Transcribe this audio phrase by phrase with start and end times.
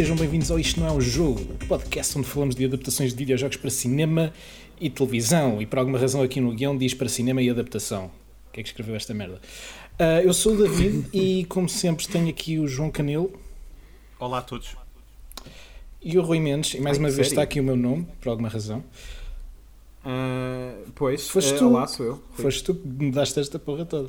[0.00, 3.58] Sejam bem-vindos ao Isto Não É um Jogo, podcast onde falamos de adaptações de videojogos
[3.58, 4.32] para cinema
[4.80, 5.60] e televisão.
[5.60, 8.10] E por alguma razão aqui no guião diz para cinema e adaptação.
[8.50, 9.38] Quem é que escreveu esta merda?
[10.00, 13.30] Uh, eu sou o David e, como sempre, tenho aqui o João Canelo.
[14.18, 14.74] Olá a todos.
[16.02, 16.72] E o Rui Mendes.
[16.72, 17.28] E mais Ai, uma vez sério?
[17.32, 18.82] está aqui o meu nome, por alguma razão.
[20.02, 22.22] Uh, pois, foste uh, tu, olá, sou eu.
[22.38, 24.08] Foste tu que me daste esta porra toda.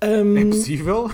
[0.00, 1.10] Um, é possível?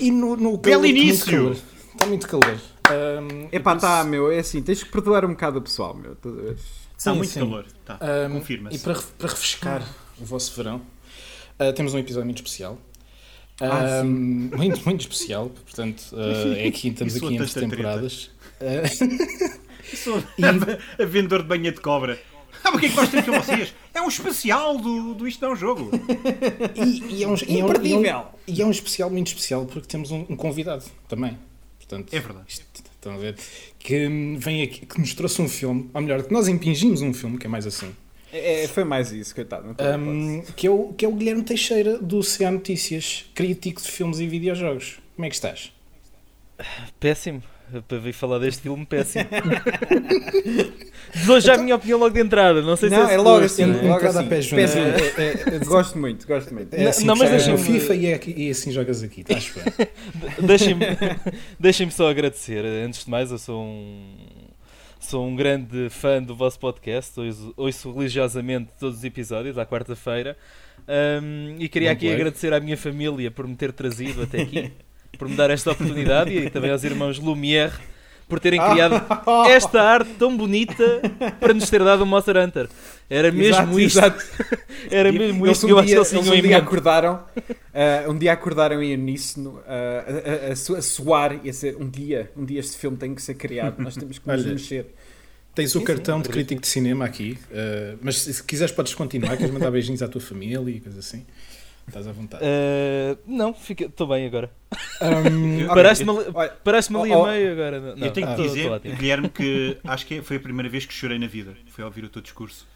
[0.00, 1.52] E no, no Belo início!
[1.92, 2.58] Está muito calor.
[2.92, 6.16] Um, Epá, está, meu, é assim, tens que perdoar um bocado o pessoal, meu.
[6.96, 7.40] Está muito sim.
[7.40, 8.76] calor, tá, um, confirma-se.
[8.76, 9.88] E para, para refrescar
[10.20, 10.82] o vosso verão,
[11.58, 12.78] uh, temos um episódio muito especial.
[13.60, 18.30] Ah, um, muito, muito especial, portanto, uh, é aqui, estamos aqui entre temporadas.
[18.60, 19.62] Uh,
[19.96, 20.44] Sou e...
[21.02, 22.18] a vendedor de banha de cobra.
[22.64, 23.74] Ah, o que é que nós temos com vocês?
[23.92, 25.90] É um especial do, do Isto é um Jogo.
[26.76, 29.26] E, e, é um, e, é um, e, é um, e é um especial muito
[29.26, 31.36] especial porque temos um, um convidado também.
[31.78, 32.46] Portanto, é verdade.
[32.48, 32.64] Isto,
[33.02, 33.34] estão a ver?
[33.78, 34.08] Que
[34.38, 37.46] vem aqui, que nos trouxe um filme, ou melhor, que nós impingimos um filme, que
[37.46, 37.94] é mais assim.
[38.32, 39.76] É, é foi mais isso, coitado.
[39.98, 44.20] Um, que, é o, que é o Guilherme Teixeira, do CA Notícias, crítico de filmes
[44.20, 45.00] e videojogos.
[45.16, 45.72] Como é que estás?
[47.00, 47.42] Péssimo
[47.88, 49.24] para vir falar deste filme péssimo.
[51.26, 53.18] Dou já então, a minha opinião logo de entrada, não sei não, se é, é
[53.18, 53.66] logo assim, é?
[53.66, 54.28] logo assim.
[54.28, 54.60] Pé péssimo.
[54.60, 56.72] É, é, é, gosto muito, gosto muito.
[56.74, 59.88] É assim, não, mas deixa FIFA e, é e assim jogas aqui, estás bem.
[60.46, 60.86] Deixem-me
[61.60, 62.64] deixem só agradecer.
[62.64, 64.16] Antes de mais, eu sou um
[64.98, 70.36] sou um grande fã do vosso podcast, ouço, ouço religiosamente todos os episódios, à quarta-feira,
[71.22, 74.72] um, e queria aqui agradecer à minha família por me ter trazido até aqui
[75.18, 77.72] por me dar esta oportunidade e também aos irmãos Lumière
[78.32, 78.94] por terem criado
[79.46, 81.02] esta arte tão bonita
[81.38, 82.66] para nos ter dado um Monster Hunter.
[83.10, 83.98] Era mesmo exato, isto.
[83.98, 84.24] Exato.
[84.90, 88.32] Era mesmo isto que eu dia, acho que eles um dia acordaram, uh, um dia
[88.32, 92.58] acordaram em uníssono uh, a, a, a, soar e a ser um dia, um dia
[92.58, 94.86] este filme tem que ser criado, nós temos que nos mexer.
[95.54, 98.94] Tens o sim, cartão sim, de crítico de cinema aqui, uh, mas se quiseres podes
[98.94, 101.26] continuar, queres mandar beijinhos à tua família e coisas assim.
[101.86, 102.44] Estás à vontade.
[102.44, 104.50] Uh, não, estou bem agora.
[105.00, 106.12] Um, Paraste-me
[106.64, 107.80] paraste ali oh, a meio agora.
[107.80, 110.94] Não, eu tenho que ah, dizer, Guilherme, que acho que foi a primeira vez que
[110.94, 111.54] chorei na vida.
[111.68, 112.66] Foi ao ouvir o teu discurso.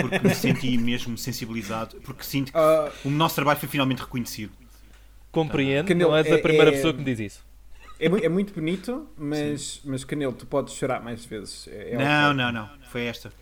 [0.00, 1.96] Porque me senti mesmo sensibilizado.
[2.02, 4.52] Porque sinto que uh, o nosso trabalho foi finalmente reconhecido.
[5.32, 7.46] Compreendo, não és a primeira é, pessoa que me diz isso.
[7.98, 11.68] É, é muito bonito, mas, mas Canelo, tu podes chorar mais vezes.
[11.68, 12.68] É, é não, não, não.
[12.90, 13.32] Foi esta.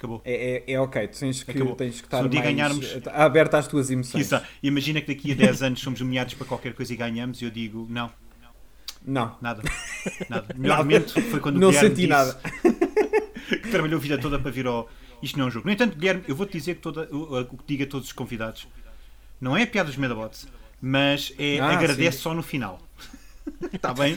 [0.00, 0.22] Acabou.
[0.24, 2.86] É, é, é ok, tu tens que, tens que estar mais ganharmos...
[3.12, 4.30] aberto às tuas emoções.
[4.62, 7.50] Imagina que daqui a 10 anos somos nomeados para qualquer coisa e ganhamos e eu
[7.50, 8.10] digo não.
[9.04, 9.36] Não.
[9.42, 9.62] Nada.
[10.30, 10.54] Nada.
[10.56, 12.40] O melhor momento foi quando não o Guilherme senti nada.
[13.48, 14.88] que trabalhou a vida toda para vir ao.
[15.22, 15.66] Isto não é um jogo.
[15.66, 18.66] No entanto, Guilherme, eu vou-te dizer que toda, o que diga a todos os convidados
[19.38, 20.48] não é a piada dos Medabots,
[20.80, 22.22] mas é ah, agradece sim.
[22.22, 22.80] só no final.
[23.70, 24.16] Está bem?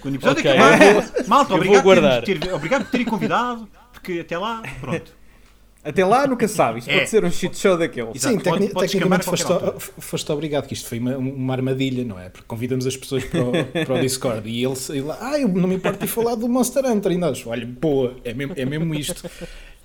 [0.00, 3.66] Quando o episódio okay, acabar, malta, obrigado, por ter, obrigado por terem convidado
[4.04, 5.12] porque até lá, pronto.
[5.86, 6.96] Até lá nunca sabe, isto é.
[6.96, 8.18] pode ser um shit show daquele.
[8.18, 9.44] Sim, tecni tecnicamente foste,
[9.98, 12.30] foste, obrigado, que isto foi uma, uma, armadilha, não é?
[12.30, 13.52] Porque convidamos as pessoas para o,
[13.84, 16.86] para o Discord e ele, ele ah, eu não me importo de falar do Monster
[16.86, 19.28] Hunter e nós, olha, boa, é mesmo, é mesmo isto.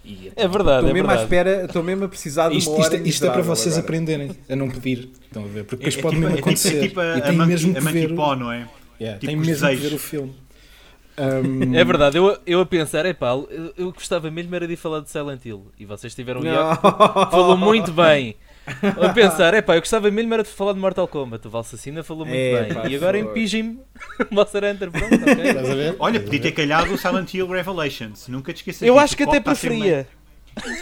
[0.06, 1.19] E, é verdade, estou é mesmo verdade.
[1.19, 3.85] à espera, estou mesmo a precisar de isto, isto, isto é para vocês agora.
[3.85, 5.66] aprenderem a não pedir, estão a ver?
[5.66, 6.78] Porque depois é, pode é tipo, mesmo acontecer.
[6.78, 8.69] É tipo, a, e tem mesmo que ver, pó, não é?
[9.02, 10.34] Yeah, tipo tem mesmo que ver o filme.
[11.19, 11.75] Um...
[11.75, 15.02] É verdade, eu, eu a pensar, é pá, eu, eu, gostava mesmo era de falar
[15.02, 16.75] de Silent Hill e vocês tiveram um
[17.30, 18.38] falou muito bem.
[19.02, 22.03] A pensar, é pá, eu gostava mesmo era de falar de Mortal Kombat, o Valsacina
[22.03, 22.74] falou muito é, bem.
[22.74, 23.79] Pá, e agora empingem-me
[24.31, 25.96] Monster Hunter, pronto, okay.
[26.00, 28.84] Olha, podia ter calhado o Silent Hill Revelations, nunca te esqueças.
[28.84, 30.08] Eu acho que até preferia.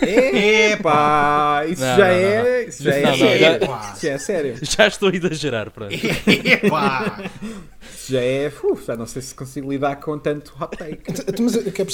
[0.02, 2.44] Epá, isso não, já não, é.
[2.44, 3.68] Não, isso já é, sério.
[3.68, 4.56] Já, já é sério.
[4.62, 5.94] Já estou a exagerar, pronto.
[5.94, 7.18] Epá.
[8.12, 8.52] Já é.
[8.64, 11.02] Uf, já não sei se consigo lidar com tanto hot take.
[11.08, 11.90] Então, então, mas eu quero,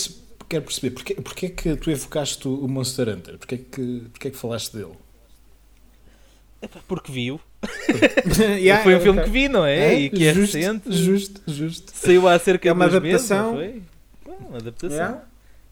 [0.50, 3.38] quero perceber porque, porque é que tu evocaste o Monster Hunter?
[3.38, 4.94] Porque é que, porque é que falaste dele?
[6.88, 7.39] porque viu.
[8.39, 9.12] yeah, foi um okay.
[9.12, 9.94] filme que vi, não é?
[9.94, 10.00] é?
[10.00, 10.92] E que é justo, recente.
[10.92, 11.92] Justo, justo.
[11.94, 13.56] Saiu há cerca é uma adaptação.
[13.56, 13.81] Meses,
[14.24, 14.36] foi?
[14.48, 14.98] uma adaptação.
[14.98, 15.24] Yeah.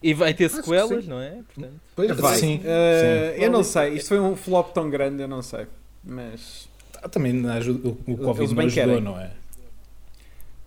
[0.02, 1.38] E vai ter sequelas, não é?
[1.54, 2.36] Portanto, pois vai.
[2.36, 3.42] Sim, uh, sim.
[3.42, 3.94] Eu não sei.
[3.94, 5.66] Isto foi um flop tão grande, eu não sei.
[6.04, 6.68] Mas.
[7.00, 9.00] Ah, também ajuda, o, o Covid não ajudou, querem.
[9.00, 9.30] não é?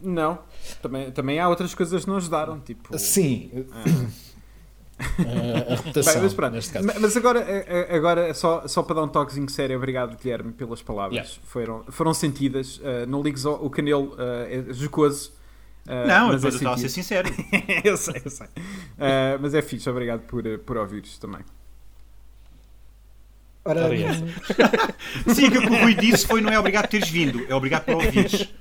[0.05, 0.39] Não.
[0.81, 2.59] Também, também há outras coisas que não ajudaram.
[2.59, 3.51] Tipo, sim.
[3.53, 4.11] Uh,
[5.69, 7.45] a reputação, Bem, mas, pronto, mas, agora,
[7.89, 11.17] agora só, só para dar um toquezinho sério, obrigado Guilherme pelas palavras.
[11.17, 11.41] Yeah.
[11.43, 12.77] Foram, foram sentidas.
[12.77, 15.33] Uh, não ligues o canelo uh, é jocoso
[15.85, 17.29] Uh, não, mas eu estava a ser sincero.
[17.83, 18.47] eu sei, eu sei.
[18.47, 21.41] Uh, mas é fixe, obrigado por, por ouvires também.
[23.67, 23.89] Ora,
[25.33, 27.55] Sim, que o que o Rui disse foi não é obrigado por teres vindo, é
[27.55, 28.47] obrigado por ouvires.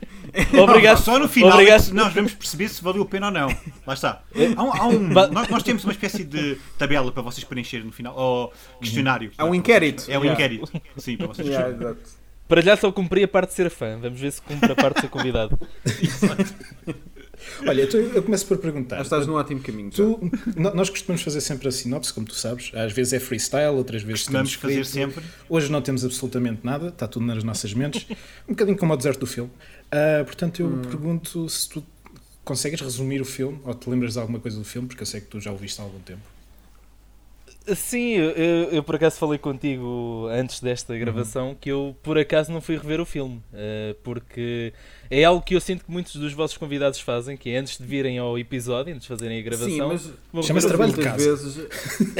[0.61, 0.99] Obrigado.
[0.99, 1.91] Só no final Obrigado.
[1.91, 3.49] é nós vamos perceber se valeu a pena ou não.
[3.87, 4.23] Lá está.
[4.57, 4.99] Há um- há um-
[5.31, 8.17] nós, nós temos uma espécie de tabela para vocês preencherem no final.
[8.17, 9.31] Ou questionário.
[9.39, 10.05] Há um inquérito.
[10.09, 10.33] É um Yeah.
[10.33, 10.73] inquérito.
[10.97, 12.01] Sim, para vocês Yeah, exato.
[12.49, 13.97] Para já só cumpri a parte de ser fã.
[14.01, 15.57] Vamos ver se cumpre a parte de ser convidado.
[17.67, 17.83] Olha,
[18.15, 19.01] eu começo por perguntar.
[19.03, 19.91] Estás num ótimo caminho.
[19.91, 22.71] Tu, no- nós costumamos fazer sempre a sinopse, como tu sabes.
[22.75, 25.13] Às vezes é freestyle, outras vezes Costumamos temos fazer escrito.
[25.15, 25.25] sempre.
[25.49, 28.07] Hoje não temos absolutamente nada, está tudo nas nossas mentes.
[28.49, 29.51] Um bocadinho como o deserto do filme.
[29.91, 31.85] Ah, portanto, eu pergunto se tu
[32.45, 35.21] consegues resumir o filme ou te lembras de alguma coisa do filme, porque eu sei
[35.21, 36.21] que tu já o viste há algum tempo.
[37.75, 38.31] Sim, eu,
[38.73, 43.01] eu- por acaso falei contigo antes desta gravação que eu por acaso não fui rever
[43.01, 44.73] o filme, eh, porque
[45.11, 47.85] é algo que eu sinto que muitos dos vossos convidados fazem, que é antes de
[47.87, 49.99] virem ao episódio, antes de fazerem a gravação,
[50.43, 51.31] Chama-se trabalho de muitas casa.
[51.31, 51.67] vezes,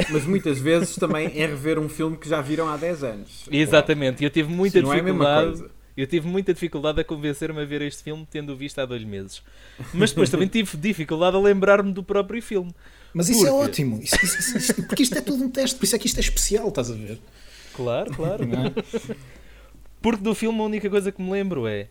[0.09, 3.45] mas muitas vezes também é rever um filme que já viram há 10 anos.
[3.51, 5.74] Exatamente, e eu tive muita não é a mesma dificuldade.
[5.97, 9.41] Eu tive muita dificuldade a convencer-me a ver este filme, tendo-o visto há dois meses.
[9.93, 12.73] Mas depois também tive dificuldade a lembrar-me do próprio filme.
[13.13, 15.95] Mas isso é ótimo, isso- isso- isso- porque isto é tudo um teste, por isso
[15.95, 17.17] é que isto é especial, estás a ver?
[17.73, 18.43] Claro, claro.
[18.43, 19.15] É?
[20.01, 21.87] Porque do filme a única coisa que me lembro é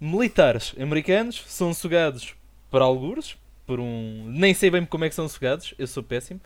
[0.00, 2.34] militares americanos são sugados
[2.70, 3.36] por algures,
[3.66, 4.24] por um.
[4.28, 6.40] Nem sei bem como é que são sugados, eu sou péssimo.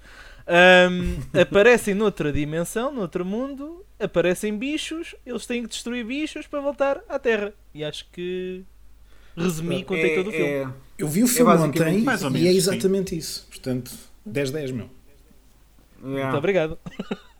[0.46, 7.00] Ahm, aparecem noutra dimensão, noutro mundo, aparecem bichos, eles têm que destruir bichos para voltar
[7.08, 7.52] à Terra.
[7.74, 8.62] E acho que
[9.36, 10.46] resumi contei É- todo o filme.
[10.46, 10.68] é-
[10.98, 12.56] Eu vi o filme basicamente ontem e menos, é sim.
[12.56, 13.46] exatamente isso.
[13.48, 13.90] Portanto,
[14.28, 14.88] 10-10, meu.
[16.04, 16.24] yeah.
[16.24, 16.78] Muito obrigado.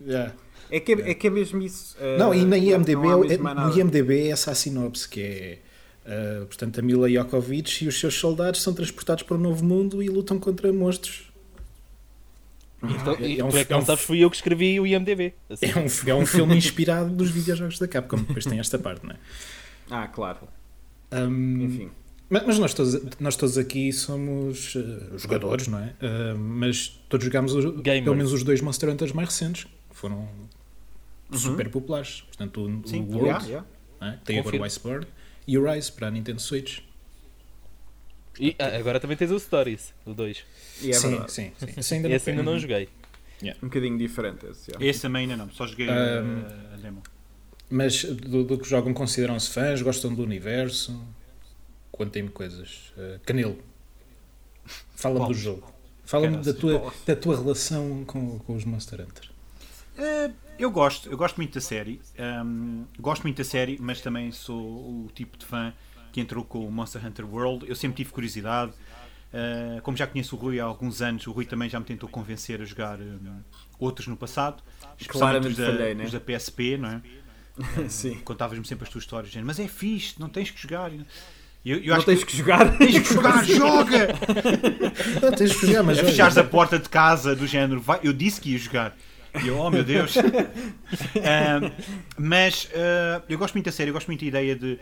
[0.01, 0.33] Yeah.
[0.71, 1.97] É que é, é que é mesmo isso.
[2.01, 3.79] eh, Não, e na IMDB, é, no.
[3.79, 5.59] IMDB é essa a sinopse, que é...
[6.07, 10.03] ah, portanto, a Mila Jokovic e os seus soldados são transportados para o novo mundo
[10.03, 11.31] e lutam contra monstros.
[12.83, 14.87] Então, é- e é um é é um não sabes, fui eu que escrevi o
[14.87, 15.35] IMDB.
[15.49, 15.67] Assim.
[15.67, 19.13] É um, é um filme inspirado dos videojogos da Capcom, depois tem esta parte, não
[19.13, 19.17] é?
[19.91, 20.49] Ah, claro.
[21.11, 21.91] Ahm, Enfim.
[22.31, 25.95] mas mas nós, todos, nós todos aqui somos ah, jogadores, não é?
[26.01, 30.29] Ah, mas todos jogámos os- pelo menos os dois Monster Hunters mais recentes, que foram
[31.33, 32.23] super populares.
[32.23, 33.67] Portanto, o, Sim, o World, Yeah, yeah.
[34.01, 34.19] é?
[34.25, 35.07] tem agora o Iceborne
[35.47, 36.79] e o Rise para a Nintendo Switch.
[38.41, 40.45] E ah, agora também tens o Stories, o 2.
[40.83, 41.33] E é sim, verdade.
[41.33, 41.67] sim, sim.
[41.77, 42.89] Esse ainda não Esse ainda não joguei.
[43.63, 44.71] Um bocadinho diferente esse.
[44.71, 44.87] yeah.
[44.87, 47.03] Esse também ainda não, só joguei Um, a demo.
[47.69, 51.05] Mas do, do que jogam consideram-se fãs, gostam do universo?
[51.91, 52.93] Contem-me coisas.
[52.97, 53.59] Uh, Canelo,
[54.95, 55.73] fala-me do jogo.
[56.05, 59.31] Fala-me da tua, da tua relação com, com os Monster Hunter.
[59.99, 62.01] Uh, eu gosto, eu gosto muito da série.
[62.45, 65.73] Um, gosto muito da série, mas também sou o tipo de fã
[66.13, 67.69] que entrou com o Monster Hunter World.
[67.69, 68.73] Eu sempre tive curiosidade.
[69.33, 72.07] Uh, como já conheço o Rui há alguns anos, o Rui também já me tentou
[72.07, 73.41] convencer a jogar um,
[73.79, 74.63] outros no passado,
[74.99, 76.05] especialmente os da, falhei, né?
[76.05, 77.03] os da PSP, não é?
[77.89, 78.17] Sim.
[78.25, 80.93] Contavas-me sempre as tuas histórias, dizendo, mas é fixe, não tens que jogar.
[81.65, 82.73] Eu, eu Não tens que jogar.
[82.73, 84.09] que tens que jogar, joga!
[85.23, 88.13] Não, tens de jogar, mas olha, fechares a porta de casa do género, vai, eu
[88.13, 88.97] disse que ia jogar.
[89.43, 90.17] E eu, oh meu Deus.
[90.17, 91.71] Ahm,
[92.19, 94.79] mas ah, eu gosto muito da série, eu gosto muito da ideia de,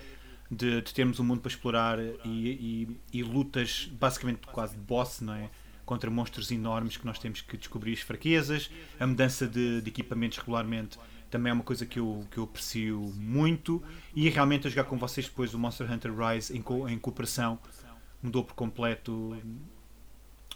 [0.51, 5.21] de, de termos um mundo para explorar e, e- e lutas basicamente quase de boss,
[5.21, 5.49] não é?
[5.87, 8.71] Contra monstros enormes que nós temos que descobrir as fraquezas.
[8.99, 10.99] A mudança de, de equipamentos regularmente
[11.31, 13.83] também é uma coisa que eu, que eu aprecio muito.
[14.15, 17.59] E realmente a jogar com vocês depois o Monster Hunter Rise em, co- em cooperação
[18.23, 19.37] mudou por completo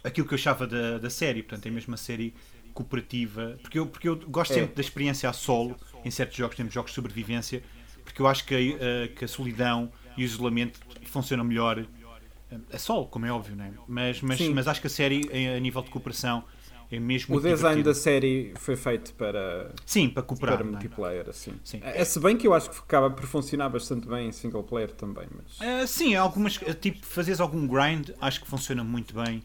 [0.03, 1.43] aquilo que eu achava da, da série.
[1.43, 2.35] Portanto, é mesmo uma série
[2.73, 3.59] cooperativa.
[3.63, 4.55] Porque eu, porque eu gosto É.
[4.55, 7.63] sempre da experiência a solo em certos jogos, temos jogos de sobrevivência,
[8.05, 8.59] porque eu acho que a,
[9.05, 13.57] a- que a solidão e o isolamento funcionam melhor eh, a solo, como é óbvio,
[13.57, 13.73] não é?
[13.89, 14.55] Mas, mas, Sim.
[14.55, 16.45] mas acho que a série, a nível de cooperação,
[16.91, 17.83] é mesmo O design divertida.
[17.91, 20.59] da série foi feito para, Sim, para cooperar.
[20.59, 20.71] para é?
[20.71, 21.55] multiplayer, assim.
[21.65, 21.81] Sim.
[21.83, 24.91] É, se bem que eu acho que acaba por funcionar bastante bem em single player
[24.93, 25.59] também, mas...
[25.61, 29.43] Ah, sim, algumas, tipo, fazeres algum grind, acho que funciona muito bem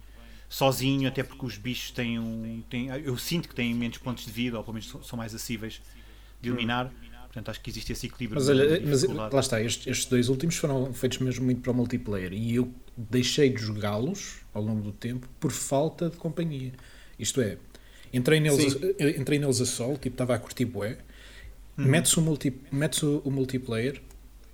[0.50, 2.62] sozinho, até porque os bichos têm um.
[2.70, 5.82] Têm, eu sinto que têm menos pontos de vida, ou pelo menos são- mais acessíveis
[6.42, 6.92] de eliminar.
[7.40, 8.40] Portanto, acho que existe esse equilíbrio.
[8.40, 11.76] Mas olha, mas lá está, estes, estes dois últimos foram feitos mesmo muito para o
[11.76, 16.74] multiplayer e eu deixei de jogá-los ao longo do tempo por falta de companhia.
[17.18, 17.58] Isto é,
[18.14, 18.80] entrei neles, Sim.
[19.18, 20.98] entrei neles a sol, tipo, estava a curtir bué,
[21.78, 21.86] Uhum.
[21.86, 24.02] metes, o multi, metes o, o multiplayer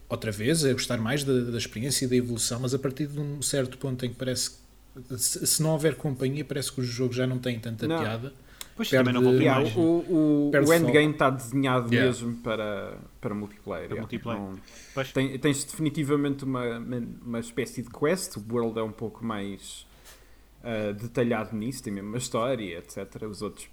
[0.08, 3.20] outra vez, a gostar mais da, da experiência e da evolução, mas a partir de
[3.20, 6.86] um certo ponto em que parece que se, se não houver companhia, parece que os
[6.88, 7.98] jogos já não têm tanta Não.
[7.98, 8.32] piada.
[8.76, 9.76] Pois perde- também não vou Yeah, mais.
[9.76, 12.08] o, o, o endgame está desenhado Yeah.
[12.12, 13.88] mesmo para, para multiplayer.
[13.88, 14.02] Para yeah.
[14.02, 14.42] multiplayer.
[14.42, 16.80] Não- tem- tens definitivamente uma,
[17.26, 18.38] uma, espécie de quest.
[18.38, 19.86] O World é um pouco mais
[20.64, 23.24] ah, detalhado nisso, tem mesmo uma história, etc.
[23.30, 23.70] Os outros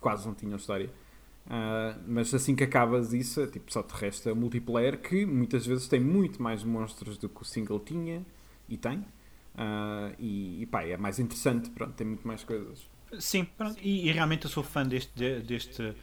[0.00, 0.90] quase não tinham história.
[1.46, 5.86] Uh, mas assim que acabas isso, é, tipo, só te resta multiplayer que muitas vezes
[5.86, 8.24] tem muito mais monstros do que o single tinha
[8.68, 8.98] e tem.
[9.54, 12.88] Uh, e, e pá, é mais interessante, pronto, tem muito mais coisas.
[13.20, 15.94] Sim, pronto, e, e, realmente eu sou fã deste, deste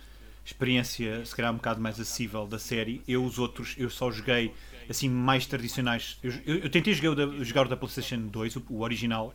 [0.46, 3.02] experiência, se calhar um bocado mais acessível da série.
[3.08, 4.54] Eu, os outros, eu só joguei
[4.90, 6.18] assim mais tradicionais.
[6.24, 9.34] Eu, eu, eu tentei jogar o, da, jogar o da PlayStation 2, o, o original,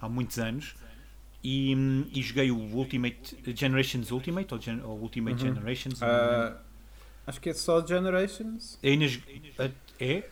[0.00, 0.74] há muitos anos.
[1.42, 1.72] E,
[2.12, 5.54] e, joguei o Ultimate Generations Ultimate ou, Gen, ou Ultimate uhum.
[5.54, 6.00] Generations.
[6.00, 6.56] Uh,
[7.26, 8.78] acho que é só Generations.
[8.82, 9.70] É?
[10.00, 10.28] é?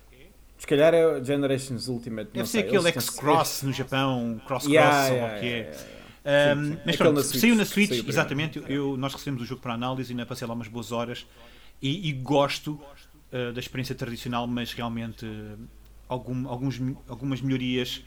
[0.58, 2.30] Se calhar é Generations Ultimate.
[2.32, 5.58] Deve ser aquele X-Cross no Japão, Cross-Cross, yeah, yeah, ou o que é.
[5.58, 8.62] Yeah, um, mas pronto, na Switch, saiu na Switch, saiu exatamente.
[8.66, 11.24] Eu, nós recebemos o jogo para análise e ainda passei lá umas boas horas
[11.80, 12.72] e, e gosto
[13.32, 15.58] uh, da experiência tradicional, mas realmente uh,
[16.08, 18.02] algum, alguns, algumas melhorias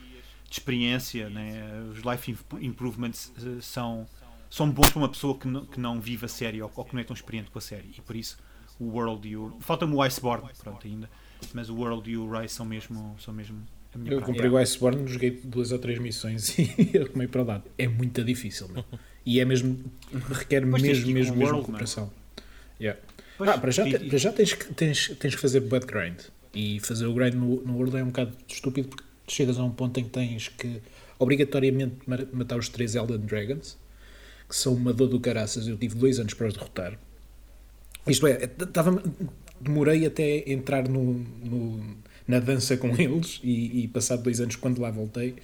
[0.50, 1.64] de experiência, né?
[1.92, 4.06] os life improvements uh, são,
[4.50, 6.94] são bons para uma pessoa que não, que não vive a série ou, ou que
[6.94, 8.38] não é tão experiente com a série e por isso
[8.80, 9.58] o World e o.
[9.60, 11.10] Falta-me o Iceborne, pronto, ainda,
[11.54, 13.68] mas o World e o Rise são mesmo, são mesmo
[14.06, 17.64] eu comprei o Iceborne, joguei duas ou três missões e eu comei para o lado.
[17.78, 18.86] É muito difícil, meu.
[19.26, 19.80] E é mesmo.
[20.30, 22.12] requer pois mesmo, mesmo, mesmo World, cooperação.
[22.80, 23.00] Yeah.
[23.40, 26.20] ah, para já, para já tens, tens, tens que fazer butt grind.
[26.54, 29.72] E fazer o grind no, no World é um bocado estúpido porque chegas a um
[29.72, 30.82] ponto em que tens que
[31.18, 31.98] obrigatoriamente
[32.32, 33.78] matar os três Elden Dragons,
[34.48, 35.68] que são uma dor do caraças.
[35.68, 36.98] Eu tive dois anos para os derrotar.
[38.08, 39.04] Isto é, tava,
[39.60, 41.98] demorei até entrar no, no
[42.30, 45.36] na dança com eles e, e passado dois anos, quando lá voltei,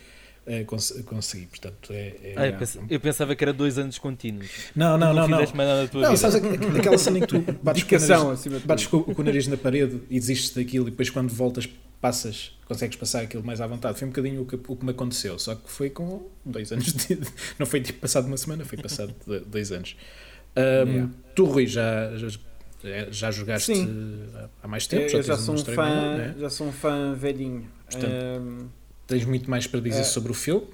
[0.48, 3.98] Uh, cons consegui, portanto é, é, ah, eu, pensava, eu, pensava que era dois anos
[3.98, 4.48] contínuos.
[4.76, 5.28] Não, não, não.
[5.28, 6.18] Não, mais nada tua não vida.
[6.18, 6.36] sabes
[6.78, 9.58] aquela cena em que tu bates, com o, nariz, bates com, com o nariz na
[9.58, 11.68] parede e desistes daquilo e depois quando voltas
[12.00, 13.98] passas, consegues passar aquilo mais à vontade.
[13.98, 16.94] Foi um bocadinho o que, o que me aconteceu, só que foi com dois anos
[16.94, 17.18] de,
[17.58, 19.16] não foi tipo passado uma semana, foi passado
[19.50, 19.98] dois anos.
[20.56, 21.12] Um, yeah.
[21.34, 22.28] Tu, Rui, já, já
[23.10, 24.28] já jogaste Sim.
[24.62, 25.10] há mais tempo?
[25.10, 26.36] Já, já sou um fã, né?
[26.38, 27.68] já sou um fã velhinho.
[27.90, 28.68] Portanto, um,
[29.08, 30.68] tens muito mais para dizer uh, sobre o filme?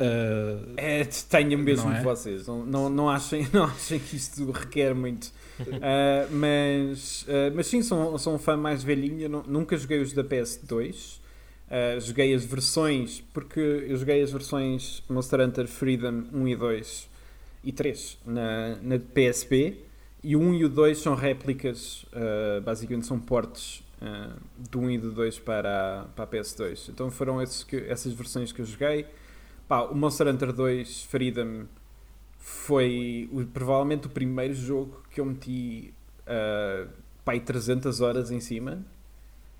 [0.00, 2.02] Uh, é, tenho mesmo é?
[2.02, 2.46] vocês.
[2.46, 5.26] Não, não, não, achem, não achem que isto requer muito.
[5.60, 9.28] Uh, mas, uh, mas sim, sou, sou um fã mais velhinho.
[9.28, 11.18] Não, nunca joguei os da PS2.
[11.68, 17.08] Uh, joguei as versões, porque eu joguei as versões Monster Hunter Freedom 1 e 2
[17.64, 19.87] e 3 na, na PSP.
[20.28, 24.38] E o 1 e o 2 são réplicas, uh, basicamente são portes uh,
[24.70, 26.90] do 1 e do 2 para a, para a PS2.
[26.90, 29.06] Então foram que, essas versões que eu joguei.
[29.66, 31.64] Pá, o Monster Hunter 2 Freedom
[32.36, 35.94] foi o, provavelmente o primeiro jogo que eu meti
[36.24, 36.90] uh,
[37.24, 38.84] pá, 300 horas em cima.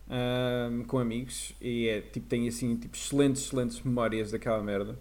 [0.06, 4.98] Uh, com amigos e é, tipo, tenho assim tipo, excelentes, excelentes memórias daquela merda.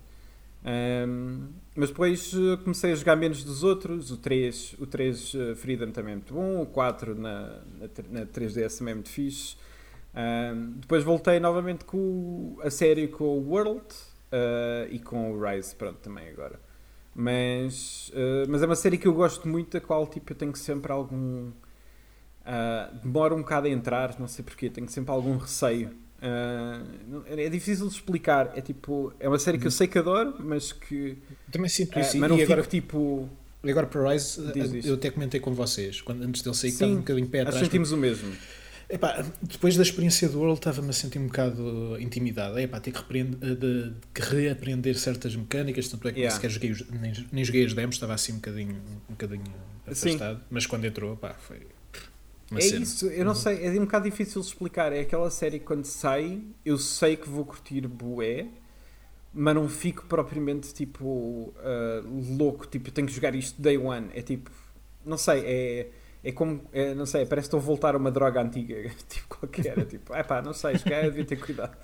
[0.66, 4.12] Um, mas depois uh, comecei a jogar menos dos outros.
[4.12, 6.62] O 3, o 3 uh, Freedom também é muito bom.
[6.62, 9.56] O 4 na, na, na 3DS também é muito fixe.
[10.18, 13.86] Um, depois voltei novamente com a série com o World
[14.32, 16.60] uh, e com o Rise, pronto, também agora.
[17.14, 20.56] Mas, uh, mas é uma série que eu gosto muito, a qual tipo, eu tenho
[20.56, 21.50] sempre algum.
[21.50, 25.92] Uh, demora um bocado a entrar, não sei porquê, tenho sempre algum receio.
[26.20, 28.52] Uh, é difícil de explicar.
[28.56, 31.18] É tipo, é uma série que eu sei que adoro, mas que.
[31.52, 32.18] Também sinto isso.
[32.18, 33.30] Uh, mas não e agora, tipo.
[33.64, 34.40] Agora para Rise,
[34.86, 37.60] eu até comentei com vocês, quando, antes dele sair, Sim, estava um bocadinho pé atrás.
[37.60, 38.34] sentimos o mesmo.
[38.90, 42.58] Epá, depois da experiência do World estava-me a sentir um bocado intimidado.
[42.58, 46.34] Epá, ter que, de, de, reaprender certas mecânicas, tanto é que yeah.
[46.34, 48.78] sequer joguei os, nem, nem joguei as demos, estava assim um bocadinho,
[49.10, 49.44] um bocadinho
[49.86, 50.38] afastado.
[50.38, 50.44] Sim.
[50.50, 51.58] Mas quando entrou, epá, foi
[52.56, 52.84] é cena.
[52.84, 53.38] isso, eu não uhum.
[53.38, 54.94] sei, é um bocado difícil de explicar.
[54.94, 58.48] É aquela série que quando sai, eu sei que vou curtir bué,
[59.34, 64.08] mas não fico propriamente tipo uh, louco, tipo, tenho que jogar isto day one.
[64.14, 64.50] É tipo,
[65.06, 65.88] não sei, é,
[66.24, 68.76] é como, é, não sei, parece que estou a voltar a uma droga antiga,
[69.10, 69.78] tipo qualquer.
[69.78, 71.78] É tipo, é pá, não sei, se devia ter cuidado.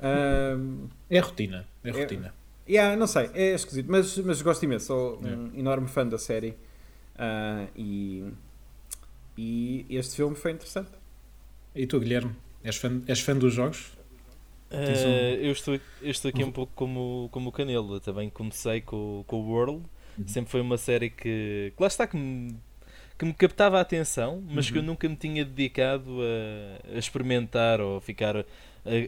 [0.00, 2.34] Um, é rotina, é rotina.
[2.66, 5.28] É, yeah, não sei, é esquisito, mas, mas gosto imenso, sou é.
[5.28, 6.56] um enorme fã da série
[7.16, 8.24] uh, e
[9.36, 10.90] e este filme foi interessante.
[11.74, 12.32] E tu, Guilherme?
[12.62, 13.92] És fã, és fã dos jogos?
[14.70, 15.44] Uh, um...
[15.44, 17.96] eu, estou, eu estou aqui um pouco como, como o Canelo.
[17.96, 19.82] Eu também comecei com, com o World.
[20.18, 20.28] Uhum.
[20.28, 22.56] Sempre foi uma série que, que lá está que me,
[23.18, 24.72] que me captava a atenção, mas uhum.
[24.72, 24.86] que eu uhum.
[24.88, 28.44] nunca me tinha dedicado a, a experimentar ou ficar a,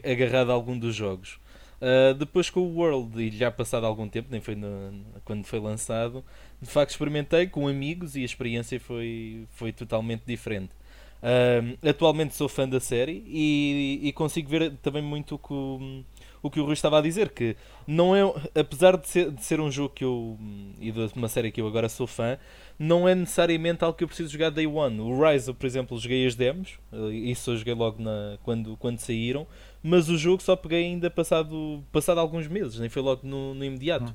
[0.09, 1.39] agarrado a algum dos jogos.
[1.79, 5.59] Uh, depois com o World, e já passado algum tempo, nem foi no, quando foi
[5.59, 6.23] lançado,
[6.59, 10.71] de facto experimentei com amigos e a experiência foi, foi totalmente diferente.
[11.17, 16.03] Uh, atualmente sou fã da série e, e, consigo ver também muito o que o,
[16.43, 17.55] o que o Rui estava a dizer, que
[17.87, 18.21] não é,
[18.59, 20.37] apesar de ser, de ser um jogo que eu,
[20.79, 22.37] e de uma série que eu agora sou fã,
[22.77, 24.99] não é necessariamente algo que eu preciso jogar day one.
[24.99, 28.99] O Rise, por exemplo, joguei as demos, eh, isso eu joguei logo na, quando, quando
[28.99, 29.47] saíram,
[29.81, 33.63] mas o jogo só peguei ainda passado, passado alguns meses, nem foi logo no, no
[33.63, 34.13] imediato.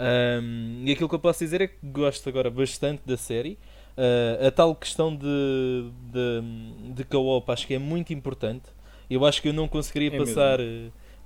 [0.00, 3.58] Um, e aquilo que eu posso dizer é que gosto agora bastante da série.
[3.96, 8.64] Uh, a tal questão de, de, de co-op acho que é muito importante.
[9.10, 10.58] Eu acho que eu não conseguiria é passar,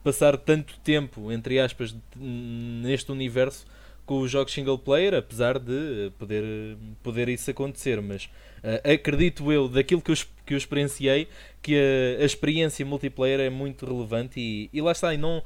[0.03, 3.67] passar tanto tempo, entre aspas, neste universo
[4.07, 8.29] com os jogos single player, apesar de poder, poder isso acontecer, mas
[8.93, 10.17] acredito eu, daquilo que eu,
[10.47, 11.29] que eu experienciei,
[11.63, 15.43] que a, a experiência multiplayer é muito relevante e, e lá está, e não,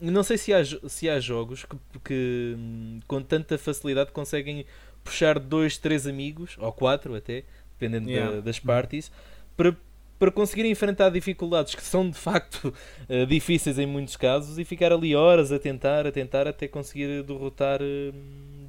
[0.00, 2.56] não sei se há, se há jogos que, que
[3.06, 4.64] com tanta facilidade conseguem
[5.04, 7.44] puxar dois, três amigos, ou quatro até,
[7.78, 8.36] dependendo yeah.
[8.36, 9.10] da, das parties,
[9.56, 9.76] para
[10.22, 12.72] para conseguir enfrentar dificuldades que são de facto
[13.08, 17.24] uh, difíceis em muitos casos e ficar ali horas a tentar, a tentar até conseguir
[17.24, 18.14] derrotar, uh,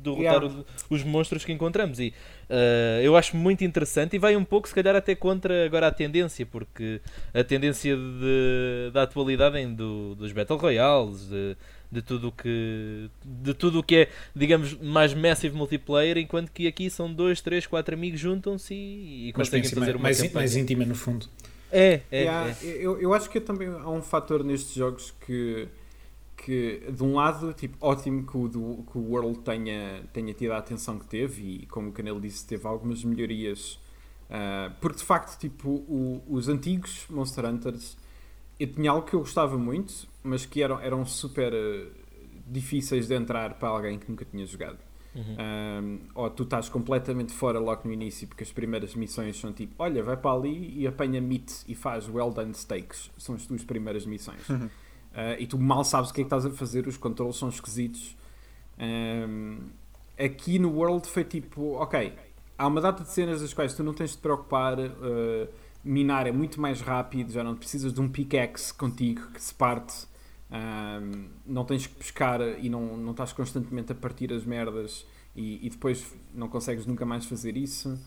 [0.03, 0.63] derrotar yeah.
[0.89, 1.99] os monstros que encontramos.
[1.99, 2.13] E
[2.49, 5.91] uh, eu acho muito interessante e vai um pouco, se calhar, até contra agora a
[5.91, 7.01] tendência, porque
[7.33, 11.29] a tendência de, da atualidade em do, dos Battle Royales.
[11.29, 11.55] De,
[11.91, 16.89] de tudo que de tudo o que é digamos mais massive multiplayer enquanto que aqui
[16.89, 20.83] são dois três quatro amigos juntam-se e, e conseguem fazer mais, uma mais, mais íntima
[20.85, 21.29] no fundo
[21.71, 22.55] é, é, yeah, é.
[22.63, 25.67] Eu, eu acho que também há um fator nestes jogos que
[26.43, 30.51] que de um lado tipo ótimo que o, do, que o World tenha tenha tido
[30.51, 33.79] a atenção que teve e como o Canelo disse teve algumas melhorias
[34.29, 37.97] uh, porque de facto tipo o, os antigos Monster Hunters
[38.59, 41.91] eu tinha algo que eu gostava muito, mas que eram, eram super uh,
[42.47, 44.77] difíceis de entrar para alguém que nunca tinha jogado.
[45.15, 45.35] Uhum.
[45.39, 49.75] Um, ou tu estás completamente fora logo no início, porque as primeiras missões são tipo:
[49.77, 53.11] olha, vai para ali e apanha meat e faz well done steaks.
[53.17, 54.47] São as tuas primeiras missões.
[54.49, 54.69] Uhum.
[55.13, 57.49] Uh, e tu mal sabes o que é que estás a fazer, os controles são
[57.49, 58.17] esquisitos.
[58.79, 59.59] Um,
[60.17, 62.13] aqui no World foi tipo: ok,
[62.57, 64.79] há uma data de cenas das quais tu não tens de te preocupar.
[64.79, 65.47] Uh,
[65.83, 70.07] minar é muito mais rápido, já não precisas de um pickaxe contigo que se parte,
[70.49, 75.65] um, não tens que pescar e não, não estás constantemente a partir as merdas e,
[75.65, 77.99] e depois não consegues nunca mais fazer isso.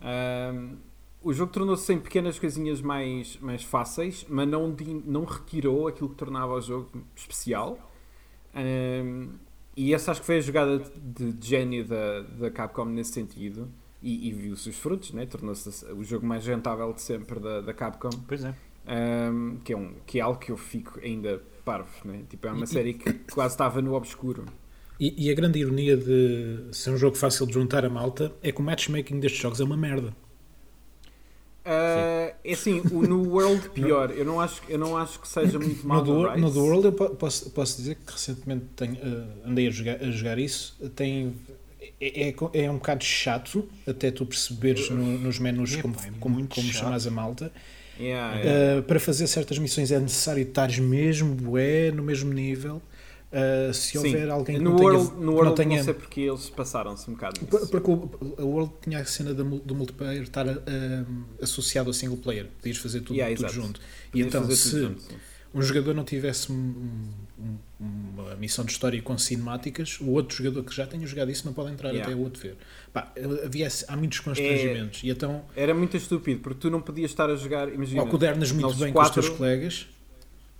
[0.00, 0.76] Um,
[1.24, 6.16] o jogo tornou-se em pequenas coisinhas mais, mais fáceis, mas não, não retirou aquilo que
[6.16, 7.78] tornava o jogo especial.
[8.54, 9.30] Um,
[9.76, 13.68] e essa acho que foi a jogada de, de gênio da, da Capcom nesse sentido
[14.00, 15.26] e, e viu-se os frutos, né?
[15.26, 18.10] tornou-se o jogo mais rentável de sempre da, da Capcom.
[18.28, 18.54] Pois é.
[18.86, 22.22] Um, que, é um, que é algo que eu fico ainda parvo, né?
[22.28, 24.44] tipo, é uma e, série que quase estava no obscuro.
[25.00, 28.52] E, e, a grande ironia de ser um jogo fácil de juntar a malta é
[28.52, 30.14] que o matchmaking destes jogos é uma merda.
[31.64, 35.58] Uh, é assim, o, no World pior, eu não acho, eu não acho que seja
[35.58, 36.04] muito mal.
[36.04, 39.70] No, do, no do World eu posso, posso dizer que recentemente tenho, uh, andei a
[39.70, 41.34] jogar, a jogar isso, tem
[41.98, 46.10] é, é, é, um bocado chato até tu perceberes no, nos menus é, como, é
[46.20, 47.50] como, como chamas a malta.
[47.98, 48.80] Yeah, yeah.
[48.80, 52.82] Uh, para fazer certas missões é necessário estar mesmo é, no mesmo nível.
[53.34, 54.30] Uh, se houver Sim.
[54.30, 55.20] alguém que no não World, tenha.
[55.20, 55.76] No World não, tenha...
[55.78, 57.66] não sei porque eles passaram-se um bocado nisso.
[57.66, 60.60] Porque o, o World tinha a cena do, do multiplayer estar uh,
[61.42, 62.46] associado ao single player.
[62.58, 63.80] Podias fazer tudo, yeah, tudo junto.
[64.14, 65.02] E então, se junto,
[65.52, 70.62] um jogador não tivesse um, um, uma missão de história com cinemáticas, o outro jogador
[70.62, 72.06] que já tenha jogado isso não pode entrar yeah.
[72.06, 72.56] até o outro ver.
[72.92, 73.12] Pá,
[73.44, 75.02] havia, há muitos constrangimentos.
[75.02, 77.68] É, e então, era muito estúpido, porque tu não podias estar a jogar.
[77.68, 79.88] Imagina, ou codernas muito bem quatro, com os teus colegas.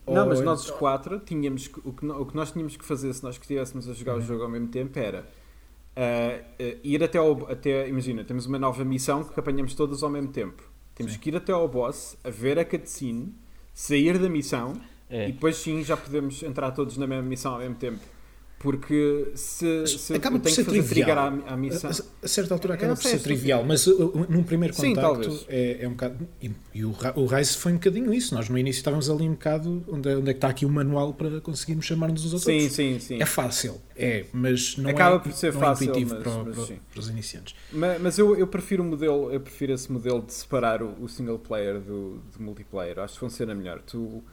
[0.07, 3.23] Não, mas nós os quatro tínhamos o que, o que nós tínhamos que fazer se
[3.25, 4.19] nós estivéssemos a jogar uhum.
[4.19, 5.21] o jogo ao mesmo tempo era
[5.97, 7.51] uh, uh, ir até ao.
[7.51, 10.63] Até, imagina, temos uma nova missão que apanhamos todas ao mesmo tempo.
[10.95, 11.19] Temos sim.
[11.19, 13.35] que ir até ao boss, a ver a cutscene
[13.73, 14.75] sair da missão
[15.11, 15.29] é.
[15.29, 18.01] e depois sim já podemos entrar todos na mesma missão ao mesmo tempo.
[18.65, 21.19] Porque se, se acaba por ser trivial.
[21.19, 24.75] A, a, missão, a, a, certa altura acaba por ser trivial, mas uh, num primeiro
[24.75, 26.27] contacto sim, é, é um bocado.
[26.41, 28.35] E, e o, o Rise foi um bocadinho isso.
[28.35, 30.71] Nós no início estávamos ali um bocado onde, é, onde é que está aqui o
[30.71, 33.21] manual para conseguirmos chamar-nos uns sim, Sim, sim.
[33.21, 36.57] É fácil, é, mas não acaba é, por ser fácil, é intuitivo mas, para, mas,
[36.57, 37.55] para, para, os iniciantes.
[37.71, 41.07] Mas, mas, eu, eu prefiro o modelo, eu prefiro esse modelo de separar o, o
[41.07, 42.99] single player do, do multiplayer.
[42.99, 43.83] Acho que funciona melhor.
[43.83, 44.25] Tu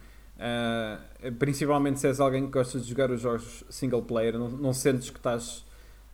[0.41, 4.73] Uh, principalmente se és alguém que gosta de jogar os jogos single player, não, não
[4.73, 5.63] sentes que estás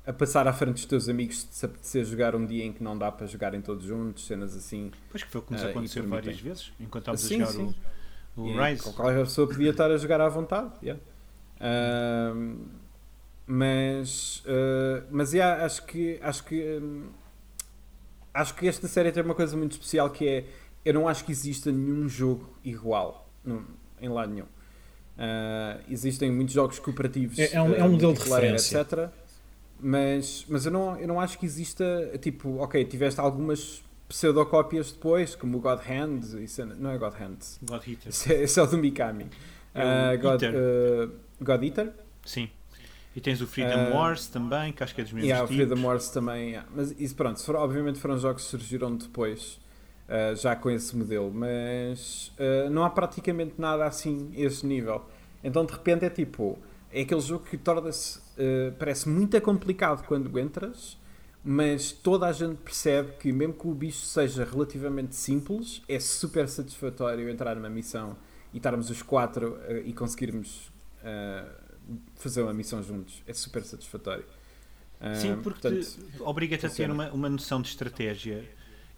[0.06, 2.98] a passar à frente dos teus amigos se apetecer jogar um dia em que não
[2.98, 4.92] dá para jogarem todos juntos, cenas assim.
[5.10, 7.52] Pois que foi o que nos uh, aconteceu várias vezes, enquanto estávamos sim, a jogar
[7.54, 7.76] sim.
[8.36, 8.94] o, o Rise.
[8.94, 10.72] Qualquer pessoa podia estar a jogar à vontade.
[10.84, 11.02] Yeah.
[11.62, 12.66] Uh,
[13.46, 14.44] mas
[15.10, 17.08] mas yeah, acho que acho que um,
[18.34, 20.46] acho que esta série tem uma coisa muito especial que é
[20.84, 23.30] eu não acho que exista nenhum jogo igual.
[23.44, 23.64] Não,
[24.02, 24.46] em lado nenhum.
[24.46, 27.40] Uh, existem muitos jogos cooperativos.
[27.40, 28.82] É, é um, é um modelo de referência.
[28.82, 29.10] Etc.
[29.80, 31.86] Mas, mas eu, não, eu não acho que exista,
[32.20, 37.14] tipo, ok, tiveste algumas pseudocópias depois, como o God Hand, isso é, não é God
[37.14, 37.38] Hand.
[37.62, 38.10] God Eater.
[38.10, 39.28] Isso é, isso é o do Mikami.
[39.76, 40.54] É uh, God, Eater.
[40.56, 41.94] Uh, God Eater?
[42.26, 42.50] Sim.
[43.16, 45.64] E tens o Freedom uh, Wars também, que acho que é dos mesmos yeah, tipos.
[45.64, 46.50] o Freedom Wars também.
[46.50, 46.70] Yeah.
[46.76, 49.60] Mas isso, pronto, foram, obviamente foram jogos que surgiram depois,
[50.08, 55.06] uh, já com esse modelo, mas uh, não há praticamente nada assim a esse nível.
[55.44, 56.58] Então de repente é tipo,
[56.92, 58.20] é aquele jogo que torna-se,
[58.80, 60.98] parece muito complicado quando entras,
[61.44, 66.48] mas toda a gente percebe que mesmo que o bicho seja relativamente simples, é super
[66.50, 68.18] satisfatório entrar numa missão
[68.54, 70.72] e estarmos os quatro e conseguirmos
[72.16, 73.22] fazer uma missão juntos.
[73.28, 74.26] É super satisfatório.
[75.16, 75.68] Sim, ah, porque
[76.20, 78.44] obriga-te a ter uma, uma noção de estratégia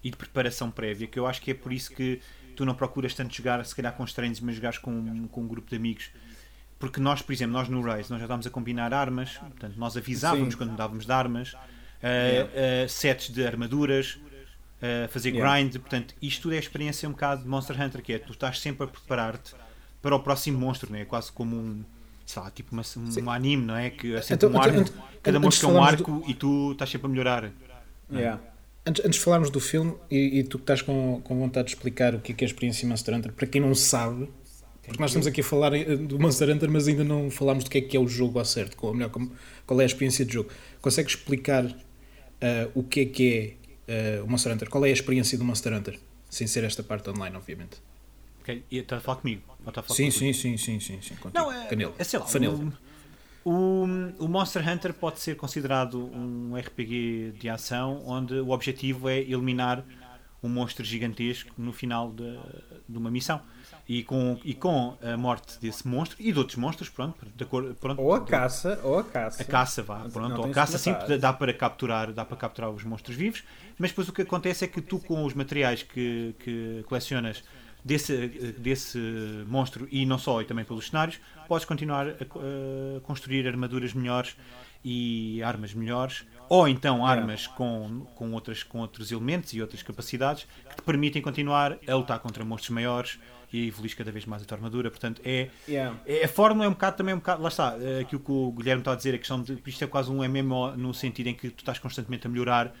[0.02, 2.20] e de preparação prévia, que eu acho que é por isso que
[2.56, 5.68] tu não procuras tanto jogar, se calhar com estranhos, mas jogares com, com um grupo
[5.68, 6.10] de amigos.
[6.78, 9.96] Porque nós, por exemplo, nós no Race, nós já estávamos a combinar armas, portanto, nós
[9.96, 10.58] avisávamos Sim.
[10.58, 11.58] quando mudávamos de armas, uh,
[12.02, 12.50] yeah.
[12.50, 15.58] uh, sets de armaduras, uh, fazer yeah.
[15.58, 18.58] grind, portanto, isto tudo é experiência um bocado de Monster Hunter, que é tu estás
[18.60, 19.54] sempre a preparar-te
[20.00, 21.02] para o próximo monstro, né?
[21.02, 21.84] é quase como um
[22.24, 22.82] sei lá, tipo uma,
[23.24, 23.90] um, anime, não é?
[23.90, 26.30] Que é sempre então, um arco, então, cada monstro é um arco do...
[26.30, 27.50] e tu estás sempre a melhorar.
[28.10, 28.40] Yeah.
[28.86, 31.74] Antes, antes de falarmos do filme, e, e tu que estás com, com vontade de
[31.74, 34.28] explicar o que é, que é a experiência Monster Hunter, para quem não sabe,
[34.82, 35.70] porque nós estamos aqui a falar
[36.08, 38.44] do Monster Hunter, mas ainda não falámos do que é que é o jogo ao
[38.44, 39.10] certo, qual, melhor,
[39.66, 40.50] qual é a experiência de jogo.
[40.80, 44.68] Consegues explicar uh, o que é que é uh, o Monster Hunter?
[44.68, 45.98] Qual é a experiência do Monster Hunter?
[46.28, 47.76] Sem ser esta parte online, obviamente.
[48.40, 49.42] Ok, e está a falar comigo?
[49.64, 51.94] A falar sim, sim, sim, sim, sim, sim, Não, é, Canelo.
[51.98, 52.26] é sei lá,
[53.44, 53.84] o,
[54.18, 59.84] o, Monster Hunter pode ser considerado um RPG de ação onde o objetivo é eliminar
[60.42, 62.38] um monstro gigantesco no final de,
[62.88, 63.40] de uma missão.
[63.88, 67.74] E com, e com a morte desse monstro e de outros monstros, pronto, de cor,
[67.74, 69.42] pronto ou a caça, ou a caça.
[69.42, 72.84] A caça, vá, pronto, ou a caça sim, dá para capturar, dá para capturar os
[72.84, 73.42] monstros vivos,
[73.76, 77.42] mas depois o que acontece é que tu com os materiais que, que colecionas
[77.84, 78.98] desse, desse
[79.46, 84.36] monstro e não só, e também pelos cenários, podes continuar a, a construir armaduras melhores
[84.84, 90.46] e armas melhores, ou então armas com, com, outras, com outros elementos e outras capacidades
[90.68, 93.18] que te permitem continuar a lutar contra monstros maiores
[93.52, 94.90] e evoluir cada vez mais a tua armadura.
[94.90, 95.96] Portanto, é, yeah.
[96.06, 97.42] é, a fórmula é um bocado também um bocado.
[97.42, 99.86] Lá está, é aquilo que o Guilherme está a dizer, a questão de isto é
[99.86, 102.72] quase um MMO no sentido em que tu estás constantemente a melhorar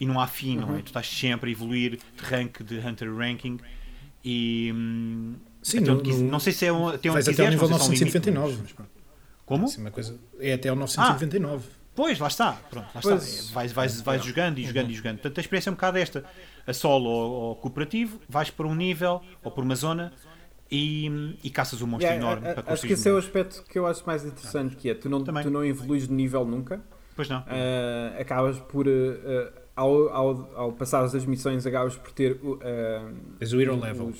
[0.00, 0.66] e não há fim, uhum.
[0.66, 0.82] não é?
[0.82, 3.58] Tu estás sempre a evoluir de rank, de Hunter Ranking
[4.24, 4.72] e.
[4.74, 7.50] Hum, Sim, então, no, no, não sei se é um, tem um Vais até ao
[7.50, 8.52] nível 999.
[8.52, 8.86] É um
[9.46, 9.66] Como?
[9.66, 11.64] Sim, uma coisa, é até ao 999.
[11.66, 12.52] Ah, pois, lá está.
[12.52, 13.54] Pronto, lá pois, está.
[13.54, 14.24] Vais, vais, vais é.
[14.24, 14.90] jogando e jogando uhum.
[14.90, 15.14] e jogando.
[15.16, 16.24] Portanto, a experiência é um bocado esta.
[16.66, 20.12] A solo ou, ou cooperativo, vais para um nível ou por uma zona
[20.70, 22.46] e, e caças um monstro yeah, enorme.
[22.46, 24.90] A, a, para acho que esse é o aspecto que eu acho mais interessante, que
[24.90, 26.82] é tu não, tu não evoluís de nível nunca.
[27.16, 27.40] Pois não.
[27.40, 28.86] Uh, acabas por...
[28.86, 32.56] Uh, ao, ao, ao passar as missões acabas por ter uh,
[33.40, 34.06] o hero level.
[34.08, 34.14] uh,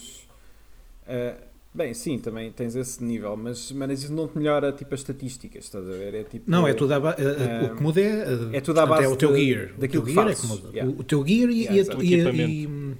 [1.72, 5.64] bem, sim, também tens esse nível mas, mas isso não te melhora tipo as estatísticas,
[5.64, 6.14] estás a ver?
[6.14, 8.86] É, tipo, não, é tudo a base uh, o que muda é, é tudo à
[8.86, 9.70] base é o teu gear.
[9.78, 10.68] Daquilo o teu gear é que muda.
[10.70, 10.92] Yeah.
[10.92, 12.96] o, o, teu gear e, yeah, e, a, e, e,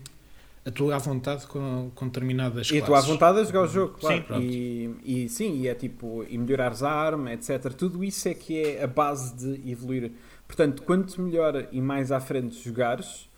[0.67, 3.69] a tua à vontade com, com determinadas e a tua à vontade a jogar o
[3.69, 4.25] jogo, claro.
[4.29, 8.35] Sim, e, e sim, e é tipo e melhorares a arma, etc tudo isso é
[8.35, 10.13] que é a base de evoluir
[10.47, 13.29] Portanto, quanto melhor e mais à frente jogares,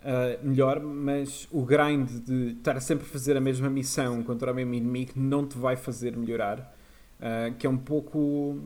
[0.00, 4.54] uh, melhor, mas o grind de estar sempre a fazer a mesma missão contra o
[4.54, 6.74] mesmo inimigo não te vai fazer melhorar,
[7.20, 8.58] uh, que é um pouco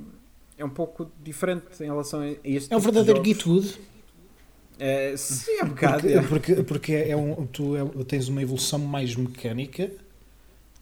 [0.57, 3.69] é um pouco diferente em relação a este É um tipo verdadeiro Gitwood.
[3.69, 6.03] Uh, sim, é um bocado.
[6.03, 9.91] Porque, porque, porque é um, tu é, tens uma evolução mais mecânica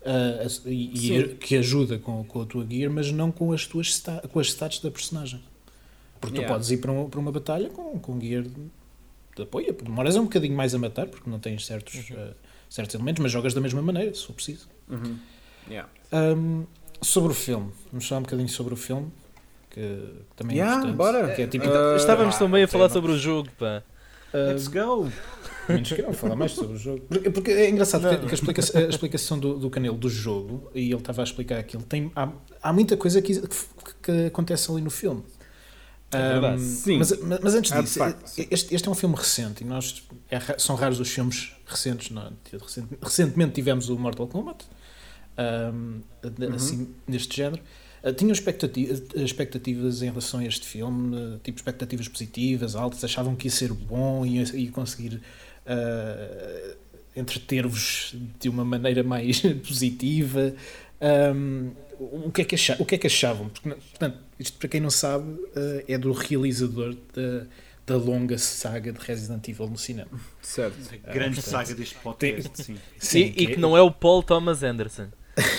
[0.02, 4.02] uh, e, e que ajuda com, com a tua gear, mas não com as tuas
[4.32, 5.40] com as stats da personagem.
[6.20, 6.52] Porque yeah.
[6.52, 8.50] tu podes ir para, um, para uma batalha com, com gear de,
[9.36, 9.72] de apoio.
[9.72, 12.16] Demoras um bocadinho mais a matar, porque não tens certos, uhum.
[12.16, 12.34] uh,
[12.68, 14.68] certos elementos, mas jogas da mesma maneira, se for preciso.
[14.88, 15.16] Uhum.
[15.68, 15.88] Yeah.
[16.12, 16.66] Um,
[17.00, 19.10] sobre o filme, vamos falar um bocadinho sobre o filme,
[19.70, 20.04] que
[20.36, 20.96] também yeah, é importante.
[20.96, 21.34] Bora.
[21.34, 23.82] Que é tipo, uh, estávamos ah, também a falar sobre o jogo, pá.
[24.34, 25.10] Uh, Let's go!
[25.68, 27.00] Menos que não falar mais sobre o jogo.
[27.08, 30.70] Porque, porque é engraçado que, que a, explicação, a explicação do, do Canelo do jogo,
[30.74, 32.28] e ele estava a explicar aquilo, tem, há,
[32.62, 33.56] há muita coisa que, que,
[34.02, 35.22] que acontece ali no filme.
[36.12, 36.98] É Sim.
[36.98, 38.00] Mas, mas, antes disso,
[38.50, 42.10] este, este, é um filme recente e nós é, são raros os filmes recentes.
[42.10, 42.32] Não,
[43.00, 44.64] recentemente tivemos o Mortal Kombat,
[45.38, 46.54] um, uhum.
[46.54, 47.62] assim, neste género.
[48.02, 53.36] Uh, tinham expectativas, expectativas em relação a este filme, uh, tipo expectativas positivas, altas, achavam
[53.36, 55.14] que ia ser bom e ia, ia conseguir
[55.66, 56.76] uh,
[57.14, 60.54] entreter-vos de uma maneira mais positiva.
[61.00, 61.70] Um,
[62.00, 63.48] o, que é que achavam, o que é que achavam?
[63.48, 67.46] Porque, portanto, isto para quem não sabe uh, é do realizador da,
[67.86, 70.10] da longa saga de Resident Evil no cinema.
[70.40, 70.76] Certo.
[71.04, 72.76] A grande portanto, saga deste podcast, sim.
[72.98, 73.34] sim.
[73.36, 75.08] E, e, que não é o Paul Thomas Anderson.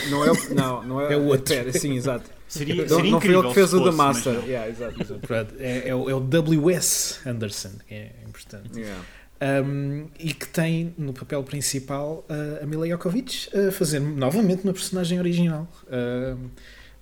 [0.10, 1.56] Não é o, não, não é, é o outro.
[1.56, 2.30] Pera, sim, exato.
[2.48, 4.34] Seria, seria não, não foi ele que fez o The Master.
[4.44, 5.56] Yeah, exato, exato.
[5.60, 7.20] É, é, o, é o W.S.
[7.26, 8.78] Anderson, que é importante.
[8.78, 9.02] Yeah.
[9.42, 14.72] Um, e que tem no papel principal uh, a Mila Jokovic a fazer novamente uma
[14.72, 16.38] personagem original uh,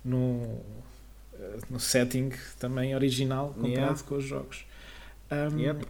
[0.02, 0.58] no,
[1.68, 4.02] no setting também original comparado yeah.
[4.04, 4.64] com os jogos.
[5.30, 5.86] Um, yep.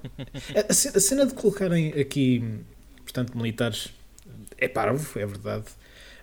[0.57, 2.43] a, a, cena de colocarem aqui,
[3.05, 3.91] portanto, militares
[4.59, 5.67] é parvo, é verdade,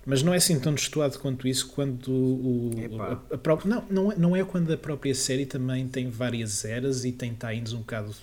[0.06, 4.12] mas não é assim tão destoado quanto isso quando o, a, a própria, não, não,
[4.12, 7.80] é, não é quando a própria série também tem várias eras e tem times um
[7.80, 8.14] bocado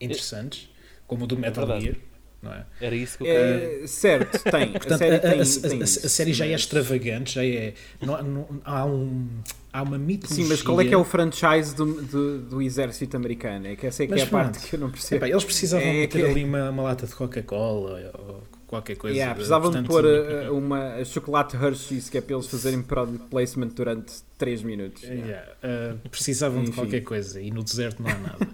[0.00, 0.71] interessantes
[1.06, 1.96] como o do Metal é Gear.
[2.42, 2.66] Não é?
[2.80, 4.72] Era isso que eu é, Certo, tem.
[4.72, 7.74] Portanto, a, série, tem, a, tem a, a série já é extravagante, já é.
[8.00, 9.28] Não, não, há, um,
[9.72, 10.44] há uma mitologia.
[10.44, 13.68] Sim, mas qual é que é o franchise do, do, do exército americano?
[13.68, 15.24] É que essa é que é a parte que eu não percebo.
[15.24, 19.14] Epá, eles precisavam é, ter ali uma, uma lata de Coca-Cola ou qualquer coisa.
[19.14, 23.68] Yeah, precisavam de pôr uh, uma chocolate Hershey's que é para eles fazerem product placement
[23.68, 25.02] durante 3 minutos.
[25.02, 25.52] Yeah.
[25.62, 28.48] Uh, precisavam de qualquer coisa e no deserto não há nada.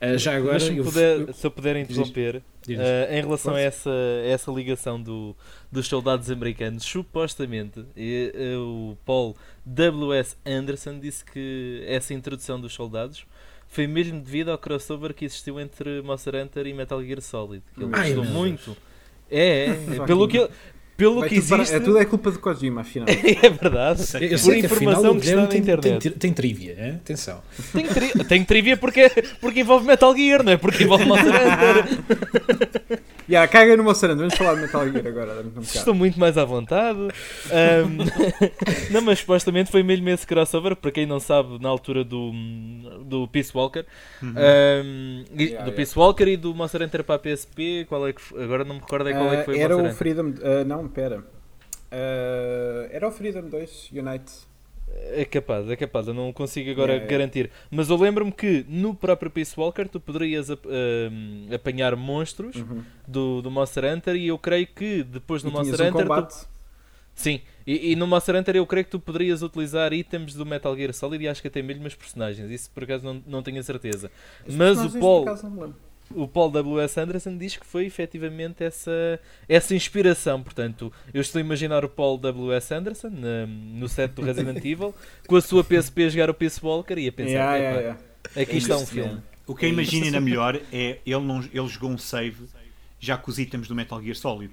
[0.00, 0.60] Uh, já agora.
[0.60, 2.86] se, eu, puder, eu, se eu puder interromper, diz, diz.
[3.10, 5.34] em relação a essa, a essa ligação do,
[5.72, 7.84] dos soldados americanos, supostamente
[8.56, 10.36] o Paul W.S.
[10.46, 13.26] Anderson disse que essa introdução dos soldados
[13.66, 17.64] foi mesmo devido ao crossover que existiu entre Monster Hunter e Metal Gear Solid.
[17.74, 18.76] Que ele Ai, gostou muito.
[19.34, 20.06] É, é.
[20.06, 20.48] pelo que,
[20.96, 21.70] pelo Vai que existe.
[21.70, 23.08] Para, é, tudo é culpa de Kojima, afinal.
[23.10, 24.02] é verdade.
[24.20, 26.00] Eu Por informação que, que está na internet.
[26.00, 26.90] Tem, tem trivia, é?
[26.90, 27.42] atenção.
[27.72, 30.56] Tem, tri tem trivia porque, porque envolve Metal Gear, não é?
[30.56, 33.00] Porque envolve Monster Hunter.
[33.28, 35.44] yeah, caga no Monster Hunter, vamos falar de Metal Gear agora.
[35.56, 36.98] Um Estou muito mais à vontade.
[37.00, 42.32] Um, não, mas supostamente foi mesmo esse crossover, para quem não sabe, na altura do,
[43.04, 43.84] do Peace Walker.
[44.22, 44.34] Uhum.
[44.36, 47.84] Um, yeah, do Peace Walker e do Monster Hunter para a PSP.
[47.88, 49.88] Qual é que, agora não me recordo é qual é que foi uh, Era o,
[49.88, 50.28] o Freedom.
[50.28, 51.20] Uh, não, pera.
[51.20, 54.54] Uh, era o Freedom 2 Unite.
[55.12, 57.46] É capaz, é capaz, eu não consigo agora yeah, garantir.
[57.46, 57.66] Yeah.
[57.70, 60.56] Mas eu lembro-me que no próprio Peace Walker tu poderias uh,
[61.52, 62.82] apanhar monstros uhum.
[63.06, 66.26] do, do Monster Hunter e eu creio que depois no Monster um Hunter.
[66.26, 66.48] Tu...
[67.14, 70.76] Sim, e, e, no Monster Hunter eu creio que tu poderias utilizar itens do Metal
[70.76, 72.50] Gear Solid e acho que até mesmo as personagens.
[72.50, 74.10] Isso por acaso não, não tenho a certeza.
[74.46, 75.24] As Mas o Paul
[76.10, 77.00] o Paul W.S.
[77.00, 80.42] Anderson diz que foi efetivamente essa, essa inspiração.
[80.42, 82.74] Portanto, eu estou a imaginar o Paul W.S.
[82.74, 84.94] Anderson na, no set do Resident Evil
[85.26, 88.00] com a sua PSP a jogar o Peace Walker e a pensar: yeah, yeah, yeah.
[88.36, 89.22] aqui é está um filme.
[89.46, 92.44] O que eu imagino ainda melhor é ele, não, ele jogou um save
[92.98, 94.52] já com os itens do Metal Gear Solid.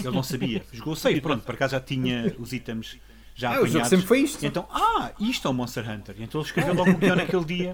[0.00, 0.64] Ele não sabia.
[0.72, 2.98] Jogou o save, pronto, por acaso já tinha os itens
[3.34, 3.88] já ah, apanhados.
[3.88, 4.46] sempre foi isto.
[4.46, 6.14] Então, ah, isto é o Monster Hunter.
[6.20, 7.72] Então ele escreveu logo o guião naquele dia.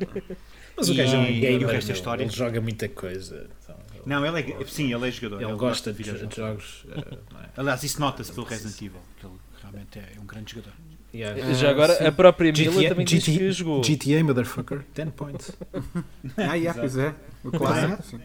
[0.80, 2.24] Mas o gajo é um gamer, o resto história.
[2.24, 3.46] ele joga muita coisa.
[3.62, 5.42] Então, ele não, ele é, sim, ele é jogador.
[5.42, 6.84] Ele, ele gosta de, de jogos.
[6.84, 7.48] Uh, é?
[7.56, 10.72] Aliás, isso nota-se pelo Resident Evil, que ele realmente é um grande jogador.
[11.12, 11.52] Yeah.
[11.54, 12.06] Já agora, sim.
[12.06, 13.82] a própria GTA, Mila também GTA, diz que jogou.
[13.82, 15.52] GTA, motherfucker, 10 points.
[16.38, 17.14] ah, yeah, pois é.
[17.44, 18.20] O clássico, sim.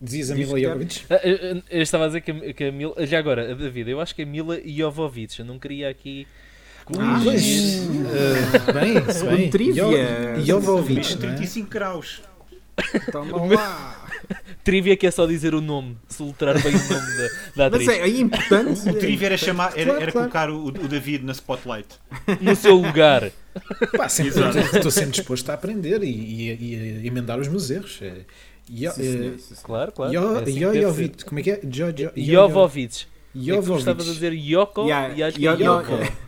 [0.00, 1.06] Dizias a Mila Jovovich?
[1.10, 3.06] Ah, eu, eu, estava a dizer que, que a Mila.
[3.06, 5.38] Já agora, David, eu acho que a Mila Jovovich.
[5.40, 6.26] Eu não queria aqui.
[6.98, 9.50] Ah, pois, uh, bem, se bem.
[9.50, 10.40] Trivia.
[10.44, 11.16] Jovovich.
[11.16, 12.22] 35 graus.
[13.12, 14.06] Toma lá.
[14.64, 17.86] Trivia que é só dizer o nome, soltar bem o nome da, da atriz.
[17.86, 18.88] Mas é, é importante.
[18.88, 21.88] O trivia era, chamar, era, era colocar o, o David na spotlight.
[22.40, 23.30] No seu lugar.
[23.96, 24.42] Pá, sempre,
[24.74, 27.98] estou sempre disposto a aprender e, e, e emendar os meus erros.
[28.02, 28.24] É,
[28.70, 30.12] Jo, sim, sim, sim, claro, claro.
[30.12, 31.60] Jo, é assim Jojovic, como é que é?
[31.64, 33.06] Jo, jo, Jovovic.
[33.34, 33.72] Jovovic.
[33.72, 36.27] É estavas a dizer Yoko yeah, e acho que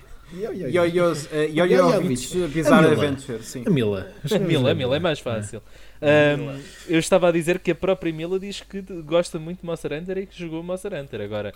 [1.32, 1.68] é Yoko.
[1.68, 3.64] Jojovic Bizarre Adventure, sim.
[3.66, 4.12] A Mila.
[4.30, 5.62] A Mila, a Mila é mais fácil.
[6.02, 9.92] Um, eu estava a dizer que a própria Mila diz que gosta muito de Monster
[9.92, 11.20] Hunter e que jogou Monster Hunter.
[11.20, 11.52] Agora,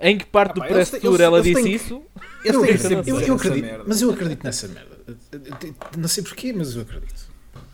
[0.00, 2.02] em que parte ah, do press tour ela disse isso?
[2.44, 4.96] Eu, acredito, mas eu acredito nessa merda.
[5.96, 7.30] Não sei porquê, mas eu acredito.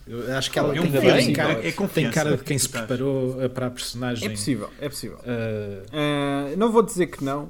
[0.07, 3.49] Eu acho que ela é tem, tem, cara, é tem cara de quem se preparou
[3.49, 4.25] para a personagem.
[4.25, 5.17] É possível, é possível.
[5.17, 6.53] Uh...
[6.53, 7.49] Uh, não vou dizer que não,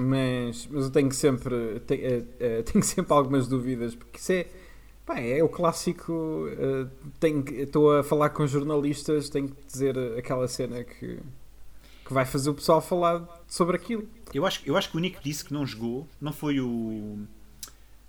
[0.00, 4.46] mas, mas eu tenho sempre, tenho, uh, tenho sempre algumas dúvidas, porque isso é,
[5.04, 6.48] pá, é o clássico.
[7.52, 11.18] estou a falar com jornalistas, tenho que dizer aquela cena que,
[12.04, 14.08] que vai fazer o pessoal falar sobre aquilo.
[14.32, 17.18] Eu acho, eu acho que o Nick disse que não jogou, não foi o.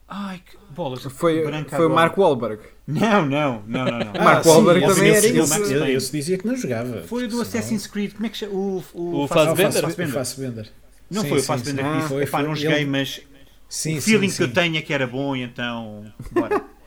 [0.07, 1.03] Ai, que bolas.
[1.03, 2.61] Foi, foi o Mark Wahlberg.
[2.85, 3.99] Não, não, não, não.
[3.99, 4.11] não.
[4.19, 5.57] Ah, Mark Wahlberg também era isso.
[5.73, 7.03] Eu, dizia que não jogava.
[7.03, 8.53] Foi o do Assassin's Creed, como é que chama?
[8.53, 9.85] O, o, o Fassbender.
[9.85, 10.71] O Fassbender.
[11.11, 12.85] Não sim, foi o Fassbender que disse, epá, não joguei, ele...
[12.85, 13.21] mas
[13.67, 16.63] sim, o feeling sim, que eu tenho é que era bom, então bora.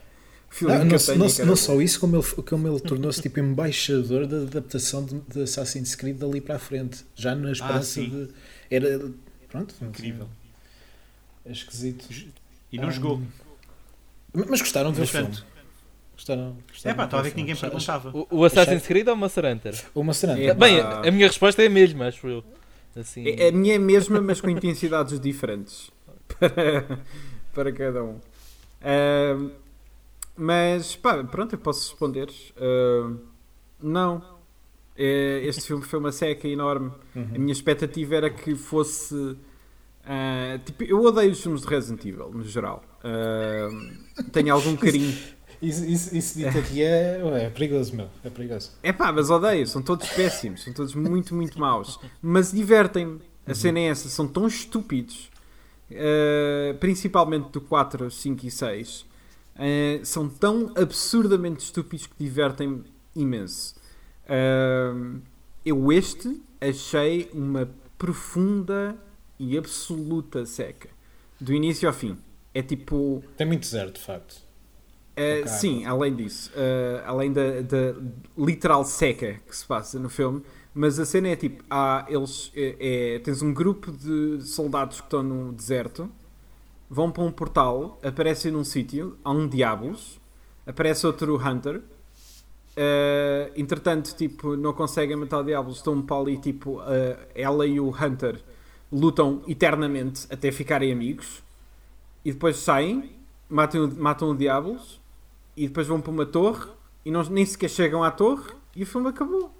[0.62, 5.04] Não, não, não, não, só isso, como ele, como ele tornou-se tipo embaixador da adaptação
[5.04, 8.28] de, de, Assassin's Creed dali para a frente, já na ah, esperança ah, de.
[8.70, 9.10] Era.
[9.48, 10.28] Pronto, incrível.
[11.44, 12.06] É esquisito.
[12.70, 13.20] E não um, jogou.
[14.32, 15.38] Mas gostaram de ver o filme?
[16.14, 16.56] Gostaram?
[16.68, 18.10] gostaram é pá, estava a ver que ninguém perguntava.
[18.16, 19.84] O, o Assassin's Creed ou o Monster Hunter?
[19.92, 20.50] O Monster Hunter.
[20.50, 22.44] É, Bem, a minha resposta é a mesma, acho eu.
[22.96, 23.24] Assim...
[23.40, 25.90] A minha é a mesma, mas com intensidades diferentes
[26.38, 27.00] para,
[27.52, 28.20] para cada um.
[28.84, 29.50] Uh,
[30.36, 32.28] mas pá, pronto, eu posso responder.
[32.56, 33.18] Uh,
[33.80, 34.34] não.
[34.96, 36.92] É, este filme foi uma seca enorme.
[37.14, 37.30] Uhum.
[37.34, 39.14] A minha expectativa era que fosse.
[39.14, 42.82] Uh, tipo, eu odeio os filmes de Resident Evil, no geral.
[43.00, 45.16] Uh, tenho algum carinho.
[45.64, 48.08] Isso, isso, isso dito aqui é, é perigoso, meu.
[48.22, 48.72] É perigoso.
[48.82, 49.66] É pá, mas odeio.
[49.66, 50.62] São todos péssimos.
[50.62, 51.98] São todos muito, muito maus.
[52.20, 53.20] Mas divertem-me.
[53.46, 53.54] A uhum.
[53.54, 54.08] cena é essa.
[54.08, 55.30] São tão estúpidos.
[55.90, 59.00] Uh, principalmente do 4, 5 e 6.
[59.00, 59.06] Uh,
[60.04, 62.84] são tão absurdamente estúpidos que divertem-me
[63.16, 63.74] imenso.
[64.24, 65.20] Uh,
[65.64, 68.96] eu este achei uma profunda
[69.38, 70.88] e absoluta seca.
[71.40, 72.18] Do início ao fim.
[72.52, 73.22] É tipo.
[73.36, 74.43] Tem muito zero, de facto.
[75.14, 77.94] Uh, sim, além disso, uh, além da, da,
[78.36, 80.42] literal seca que se passa no filme,
[80.74, 85.06] mas a cena é tipo: há, eles, é, é, tens um grupo de soldados que
[85.06, 86.10] estão no deserto,
[86.90, 90.20] vão para um portal, aparecem num sítio, há um Diablos,
[90.66, 91.80] aparece outro Hunter.
[92.76, 96.80] Uh, entretanto, tipo, não conseguem matar o Diablos, estão para ali, tipo,
[97.32, 98.42] ela e o Hunter
[98.90, 101.40] lutam eternamente até ficarem amigos
[102.24, 103.12] e depois saem,
[103.48, 105.03] matam, matam o Diablos
[105.56, 106.68] e depois vão para uma torre
[107.04, 109.52] e não, nem sequer chegam à torre e o filme acabou.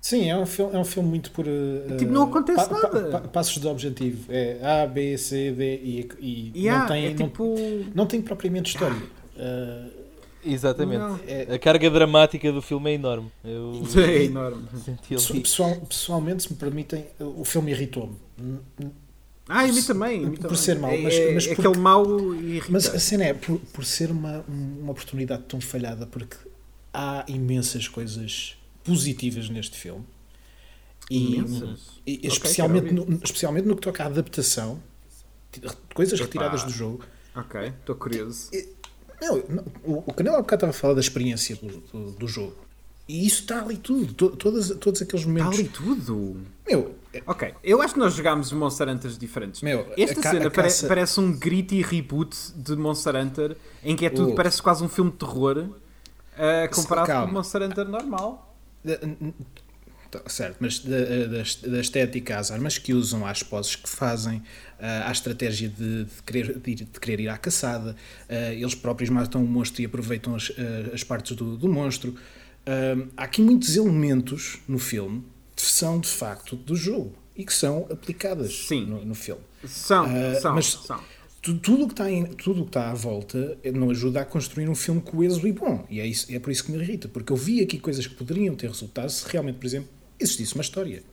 [0.00, 1.46] Sim, é um filme, é um filme muito por.
[1.46, 3.10] Uh, tipo, não acontece pa, nada.
[3.10, 4.32] Pa, pa, passos de objetivo.
[4.32, 7.44] É A, B, C, D e, e yeah, não, tem, é tipo...
[7.44, 9.02] não, não tem propriamente história.
[9.36, 10.06] Uh,
[10.44, 11.22] Exatamente.
[11.26, 11.54] É...
[11.54, 13.32] A carga dramática do filme é enorme.
[13.44, 13.82] Eu...
[14.00, 14.64] É enorme.
[15.08, 18.14] Pessoal, pessoalmente, se me permitem, o filme irritou-me.
[19.48, 20.24] Ah, a mim também.
[20.24, 20.56] A mim por também.
[20.56, 20.98] ser mau.
[20.98, 22.72] Mas, é, mas é aquele mau irritante.
[22.72, 26.36] Mas a cena é por, por ser uma, uma oportunidade tão falhada, porque
[26.92, 30.04] há imensas coisas positivas neste filme.
[31.10, 34.82] E, e okay, especialmente, no, especialmente no que toca à adaptação,
[35.94, 36.26] coisas Epa.
[36.26, 37.04] retiradas do jogo.
[37.34, 38.50] Ok, estou curioso.
[39.20, 39.38] Não,
[39.84, 42.56] o, o Canelo há bocado estava a falar da experiência do, do, do jogo.
[43.08, 45.58] E isso está ali tudo, to, todas, todos aqueles momentos.
[45.58, 46.40] Está ali tudo?
[46.66, 46.96] Meu,
[47.26, 49.62] Ok, eu acho que nós jogámos Monster Hunters diferentes.
[49.62, 50.86] Meu, Esta cena pare caça...
[50.86, 54.34] parece um gritty reboot de Monster Hunter em que é tudo, uh.
[54.34, 57.26] parece quase um filme de terror uh, comparado Calma.
[57.26, 58.56] com Monster Hunter normal.
[60.10, 64.38] Tá, certo, mas da, da, da, estética às armas que usam, às poses que fazem,
[64.38, 67.96] uh, à estratégia de, de, querer, de, de, querer ir à caçada,
[68.52, 70.52] eles próprios matam o monstro e aproveitam as,
[70.92, 72.14] as partes do, do monstro.
[73.16, 75.24] há aqui muitos elementos no filme
[75.62, 78.86] são de facto do jogo e que são aplicadas Sim.
[78.86, 79.42] No, no filme.
[79.66, 81.00] São, uh, são, mas são.
[81.42, 84.74] Tudo o que está em, tudo que está à volta não ajuda a construir um
[84.74, 85.86] filme coeso e bom.
[85.88, 88.14] E é, isso, é por isso que me irrita, porque eu vi aqui coisas que
[88.16, 89.88] poderiam ter resultado se realmente, por exemplo,
[90.18, 91.04] existisse uma história.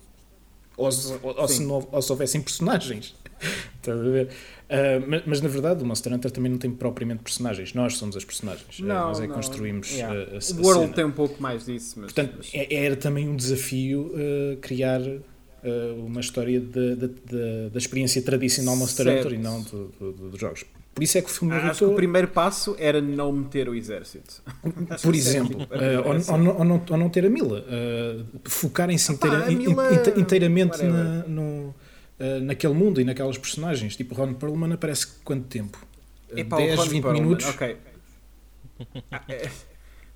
[0.76, 3.14] Ou se, ou, ou se, não, ou se houvessem personagens.
[3.78, 4.30] Estás a ver?
[4.74, 7.76] Uh, mas, mas, na verdade o Monster Hunter também não tem propriamente personagens.
[7.76, 8.80] Nós somos as personagens.
[8.82, 10.12] Ah, não, nós é que construímos yeah.
[10.12, 11.94] a, a, O World tem um pouco mais disso.
[11.98, 12.50] Mas, Portanto, mas...
[12.56, 15.02] É, era também um desafio uh, criar
[16.06, 19.28] uma história de, de, de, da experiência tradicional Monster certo.
[19.28, 20.66] Hunter e não dos do, do, jogos.
[20.94, 23.70] Por isso é que o filme ah, Acho que o primeiro passo era não meter
[23.70, 24.44] o exército.
[25.02, 25.62] Por exemplo,
[26.04, 27.64] ou, ou, ou, não, ou não ter a Mila.
[28.44, 29.90] Focarem-se inteira, Mila...
[30.18, 31.74] inteiramente na, no,
[32.20, 33.96] uh, naquele mundo e naquelas personagens.
[33.96, 35.86] Tipo, Ron Perlman aparece quanto tempo?
[36.36, 37.46] Epá, 10, 20 Perlman, minutos?
[37.48, 37.78] Ok.
[39.30, 39.50] É,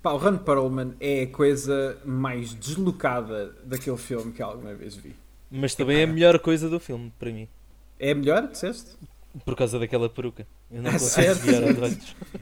[0.02, 5.14] pá, o Ron Perlman é a coisa mais deslocada daquele filme que alguma vez vi.
[5.50, 6.08] Mas também Epá.
[6.08, 7.48] é a melhor coisa do filme, para mim.
[7.98, 8.96] É a melhor, disseste?
[9.44, 10.46] Por causa daquela peruca.
[10.70, 11.62] Eu não consigo desviar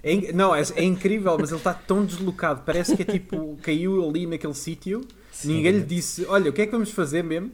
[0.03, 2.63] é, Não, é, é, incrível, mas ele está tão deslocado.
[2.65, 5.07] Parece que é tipo, caiu ali naquele sítio,
[5.45, 7.53] ninguém lhe disse: Olha, o que é que vamos fazer mesmo?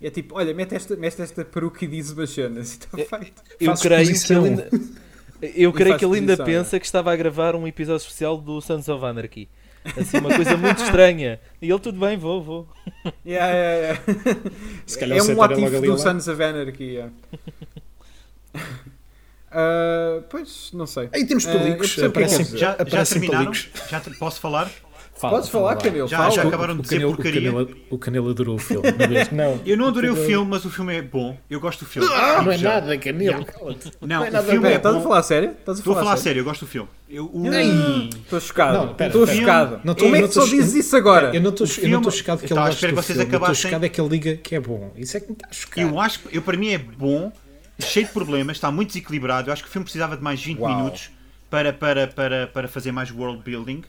[0.00, 3.42] É tipo, olha, mete esta, mete esta peruca e diz umas cenas e está feito.
[3.58, 4.70] Eu creio que ele ainda,
[5.54, 8.88] eu creio que ele ainda pensa que estava a gravar um episódio especial do Sons
[8.88, 9.48] of Anarchy.
[9.96, 11.38] Assim, uma coisa muito estranha.
[11.62, 12.68] E ele, tudo bem, vou, vou.
[13.24, 14.40] Yeah, yeah, yeah.
[14.84, 16.84] Se calhar é um ativo do Sons of Anarchy.
[16.84, 17.12] Yeah.
[18.54, 21.08] Uh, pois, não sei.
[21.12, 21.96] Aí temos películos.
[21.96, 23.52] Uh, já, já terminaram?
[23.52, 24.70] Já te, posso falar?
[25.16, 26.06] Fala, Podes falar, Canelo.
[26.06, 27.50] Já, já acabaram de dizer Canelo, porcaria.
[27.50, 28.86] O Canelo, o Canelo adorou o filme.
[29.32, 31.38] não, eu não adorei o filme, mas o filme é bom.
[31.48, 32.06] Eu gosto do filme.
[32.12, 33.46] Ah, não é nada, Canelo.
[34.02, 35.50] Não, não é nada o filme é Estás a falar sério?
[35.58, 36.88] Estás a falar, Estou a falar sério, eu gosto do filme.
[37.08, 38.94] Estou chocado.
[39.02, 39.80] Estou chocado.
[39.84, 41.34] Não, Como é que só dizes isso agora?
[41.34, 43.22] Eu não estou chocado que ele gosta do filme.
[43.22, 44.92] Eu estou chocado é que ele diga que é bom.
[44.96, 45.88] Isso é que me está chocado.
[45.88, 47.32] Eu acho que, para mim é bom,
[47.78, 49.48] cheio de problemas, está muito desequilibrado.
[49.48, 51.10] Eu acho que o filme precisava de mais 20 minutos
[51.48, 53.82] para, para, para, para fazer mais world building.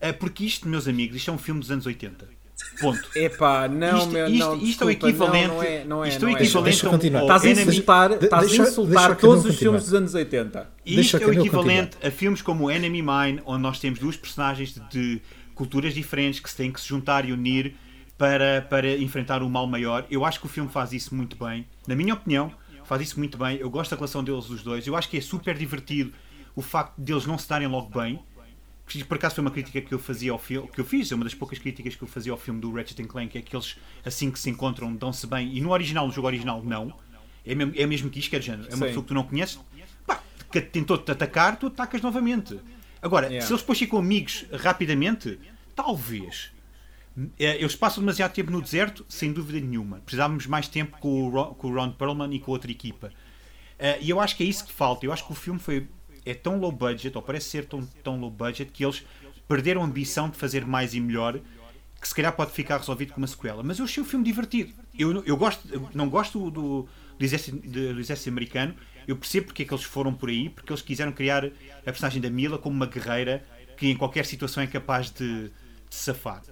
[0.00, 2.38] É porque isto, meus amigos, isto é um filme dos anos 80.
[2.80, 3.08] Ponto.
[3.14, 5.48] Epá, não, isto, meu, isto, não, isto desculpa, é o equivalente.
[5.48, 8.52] Não, não é, não é, isto é o equivalente a um, Estás a insultar, estás
[8.52, 10.70] a insultar todos os filmes dos anos 80.
[10.84, 14.80] Isto é o equivalente a filmes como Enemy Mine, onde nós temos duas personagens de,
[14.88, 15.22] de
[15.54, 17.74] culturas diferentes que se têm que se juntar e unir
[18.16, 20.04] para, para enfrentar o mal maior.
[20.10, 21.66] Eu acho que o filme faz isso muito bem.
[21.86, 22.52] Na minha opinião,
[22.84, 23.56] faz isso muito bem.
[23.58, 24.86] Eu gosto da relação deles, os dois.
[24.86, 26.12] Eu acho que é super divertido
[26.56, 28.18] o facto de eles não se darem logo bem
[29.04, 31.24] por acaso foi uma crítica que eu fazia ao filme, que eu fiz, é uma
[31.24, 34.30] das poucas críticas que eu fazia ao filme do Ratchet Clank, é que eles, assim
[34.30, 36.94] que se encontram, dão-se bem, e no original, no jogo original, não.
[37.44, 38.38] É mesmo, é mesmo que isto, que é.
[38.38, 38.80] É uma Sim.
[38.80, 39.58] pessoa que tu não conheces,
[40.06, 42.58] pá, que tentou-te atacar, tu atacas novamente.
[43.00, 43.46] Agora, yeah.
[43.46, 45.38] se eles depois ficam amigos rapidamente,
[45.74, 46.50] talvez.
[47.38, 49.98] É, eles passam demasiado tempo no deserto, sem dúvida nenhuma.
[50.00, 53.08] Precisávamos mais tempo com o Ron, com o Ron Perlman e com a outra equipa.
[53.78, 55.04] Uh, e eu acho que é isso que falta.
[55.04, 55.88] Eu acho que o filme foi
[56.30, 59.04] é tão low budget, ou parece ser tão, tão low budget, que eles
[59.46, 61.40] perderam a ambição de fazer mais e melhor,
[62.00, 63.62] que se calhar pode ficar resolvido com uma sequela.
[63.62, 64.72] Mas eu achei o filme divertido.
[64.96, 68.74] Eu, eu, gosto, eu não gosto do, do, exército, do exército americano,
[69.06, 71.50] eu percebo porque é que eles foram por aí, porque eles quiseram criar a
[71.84, 73.42] personagem da Mila como uma guerreira
[73.76, 75.50] que em qualquer situação é capaz de, de
[75.90, 76.42] safar.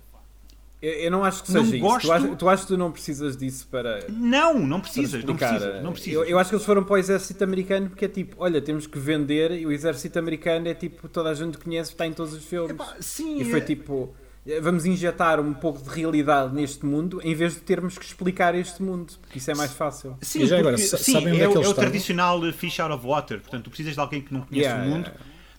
[0.81, 2.01] Eu, eu não acho que seja não isso.
[2.01, 4.07] Tu, achas, tu achas que tu não precisas disso para.
[4.09, 5.25] Não, não precisas.
[5.25, 6.15] Não precisas, não precisas.
[6.15, 8.87] Eu, eu, acho que eles foram para o exército americano porque é tipo, olha, temos
[8.87, 12.35] que vender e o exército americano é tipo, toda a gente conhece, está em todos
[12.35, 12.73] os filmes.
[12.73, 13.63] Epá, sim, e foi é...
[13.63, 14.15] tipo,
[14.61, 18.83] vamos injetar um pouco de realidade neste mundo em vez de termos que explicar este
[18.83, 20.17] mundo, porque isso é mais fácil.
[20.21, 23.41] Sim, porque, agora, sim é, é, é, o tradicional fish out of water.
[23.41, 25.11] Portanto, tu precisas de alguém que não conhece yeah, o mundo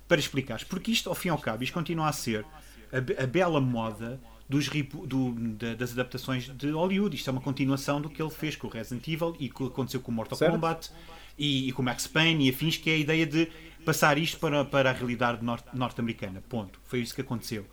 [0.08, 0.64] para explicar.
[0.70, 2.46] Porque isto, ao fim e ao cabo, isto continua a ser
[2.94, 4.20] a, a bela moda
[4.50, 4.70] dos,
[5.06, 5.32] do,
[5.78, 7.16] das adaptações de Hollywood.
[7.16, 10.00] Isto é uma continuação do que ele fez com o Resident Evil e que aconteceu
[10.00, 10.54] com o Mortal certo.
[10.54, 10.92] Kombat
[11.38, 13.50] e, e, com o Max Payne e afins, que é a ideia de
[13.86, 15.40] passar isto para, para a realidade
[15.74, 16.42] norte-americana.
[16.48, 16.80] Ponto.
[16.86, 17.66] Foi isso que aconteceu.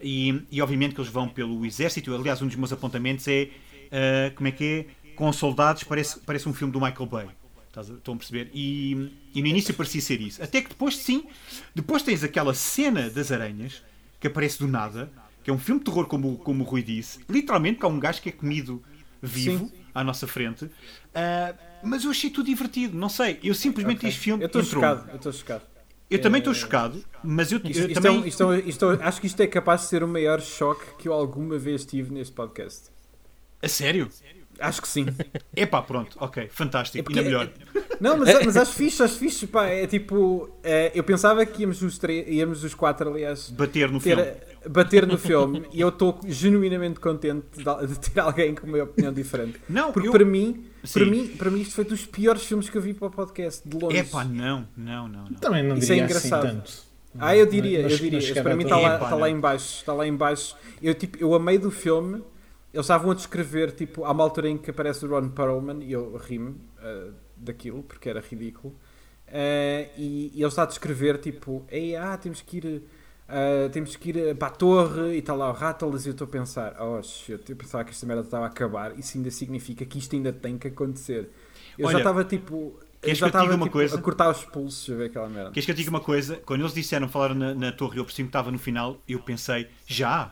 [0.00, 2.14] E, e, obviamente que eles vão pelo exército.
[2.14, 3.50] Aliás, um dos meus apontamentos é
[3.92, 5.12] uh, como é que é?
[5.14, 7.28] Com soldados, parece, parece um filme do Michael Bay.
[7.68, 8.50] Estão a perceber?
[8.52, 10.42] E, e no início parecia ser isso.
[10.42, 11.24] Até que depois, sim,
[11.74, 13.82] depois tens aquela cena das aranhas
[14.20, 15.10] que aparece do nada
[15.42, 17.20] que é um filme de terror, como, como o Rui disse.
[17.28, 18.82] Literalmente, que há um gajo que é comido
[19.20, 19.72] vivo Sim.
[19.94, 20.64] à nossa frente.
[20.64, 23.38] Uh, mas eu achei tudo divertido, não sei.
[23.42, 24.08] Eu simplesmente okay.
[24.08, 24.42] este filme.
[24.42, 25.62] Eu estou chocado, eu estou chocado.
[26.08, 28.22] Eu também estou chocado, mas eu, isto, eu isto também.
[28.22, 31.08] É, isto, é isto, acho que isto é capaz de ser o maior choque que
[31.08, 32.90] eu alguma vez tive neste podcast.
[33.62, 34.10] A sério?
[34.58, 35.06] Acho que sim.
[35.56, 37.50] Epá, pronto, ok, fantástico, é porque, ainda melhor.
[37.98, 41.80] Não, mas, mas acho fixe, acho fixe, pá, é tipo, é, eu pensava que íamos
[41.82, 44.32] os, íamos os quatro, aliás, bater no ter, filme.
[44.68, 49.12] Bater no filme e eu estou genuinamente contente de, de, ter alguém com uma opinião
[49.12, 49.60] diferente.
[49.68, 50.12] Não, porque eu...
[50.12, 53.08] para mim, para mim, para mim isto foi dos piores filmes que eu vi para
[53.08, 53.96] o podcast, de longe.
[53.96, 55.34] Epá, não, não, não, não.
[55.34, 56.46] Também não Isso é assim engraçado.
[56.46, 56.92] Assim tanto.
[57.18, 58.42] Ah, eu diria, eu diria.
[58.42, 60.56] para mim está lá, está lá em baixo, está lá em baixo.
[60.82, 62.22] Eu tipo, eu amei do filme
[62.72, 65.92] eles estavam a descrever, tipo, há uma altura em que aparece o Ron Perlman e
[65.92, 68.74] eu ri-me uh, daquilo, porque era ridículo.
[69.28, 72.82] Uh, e, e ele está a descrever, tipo, Ei, ah, temos que ir,
[73.32, 76.04] uh, temos que ir para a torre e está lá o Rattles.
[76.04, 78.98] E eu estou a pensar, oh shit, eu pensava que esta merda estava a acabar.
[78.98, 81.30] Isso ainda significa que isto ainda tem que acontecer.
[81.78, 85.06] Eu Olha, já estava, tipo, eu já estava tipo, a cortar os pulsos a ver
[85.06, 85.50] aquela merda.
[85.50, 86.40] Queres que eu diga uma coisa?
[86.46, 89.68] Quando eles disseram, falaram na, na torre eu percebi que estava no final, eu pensei,
[89.86, 90.30] já?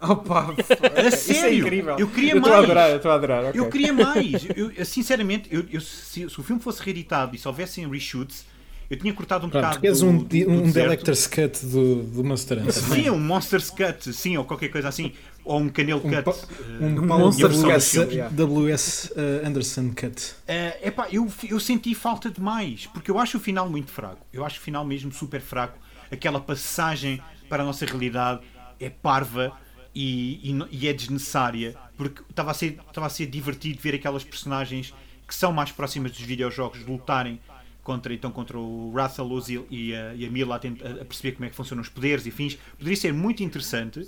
[0.00, 0.54] Opa,
[0.96, 2.54] a sério, é eu queria eu mais.
[2.54, 3.44] A adorar, eu estou a adorar.
[3.46, 3.60] Okay.
[3.60, 4.46] Eu queria mais.
[4.56, 8.46] Eu, sinceramente, eu se, se, o filme fosse reeditado e se houvessem reshoots,
[8.90, 9.80] eu tinha cortado um bocado.
[9.80, 12.72] Queres um, do, um Delector's Cut do, do Monster Hunter?
[12.72, 15.12] Sim, um Monster's Cut, sim, ou qualquer coisa assim.
[15.44, 16.46] Ou um Canelo um, Cut.
[16.80, 19.12] Um, uh, um Monster's Cut, W.S.
[19.12, 20.32] Uh, Anderson Cut.
[20.48, 24.26] Uh, epá, eu, eu senti falta de mais, porque eu acho o final muito fraco.
[24.32, 25.78] Eu acho o final mesmo super fraco.
[26.10, 28.40] Aquela passagem para a nossa realidade
[28.80, 29.52] é parva
[29.94, 34.22] e, e, e, é desnecessária porque estava a, ser, estava a ser divertido ver aquelas
[34.22, 34.94] personagens
[35.26, 37.40] que são mais próximas dos videojogos lutarem
[37.88, 41.46] contra, então, contra o Rathalos e, e, a, e a Mila a, a, perceber como
[41.46, 42.58] é que funcionam os poderes e fins.
[42.76, 44.06] Poderia ser muito interessante.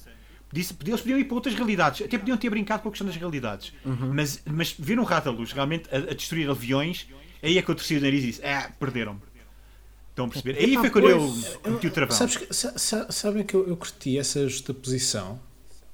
[0.53, 3.16] Disse, eles podiam ir para outras realidades, até podiam ter brincado com a questão das
[3.16, 3.72] realidades.
[3.83, 4.12] Uhum.
[4.12, 7.07] Mas, mas ver um Rathalos realmente a, a, destruir aviões,
[7.43, 9.20] aí é que eu torci o nariz e disse: É, perderam-me.
[10.11, 10.59] Estão a perceber?
[10.59, 11.35] Aí foi quando eu
[11.72, 12.14] meti o travão.
[12.14, 15.41] Sabes que, sabem que eu, eu curti essa justaposição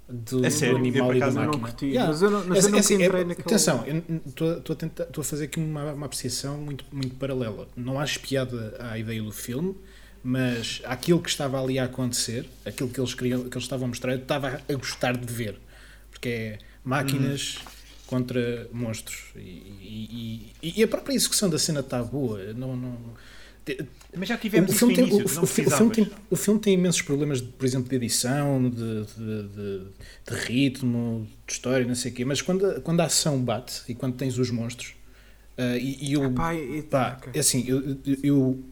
[0.08, 1.46] do, é sério, do animal e da máquina.
[1.46, 2.10] Não curti, yeah.
[2.10, 3.84] Mas eu não, mas é, eu é, assim, é, Atenção,
[4.26, 7.68] estou a fazer aqui uma, uma apreciação muito, muito paralela.
[7.76, 9.74] Não acho piada à ideia do filme,
[10.22, 13.88] mas aquilo que estava ali a acontecer, aquilo que eles, queriam, que eles estavam a
[13.88, 15.58] mostrar, eu estava a gostar de ver.
[16.10, 17.70] Porque é máquinas hum.
[18.06, 19.24] contra monstros.
[19.34, 22.52] E, e, e, e, a própria execução da cena está boa.
[22.54, 22.96] Não, não,
[24.16, 27.02] mas já tivemos o filme tem, início, o, o, filme tem, o filme tem imensos
[27.02, 29.80] problemas, de, por exemplo, de edição, de, de, de,
[30.28, 32.24] de ritmo, de história, não sei o quê.
[32.24, 34.94] Mas quando, quando a ação bate e quando tens os monstros,
[35.58, 36.24] uh, e, e eu.
[36.24, 38.64] Ah, pá, e, pá, é assim, eu, eu, eu,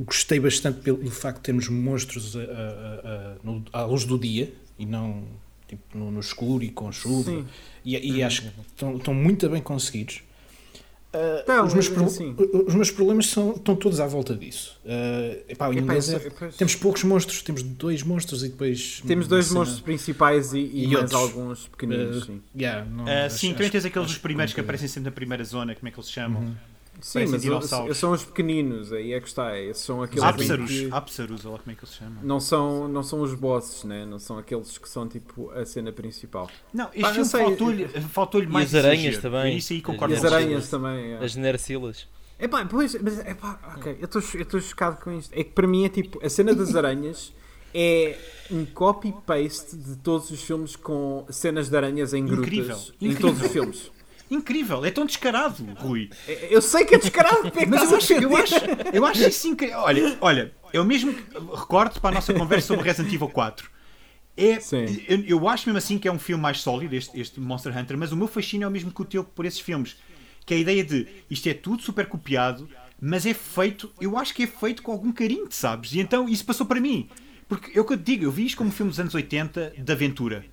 [0.00, 4.52] gostei bastante pelo facto de termos monstros a, a, a, no, à luz do dia
[4.78, 5.24] e não
[5.68, 7.44] tipo, no, no escuro e com chuva.
[7.84, 8.48] E, e acho que
[8.96, 10.22] estão muito bem conseguidos.
[11.16, 12.36] Uh, os, meus assim.
[12.66, 14.78] os, meus problemas são, estão todos à volta disso.
[14.84, 16.18] Uh, epá, em inglês é,
[16.58, 19.02] temos poucos monstros, temos dois monstros e depois.
[19.06, 19.60] Temos dois cena...
[19.60, 21.20] monstros principais e, e, e mais outros.
[21.20, 22.22] alguns pequeninos.
[22.22, 25.14] Uh, sim, yeah, não, uh, sim também tens aqueles os primeiros que aparecem sempre na
[25.14, 26.42] primeira zona, como é que eles se chamam?
[26.42, 26.54] Uhum.
[27.00, 29.58] Sim, mas são os pequeninos, aí é que está.
[29.58, 31.46] Esses são aqueles Ápsaros, que...
[31.46, 32.22] Ou como é que eles chamam?
[32.22, 34.06] Não são, não são os bosses, né?
[34.06, 36.50] não são aqueles que são tipo a cena principal.
[36.72, 39.56] Não, este filme faltou-lhe faltou mais E as aranhas também.
[39.56, 41.12] Isso aí concordo e as aranhas também.
[41.12, 41.24] É.
[41.24, 42.08] As Nercilas.
[42.38, 44.04] É pá, pois, mas é pá, ok, eu
[44.40, 45.32] estou chocado com isto.
[45.32, 47.32] É que para mim é tipo, a cena das aranhas
[47.74, 48.18] é
[48.50, 52.46] um copy-paste de todos os filmes com cenas de aranhas em grutas.
[52.46, 52.76] Incrível.
[53.00, 53.20] Em Incrível.
[53.20, 53.95] todos os filmes.
[54.30, 56.10] Incrível, é tão descarado, Rui.
[56.50, 58.54] Eu sei que é descarado, mas eu acho, eu acho,
[58.92, 59.78] eu acho isso incrível.
[59.78, 61.14] Olha, olha, eu mesmo
[61.54, 63.70] recordo para a nossa conversa sobre Resident Evil 4.
[64.36, 64.58] É,
[65.08, 67.96] eu, eu, acho mesmo assim que é um filme mais sólido, este, este Monster Hunter,
[67.96, 69.96] mas o meu fascínio é o mesmo que o teu por esses filmes.
[70.44, 72.68] Que é a ideia de isto é tudo super copiado,
[73.00, 75.92] mas é feito, eu acho que é feito com algum carinho, sabes?
[75.92, 77.08] E então isso passou para mim.
[77.48, 79.14] Porque é o que eu te digo, eu vi isto como um filme dos anos
[79.14, 80.44] 80 de aventura.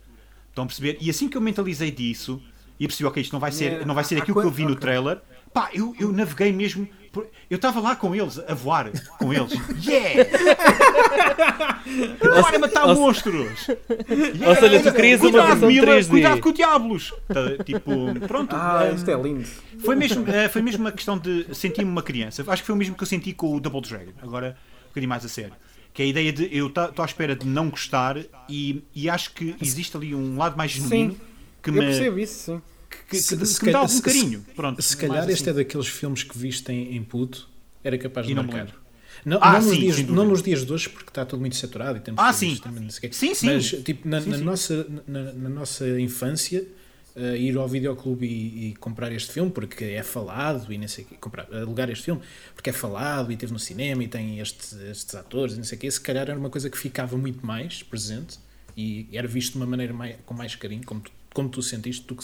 [0.49, 0.97] Estão a perceber?
[1.01, 2.41] E assim que eu mentalizei disso,
[2.79, 4.65] e percebi, ok, isto não vai ser, é, não vai ser aquilo que eu vi
[4.65, 5.21] no trailer.
[5.53, 6.87] Pá, eu, eu naveguei mesmo.
[7.11, 7.27] Por...
[7.47, 9.53] Eu estava lá com eles, a voar com eles.
[9.85, 10.25] Yeah!
[12.41, 13.67] Bora matar ou monstros!
[13.67, 14.49] Yeah!
[14.49, 16.09] Ou seja, tu querias cuidado, uma versão Mila, 3D.
[16.09, 17.13] Cuidado com o diablos!
[17.27, 17.91] Tá, tipo,
[18.27, 18.55] pronto.
[18.55, 19.47] Ah, isto é lindo.
[19.79, 22.43] Foi mesmo, uh, foi mesmo uma questão de sentir-me uma criança.
[22.47, 24.13] Acho que foi o mesmo que eu senti com o Double Dragon.
[24.21, 25.53] Agora, um bocadinho mais a sério
[25.93, 28.17] que é a ideia de eu estou à espera de não gostar
[28.49, 31.19] e, e acho que existe ali um lado mais genuíno Sim,
[31.63, 31.77] que me.
[31.77, 32.61] Eu percebo isso, sim
[33.09, 34.45] que, se, que, se que me dá algum carinho.
[34.55, 35.49] Pronto, se calhar este assim.
[35.49, 37.49] é daqueles filmes que viste em, em puto,
[37.83, 38.73] era capaz de e marcar.
[39.25, 41.55] Não, ah, não, sim, nos dias, não nos dias de hoje, porque está tudo muito
[41.55, 42.57] saturado e temos ah, sim.
[42.57, 43.45] Também, sim, sim.
[43.45, 44.43] Mas tipo, na, sim, na sim.
[44.43, 46.65] Nossa, na, na, nossa infância,
[47.15, 51.05] uh, ir ao videoclube e, e, comprar este filme, porque é falado e nem sei
[51.05, 52.21] o quê, comprar, alugar este filme,
[52.53, 55.77] porque é falado e teve no cinema e tem estes, estes atores e não sei
[55.77, 58.39] o quê, se calhar era uma coisa que ficava muito mais presente
[58.75, 62.05] e era visto de uma maneira mais, com mais carinho, como tu, como tu sentiste,
[62.05, 62.23] tu que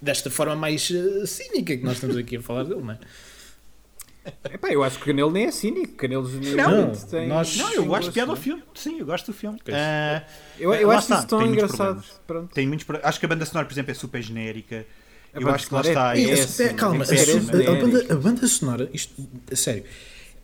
[0.00, 2.98] desta forma mais uh, cínica que nós estamos aqui a falar dele, não é?
[4.52, 5.94] Epá, eu acho que o Canelo nem é cínico.
[5.94, 7.28] Canelo não, tem.
[7.28, 8.62] Nós, não, eu gosto de piada ao filme.
[8.74, 9.58] Sim, eu gosto do filme.
[9.58, 10.22] Uh,
[10.58, 12.02] eu eu acho está, isso tão engraçado.
[12.52, 14.84] Tem muitos Acho que a banda sonora, por exemplo, é super genérica.
[15.32, 16.16] A eu acho que lá está.
[16.16, 19.14] É, é, é, calma, a, a, banda, a banda sonora, isto,
[19.50, 19.84] a sério,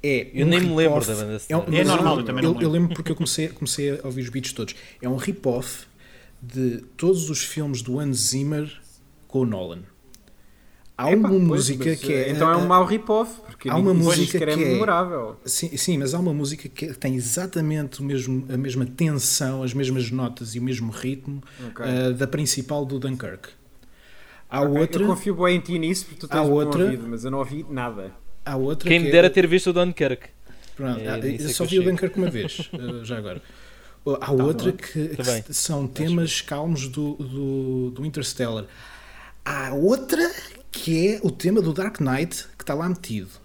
[0.02, 1.42] é eu um nem me lembro da banda sonora.
[1.48, 4.06] É, um, é normal, eu também não eu, eu lembro porque eu comecei, comecei a
[4.06, 4.76] ouvir os beats todos.
[5.00, 5.86] É um rip-off
[6.43, 8.70] de todos os filmes do Hans Zimmer
[9.28, 9.84] com o Nolan.
[10.99, 12.30] Há Epa, uma pois, música que é.
[12.30, 15.36] Então é um mau rip-off, porque há uma música que é, memorável.
[15.45, 19.72] Sim, sim, mas há uma música que tem exatamente o mesmo, a mesma tensão, as
[19.72, 21.86] mesmas notas e o mesmo ritmo okay.
[21.86, 23.49] uh, da principal do Dunkirk.
[24.51, 24.80] Há okay.
[24.80, 25.03] outra.
[25.03, 27.38] Eu confio bem em ti nisso, porque tu tens há outra, ouvido, mas eu não
[27.38, 28.12] ouvi nada.
[28.45, 28.88] Há outra.
[28.88, 29.30] Quem me dera é...
[29.30, 30.28] ter visto o Dunkirk.
[30.76, 33.40] Pronto, é, eu só vi o Dunkirk uma vez, uh, já agora.
[34.05, 38.66] Há tá outra que, que são temas calmos do, do, do Interstellar.
[39.44, 40.30] Há outra
[40.70, 43.42] que é o tema do Dark Knight que está lá metido.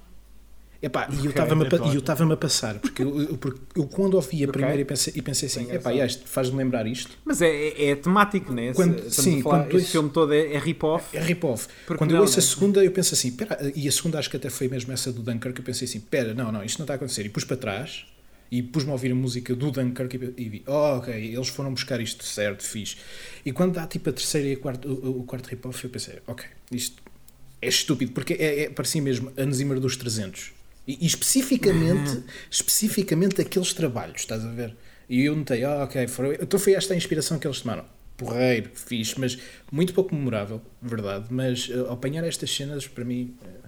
[0.80, 4.48] Epá, e eu estava-me a, a, passar, porque eu, porque eu quando ouvi a okay.
[4.48, 5.90] primeira e pensei, e pensei assim, epá,
[6.26, 7.18] faz-me lembrar isto.
[7.26, 8.74] Mas é, é, é temático, não é?
[8.74, 11.18] Quando, sim, quando esse filme todo é, é rip-off.
[11.18, 11.68] É rip-off.
[11.88, 14.38] Quando não, eu ouço a segunda, eu penso assim, pera, e a segunda acho que
[14.38, 16.94] até foi mesmo essa do Dunkirk, eu pensei assim, pera, não, não, isto não está
[16.94, 17.26] a acontecer.
[17.26, 18.06] E pus para trás,
[18.52, 22.00] e pus-me a ouvir a música do Dunkirk e vi, oh, ok, eles foram buscar
[22.00, 22.98] isto certo, fiz.
[23.46, 26.20] E quando dá tipo a terceira e a quarta, o, o quarto rip-off, eu pensei,
[26.26, 27.02] ok, isto
[27.62, 30.54] é estúpido, porque é, é parecia mesmo a Zimmer dos 300.
[30.88, 32.24] E, e especificamente, uhum.
[32.50, 34.76] especificamente aqueles trabalhos, estás a ver?
[35.10, 37.86] E eu notei, oh, ok, foram, então foi esta a inspiração que eles tomaram.
[38.16, 39.38] Porreiro, fiz, mas
[39.72, 41.28] muito pouco memorável, verdade.
[41.30, 43.68] Mas uh, apanhar estas cenas, para mim, uh,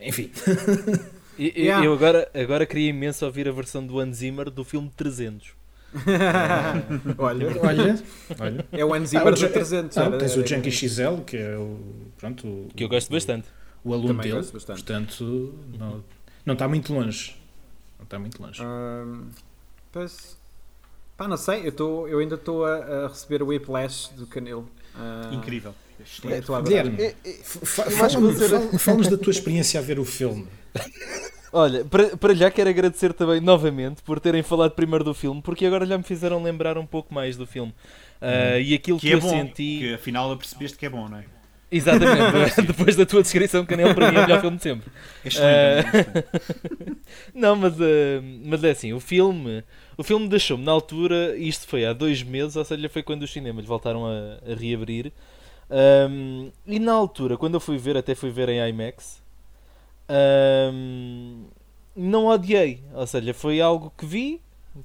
[0.00, 0.30] enfim.
[1.38, 1.84] E, yeah.
[1.84, 5.52] Eu agora, agora queria imenso ouvir a versão do Hans Zimmer do filme 300.
[7.18, 8.02] olha, olha,
[8.40, 8.66] olha.
[8.72, 9.96] É o Hans Zimmer ah, do 300.
[9.96, 11.78] Ah, tens o Junkie XL, que é o.
[12.18, 13.46] Pronto, o, que eu gosto bastante.
[13.84, 14.46] O aluno Também dele.
[14.46, 16.04] Portanto, não,
[16.44, 17.36] não está muito longe.
[17.98, 18.62] Não está muito longe.
[18.62, 19.28] Um,
[19.92, 20.36] pois,
[21.16, 21.66] pá, não sei.
[21.66, 24.68] Eu, tô, eu ainda estou a, a, receber o Whiplash do Canelo.
[24.94, 25.74] Uh, Incrível.
[26.64, 27.34] Guilherme, é, é,
[28.78, 30.46] fala-nos da tua experiência a ver o filme.
[31.56, 35.64] Olha, para, para já quero agradecer também novamente por terem falado primeiro do filme, porque
[35.64, 37.72] agora já me fizeram lembrar um pouco mais do filme.
[38.20, 39.78] Uh, e aquilo que, que é eu bom, senti.
[39.78, 41.24] Que afinal percebeste que é bom, não é?
[41.70, 44.90] Exatamente, depois da tua descrição, Canelo para mim é o melhor filme de sempre.
[45.24, 45.88] Excelente.
[45.96, 46.96] Uh...
[47.32, 49.62] não, mas, uh, mas é assim, o filme,
[49.96, 53.32] o filme deixou-me na altura, isto foi há dois meses, ou seja, foi quando os
[53.32, 55.12] cinemas voltaram a, a reabrir.
[55.70, 59.22] Um, e na altura, quando eu fui ver, até fui ver em IMAX,
[60.72, 61.44] um,
[61.96, 62.82] não odiei.
[62.92, 64.40] Ou seja, foi algo que vi,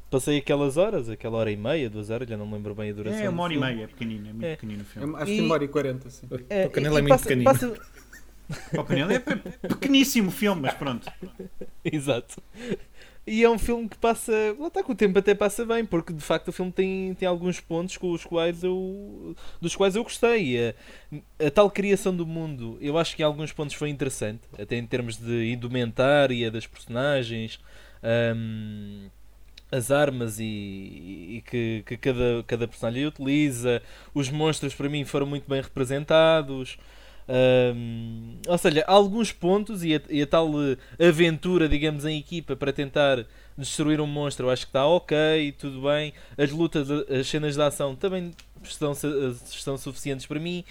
[0.09, 2.93] passei aquelas horas, aquela hora e meia, duas horas, já não me lembro bem a
[2.93, 3.19] duração.
[3.19, 4.55] É, uma hora e meia, é pequenino, é muito é.
[4.55, 5.15] pequenino o filme.
[5.15, 6.27] acho que uma hora e quarenta, sim.
[6.49, 7.51] É, o canelo é muito passa, pequenino.
[7.51, 7.73] Passa...
[8.77, 11.11] o canelo é pequeníssimo filme, mas pronto.
[11.83, 12.41] Exato.
[13.31, 14.33] E é um filme que passa.
[14.57, 17.27] Lá está com o tempo até passa bem, porque de facto o filme tem, tem
[17.27, 20.69] alguns pontos com os quais eu, dos quais eu gostei.
[20.69, 24.77] A, a tal criação do mundo, eu acho que em alguns pontos foi interessante, até
[24.77, 27.59] em termos de indumentária das personagens,
[28.35, 29.09] um,
[29.71, 33.79] as armas e, e que, que, cada, cada personagem utiliza.
[34.11, 36.79] Os monstros para mim foram muito bem representados.
[37.31, 42.55] Um, ou seja, alguns pontos e a, e a, tal eh, aventura, digamos, em equipa
[42.55, 43.23] para tentar
[43.55, 46.11] destruir um monstro, eu acho que está ok, tudo bem.
[46.35, 48.31] As lutas, as cenas de ação também
[48.63, 50.63] estão, estão suficientes para mim.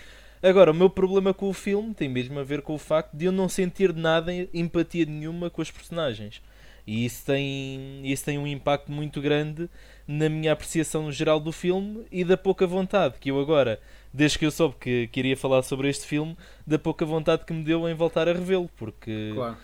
[0.42, 3.26] Agora, o meu problema com o filme tem mesmo a ver com o facto de
[3.26, 6.42] eu não sentir nada, empatia nenhuma com os personagens.
[6.84, 9.68] E isso tem, isso tem um impacto muito grande
[10.06, 13.78] na minha apreciação geral do filme e da pouca vontade que eu agora
[14.12, 16.36] desde que eu soube que queria falar sobre este filme,
[16.66, 19.56] da pouca vontade que me deu em voltar a revê-lo, porque claro.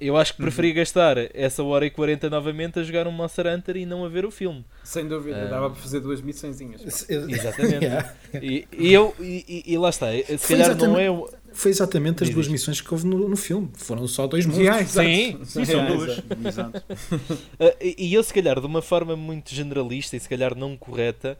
[0.00, 0.76] eu acho que preferia uhum.
[0.76, 4.24] gastar essa hora e 40 novamente a jogar um Monster Hunter e não a ver
[4.24, 4.64] o filme.
[4.84, 7.06] Sem dúvida, uh, dava para fazer duas missõezinhas.
[7.08, 7.84] Exatamente.
[7.84, 8.14] yeah.
[8.34, 11.08] e, e, eu, e, e, lá está, se Foi calhar não é.
[11.50, 13.70] Foi exatamente as duas missões que houve no, no filme.
[13.74, 14.66] Foram só dois monstros.
[14.66, 16.22] Yeah, sim, sim, são duas.
[16.46, 16.78] Exato.
[16.78, 21.36] Uh, e eu, se calhar, de uma forma muito generalista e se calhar não correta,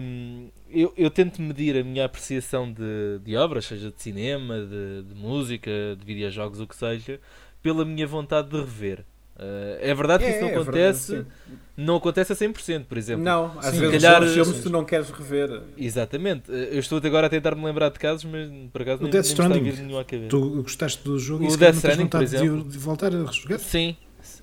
[0.00, 5.02] um, eu, eu, tento medir a minha apreciação de, de obras, seja de cinema, de,
[5.02, 7.20] de, música, de videojogos, o que seja,
[7.62, 9.04] pela minha vontade de rever.
[9.36, 11.34] Uh, é verdade que é, isso não é acontece, verdade,
[11.76, 13.24] não acontece a 100%, por exemplo.
[13.24, 15.60] Não, às sim, vezes calhar, filmes tu não queres rever.
[15.76, 16.52] Exatamente.
[16.52, 19.24] Eu estou agora a tentar me lembrar de casos, mas por acaso o nem, Death
[19.24, 19.72] nem Stranding.
[19.82, 20.28] nenhum à cabeça.
[20.28, 22.62] Tu gostaste do jogo o e Death Stranding, por exemplo.
[22.62, 23.58] De, de voltar a jogar?
[23.58, 23.96] Sim,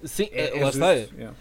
[0.04, 0.92] sim, é, é lá está.
[0.92, 1.34] Yeah.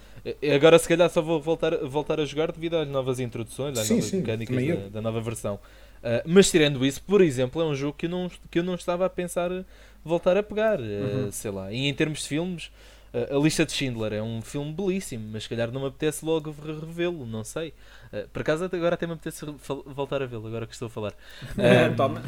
[0.53, 3.95] Agora se calhar só vou voltar, voltar a jogar devido às novas introduções, às sim,
[3.95, 5.55] novas sim, mecânicas da, da, nova versão.
[5.55, 8.75] Uh, mas tirando isso, por exemplo, é um jogo que eu não, que eu não
[8.75, 9.49] estava a pensar
[10.03, 10.79] voltar a pegar.
[10.79, 11.31] Uh, uhum.
[11.31, 11.71] Sei lá.
[11.71, 12.71] E em termos de filmes,
[13.13, 16.55] a lista de Schindler é um filme belíssimo, mas se calhar não me apetece logo
[16.63, 17.73] revê-lo, não sei.
[18.11, 19.45] Uh, por acaso agora até me apetece
[19.85, 21.11] voltar a vê-lo, agora que estou a falar.
[21.11, 22.23] Uh, Toma.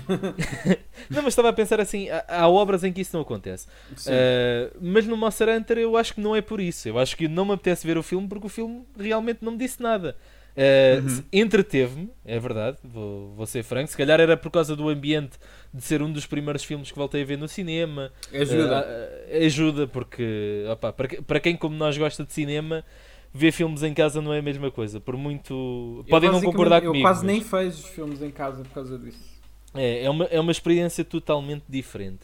[1.09, 3.67] não, mas estava a pensar assim, há, há obras em que isso não acontece.
[3.91, 6.88] Uh, mas no Monster Hunter eu acho que não é por isso.
[6.88, 9.57] Eu acho que não me apetece ver o filme porque o filme realmente não me
[9.57, 10.17] disse nada.
[10.55, 11.23] Uh, uhum.
[11.33, 13.89] Entreteve-me, é verdade, vou, vou ser franco.
[13.89, 15.39] Se calhar era por causa do ambiente
[15.73, 18.11] de ser um dos primeiros filmes que voltei a ver no cinema.
[18.31, 18.85] Ajuda.
[18.85, 22.85] Uh, ajuda, porque opa, para, para quem como nós gosta de cinema,
[23.33, 24.99] ver filmes em casa não é a mesma coisa.
[24.99, 26.05] Por muito.
[26.07, 27.05] Podem não concordar eu comigo.
[27.05, 27.33] Eu quase mas...
[27.33, 29.33] nem vejo filmes em casa por causa disso.
[29.73, 32.19] É, é uma, é uma experiência totalmente diferente.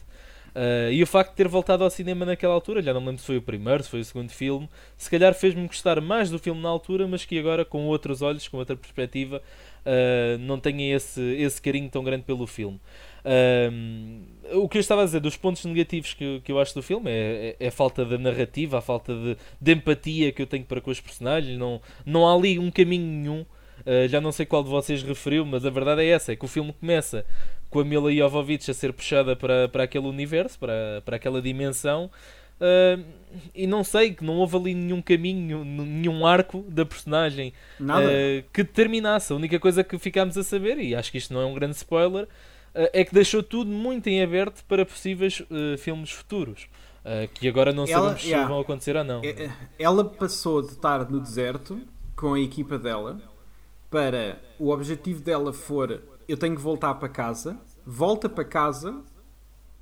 [0.54, 3.20] Uh, e o facto de ter voltado ao cinema naquela altura, já não me lembro
[3.20, 6.38] se foi o primeiro, se foi o segundo filme, se calhar fez-me gostar mais do
[6.38, 9.40] filme na altura, mas que agora, com outros olhos, com outra perspectiva,
[9.80, 12.80] uh, não tenha esse, esse carinho tão grande pelo filme.
[13.20, 16.82] Uh, o que eu estava a dizer dos pontos negativos que, que eu acho do
[16.82, 20.46] filme é, é, é a falta de narrativa, a falta de, de, empatia que eu
[20.46, 21.58] tenho para com os personagens.
[21.58, 23.46] Não, não há ali um caminho nenhum.
[23.80, 26.44] Uh, já não sei qual de vocês referiu, mas a verdade é essa: é que
[26.44, 27.24] o filme começa
[27.70, 32.10] com a Mila Jovovich a ser puxada para, para aquele universo, para, para aquela dimensão.
[32.60, 33.02] Uh,
[33.54, 38.62] e não sei, que não houve ali nenhum caminho, nenhum arco da personagem uh, que
[38.62, 39.32] terminasse.
[39.32, 41.76] A única coisa que ficámos a saber, e acho que isto não é um grande
[41.76, 45.42] spoiler, uh, é que deixou tudo muito em aberto para possíveis
[45.78, 46.68] filmes futuros.
[47.32, 49.22] que agora não ela, sabemos yeah, se vão acontecer ou não.
[49.24, 51.80] É, é, ela passou de estar no deserto
[52.14, 53.18] com a equipa dela
[53.90, 59.02] para o objetivo dela for eu tenho que voltar para casa, volta para casa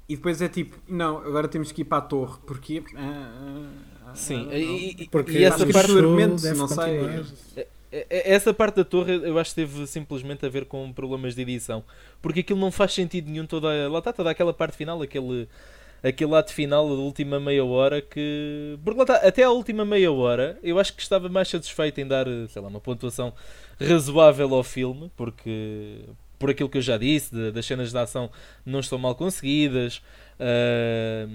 [0.09, 2.82] e depois é tipo, não, agora temos que ir para a torre, porque.
[2.96, 3.68] Ah,
[4.07, 7.24] ah, Sim, e, porque e essa parte não sei.
[7.90, 11.84] Essa parte da torre eu acho que teve simplesmente a ver com problemas de edição.
[12.20, 13.46] Porque aquilo não faz sentido nenhum.
[13.46, 15.49] Toda, lá está toda aquela parte final, aquele,
[16.03, 18.78] aquele ato final da última meia hora que.
[18.84, 22.07] Porque lá está, até a última meia hora eu acho que estava mais satisfeito em
[22.07, 23.32] dar, sei lá, uma pontuação
[23.80, 26.05] razoável ao filme, porque
[26.39, 28.30] por aquilo que eu já disse, de, das cenas de ação
[28.64, 30.03] não estão mal conseguidas,
[30.39, 31.28] uh,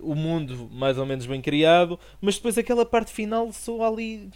[0.00, 4.30] o mundo mais ou menos bem criado, mas depois aquela parte final só ali,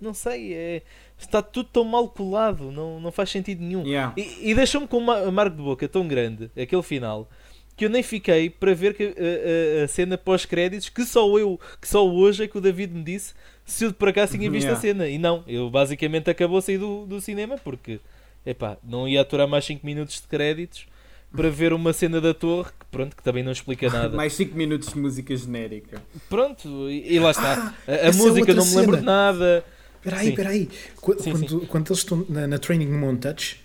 [0.00, 0.82] não sei, é,
[1.18, 3.84] está tudo tão mal colado, não, não faz sentido nenhum.
[3.86, 4.14] Yeah.
[4.16, 7.28] E, e deixou-me com uma marca de boca tão grande, aquele final,
[7.76, 11.60] que eu nem fiquei para ver que, a, a, a cena pós-créditos, que só eu,
[11.80, 13.34] que só hoje é que o David me disse
[13.66, 14.78] se eu por acaso tinha visto yeah.
[14.78, 15.08] a cena.
[15.08, 18.00] E não, eu basicamente acabou a sair do, do cinema porque
[18.46, 20.86] epá, não ia aturar mais 5 minutos de créditos
[21.34, 24.16] para ver uma cena da torre que, pronto, que também não explica nada.
[24.16, 26.00] mais 5 minutos de música genérica.
[26.28, 27.74] Pronto, e, e lá está.
[27.86, 28.98] Ah, a, a música é não me lembro cena.
[28.98, 29.64] de nada.
[29.96, 30.68] Espera aí, espera aí.
[31.00, 31.60] Quando, sim, sim.
[31.66, 33.60] quando, eles estão na, na Training Montage,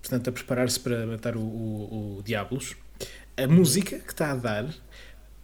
[0.00, 2.74] portanto, a preparar-se para matar o, o, o Diablos,
[3.36, 4.66] a música que está a dar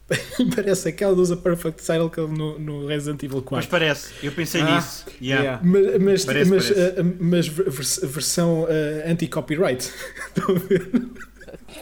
[0.55, 3.57] parece aquela do usa Perfect Circle no, no Resident Evil 4.
[3.57, 5.05] Mas parece, eu pensei ah, nisso.
[5.21, 5.43] Yeah.
[5.43, 5.63] Yeah.
[5.65, 7.01] Mas, mas, parece, mas, parece.
[7.01, 9.83] Uh, mas vers versão uh, anti-copyright.
[10.35, 10.91] Estão a ver?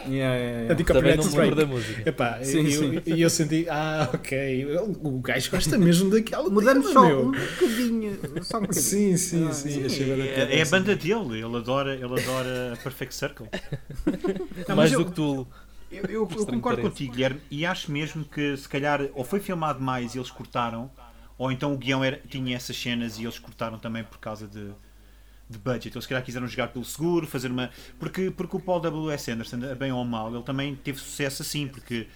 [0.09, 0.85] Yeah, yeah, yeah.
[0.85, 2.09] Também não me lembro da música.
[2.09, 4.67] Epá, sim, e eu, eu, eu, senti, ah, ok,
[5.03, 7.29] o gajo gosta mesmo daquela Mudamos só meu.
[7.29, 8.83] um bocadinho, só um bocadinho.
[8.83, 10.23] Sim, sim, ah, sim.
[10.23, 13.47] É, é, a banda dele, ele adora, ele adora a Perfect Circle.
[14.69, 15.47] Não, Mais do que tu.
[15.97, 19.81] Eu, eu, eu concordo contigo, Guilherme, e acho mesmo que se calhar ou foi filmado
[19.81, 20.91] mais e eles cortaram,
[21.39, 24.71] ou então o guião era, tinha essas cenas e eles cortaram também por causa de,
[25.49, 25.95] de budget.
[25.95, 27.71] Eles se calhar quiseram jogar pelo seguro, fazer uma.
[27.99, 29.31] Porque, porque o Paul W.S.
[29.31, 32.09] Anderson, bem ou mal, ele também teve sucesso assim, porque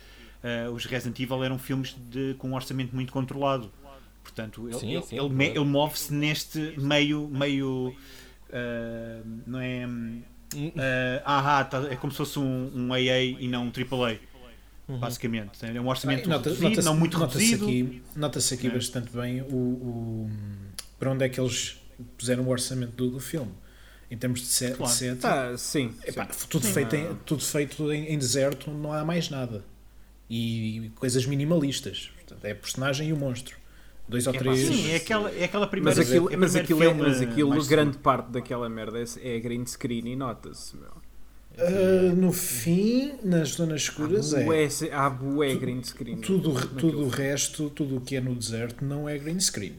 [0.42, 3.70] uh, os Resident Evil eram filmes de, com um orçamento muito controlado.
[4.22, 7.28] Portanto, ele, sim, sim, ele, ele, ele move-se neste meio.
[7.28, 7.94] meio
[8.48, 9.86] uh, não é
[10.54, 14.18] Uh, ah, tá, é como se fosse um, um AA e não um AAA.
[14.88, 14.98] Uhum.
[14.98, 17.64] Basicamente, é um orçamento nota, reduzido, nota não muito nota reduzido.
[17.64, 18.70] Aqui, Nota-se aqui é.
[18.70, 20.30] bastante bem o, o,
[20.98, 21.80] para onde é que eles
[22.18, 23.52] puseram o orçamento do, do filme
[24.10, 24.76] em termos de set.
[24.76, 24.92] Claro.
[24.92, 26.46] set ah, sim, epá, sim.
[26.48, 26.72] Tudo, sim.
[26.72, 29.64] Feito em, tudo feito em, em, deserto, não há mais nada.
[30.28, 32.10] E coisas minimalistas.
[32.16, 33.56] Portanto, é a personagem e o monstro.
[34.10, 34.58] Dois ou é, três.
[34.58, 37.96] Sim, é aquela, é aquela primeira Mas aquilo, é, mas aquilo, é, mas aquilo grande
[37.98, 40.90] parte daquela merda é, é green screen e nota-se, meu.
[41.60, 44.92] Uh, no fim, nas zonas escuras há bué, é.
[44.92, 46.16] Há bué green screen.
[46.16, 49.72] Tudo, tudo o resto, tudo o que é no deserto não é green screen.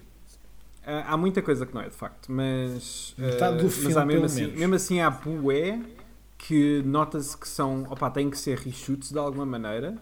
[0.83, 3.11] Uh, há muita coisa que não é, de facto, mas.
[3.17, 4.59] Uh, Metade do filme, mas há mesmo, assim, menos.
[4.59, 5.79] mesmo assim há bué
[6.37, 7.83] que nota-se que são.
[7.89, 9.97] Opa, têm que ser reshoots de alguma maneira,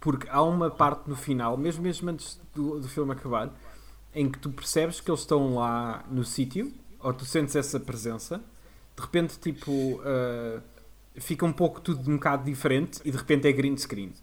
[0.00, 3.52] porque há uma parte no final, mesmo, mesmo antes do, do filme acabar,
[4.16, 8.42] em que tu percebes que eles estão lá no sítio, ou tu sentes essa presença,
[8.96, 10.62] de repente, tipo, uh,
[11.16, 14.14] fica um pouco tudo um bocado diferente e de repente é green screen.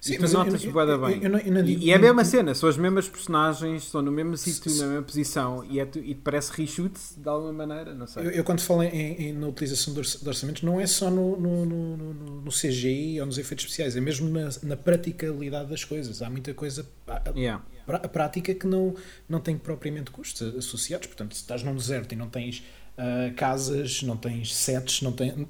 [0.00, 1.20] Sim, e tu notas eu, bem.
[1.22, 4.36] Eu, eu, digo, e é a mesma cena, são as mesmas personagens, estão no mesmo
[4.36, 8.38] sítio, na mesma posição e, é, e parece reshoot de alguma maneira, não sei.
[8.38, 11.96] Eu, quando falo em, em, na utilização de orçamentos, não é só no, no, no,
[12.42, 16.22] no, CGI ou nos efeitos especiais, é mesmo na, na praticalidade das coisas.
[16.22, 16.86] Há muita coisa
[17.34, 17.64] yeah.
[18.12, 18.94] prática que não,
[19.28, 21.08] não tem propriamente custos associados.
[21.08, 22.62] Portanto, se estás num deserto e não tens
[22.96, 25.48] uh, casas, não tens sets, não tem,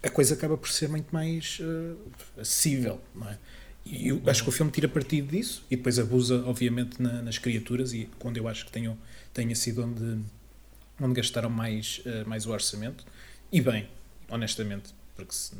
[0.00, 1.96] a coisa acaba por ser muito mais uh,
[2.40, 3.38] acessível, não é?
[3.84, 7.38] E eu acho que o filme tira partido disso e depois abusa, obviamente, na, nas
[7.38, 8.96] criaturas e quando eu acho que tenham,
[9.32, 10.22] tenha sido onde,
[11.00, 13.04] onde gastaram mais, uh, mais o orçamento.
[13.50, 13.88] E bem,
[14.28, 14.94] honestamente,
[15.24, 15.52] porque se,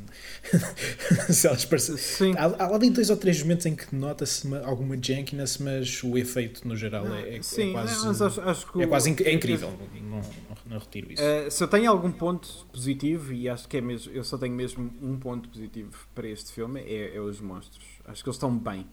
[1.33, 2.33] se elas parecem.
[2.37, 6.67] Há, há ali dois ou três momentos em que nota-se alguma jankiness, mas o efeito
[6.67, 8.23] no geral não, é, é, sim, é quase.
[8.23, 9.71] Acho, acho que é quase inc é incrível.
[10.01, 10.21] Não, não,
[10.65, 11.21] não, retiro isso.
[11.23, 14.53] Uh, se eu tenho algum ponto positivo, e acho que é mesmo, eu só tenho
[14.53, 17.85] mesmo um ponto positivo para este filme, é, é os monstros.
[18.05, 18.85] Acho que eles estão bem.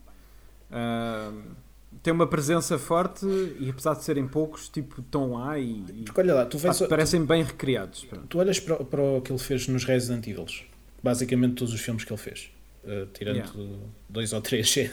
[0.71, 1.68] Uh,
[2.03, 3.27] tem uma presença forte
[3.59, 6.81] e apesar de serem poucos, tipo, estão lá e, e Porque olha lá, tu vês,
[6.83, 8.05] parecem tu, bem recriados.
[8.05, 8.27] Pronto.
[8.27, 10.47] Tu olhas para, para o que ele fez nos Resident Evil,
[11.03, 12.51] basicamente todos os filmes que ele fez,
[12.85, 13.53] uh, tirando yeah.
[14.09, 14.75] dois ou três.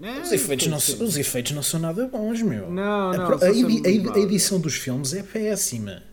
[0.00, 2.70] É, os, efeitos não, os efeitos não são nada bons, meu.
[2.70, 6.04] Não, não, a, a, a, a edição dos filmes é péssima.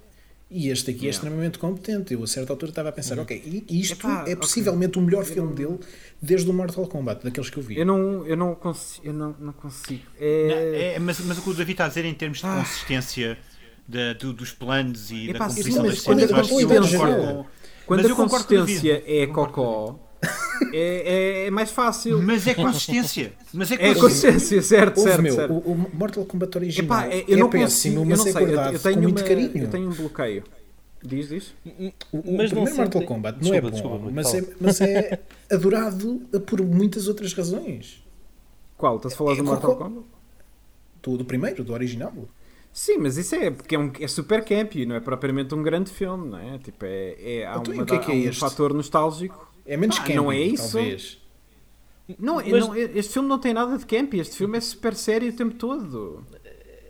[0.58, 2.14] E este aqui é extremamente competente.
[2.14, 3.24] Eu, a certa altura, estava a pensar: uhum.
[3.24, 5.02] ok, isto Epá, é possivelmente okay.
[5.02, 5.78] o melhor filme dele
[6.22, 7.78] desde o Mortal Kombat, daqueles que eu vi.
[7.78, 10.04] Eu não, eu não, consigo, eu não, não consigo.
[10.18, 10.48] É...
[10.48, 12.56] Não, é, mas, mas o que o David está a dizer em termos de ah.
[12.56, 13.38] consistência
[13.86, 17.46] de, do, dos planos e Epá, da composição das cenas, eu acho que eu concordo
[17.86, 20.00] Quando a consistência é cocó.
[20.74, 22.22] É, é, é, mais fácil.
[22.22, 23.34] Mas é consistência.
[23.54, 25.54] Mas é consistência, é consistência certo, certo, meu, certo.
[25.54, 28.30] O, o, Mortal Kombat original Epá, é, eu não é péssimo, consigo, mas eu não
[28.30, 29.58] é sei, eu, eu tenho com muito uma, carinho.
[29.58, 30.44] Eu tenho um bloqueio.
[31.04, 31.54] Diz, diz.
[32.12, 35.20] O, o mas primeiro Mortal Kombat não desculpa, é bom, desculpa, mas, é, mas é
[35.52, 38.04] adorado por muitas outras razões.
[38.78, 38.98] Qual?
[38.98, 40.06] Estás a falar é, do Mortal Kombat?
[41.04, 42.14] Do, do primeiro, do original.
[42.76, 45.90] Sim, mas isso é porque é, um, é super campy, não é propriamente um grande
[45.90, 46.58] filme, não é?
[46.58, 49.45] Tipo, é, é, há, então, uma, que é que é um fator nostálgico.
[49.66, 50.74] É menos ah, campy, não é isso?
[50.74, 51.18] Talvez.
[52.20, 52.48] Não, mas...
[52.48, 55.56] não, este filme não tem nada de campy, este filme é super sério o tempo
[55.56, 56.26] todo.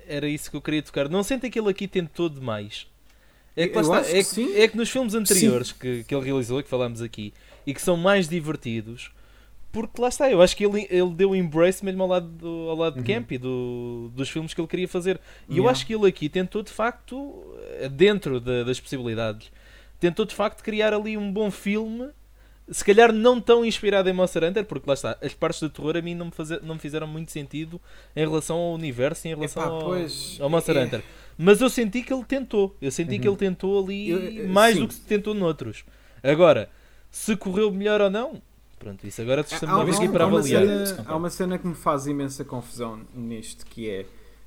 [0.08, 1.10] Era isso que eu queria tocar.
[1.10, 2.88] Não sente aquilo aqui tentou demais.
[3.56, 6.68] É que, está, é, que, é que nos filmes anteriores que, que ele realizou, que
[6.68, 7.34] falámos aqui,
[7.66, 9.12] e que são mais divertidos,
[9.72, 12.70] porque lá está, eu acho que ele, ele deu um embrace mesmo ao lado, do,
[12.70, 13.04] ao lado uhum.
[13.04, 15.20] de Campy, do, dos filmes que ele queria fazer.
[15.48, 15.66] E yeah.
[15.66, 17.44] eu acho que ele aqui tentou de facto,
[17.92, 19.52] dentro de, das possibilidades,
[20.00, 22.10] tentou de facto criar ali um bom filme.
[22.70, 25.96] Se calhar não tão inspirado em Monster Hunter, porque lá está, as partes de terror
[25.96, 27.80] a mim não me, fazer, não me fizeram muito sentido
[28.16, 30.84] em relação ao universo e em relação Epá, ao, pois, ao Monster é...
[30.84, 31.04] Hunter.
[31.38, 33.22] Mas eu senti que ele tentou, eu senti uhum.
[33.22, 34.82] que ele tentou ali eu, mais sim.
[34.82, 35.84] do que tentou noutros.
[36.24, 36.70] Agora,
[37.12, 38.42] se correu melhor ou não,
[38.80, 40.62] Pronto, isso agora estamos uma vez aqui para avaliar.
[40.86, 44.06] Cena, há uma cena que me faz imensa confusão nisto, que é...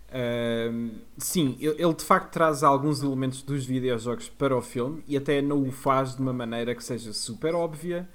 [0.08, 5.42] Uh, sim, ele de facto traz alguns elementos dos videojogos para o filme e até
[5.42, 8.08] não o faz de uma maneira que seja super óbvia,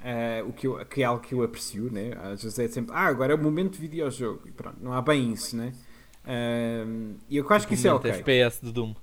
[0.00, 2.10] uh, o que, eu, que é algo que eu aprecio, né?
[2.20, 5.00] Às vezes é sempre, ah, agora é o momento de videojogo, e pronto, não há
[5.00, 5.72] bem isso, né?
[6.24, 8.10] Uh, e eu acho tipo que isso é ok.
[8.10, 8.94] FPS de Doom.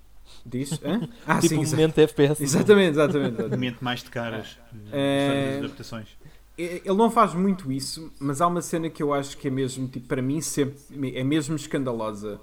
[0.45, 0.73] Diz?
[0.83, 1.07] Hã?
[1.25, 2.43] Ah, tipo sim, momento FPS.
[2.43, 3.41] Exatamente, exatamente.
[3.41, 6.09] O momento mais de caras uh, das adaptações
[6.57, 9.87] ele não faz muito isso, mas há uma cena que eu acho que é mesmo,
[9.87, 10.77] tipo, para mim, sempre,
[11.15, 12.39] é mesmo escandalosa.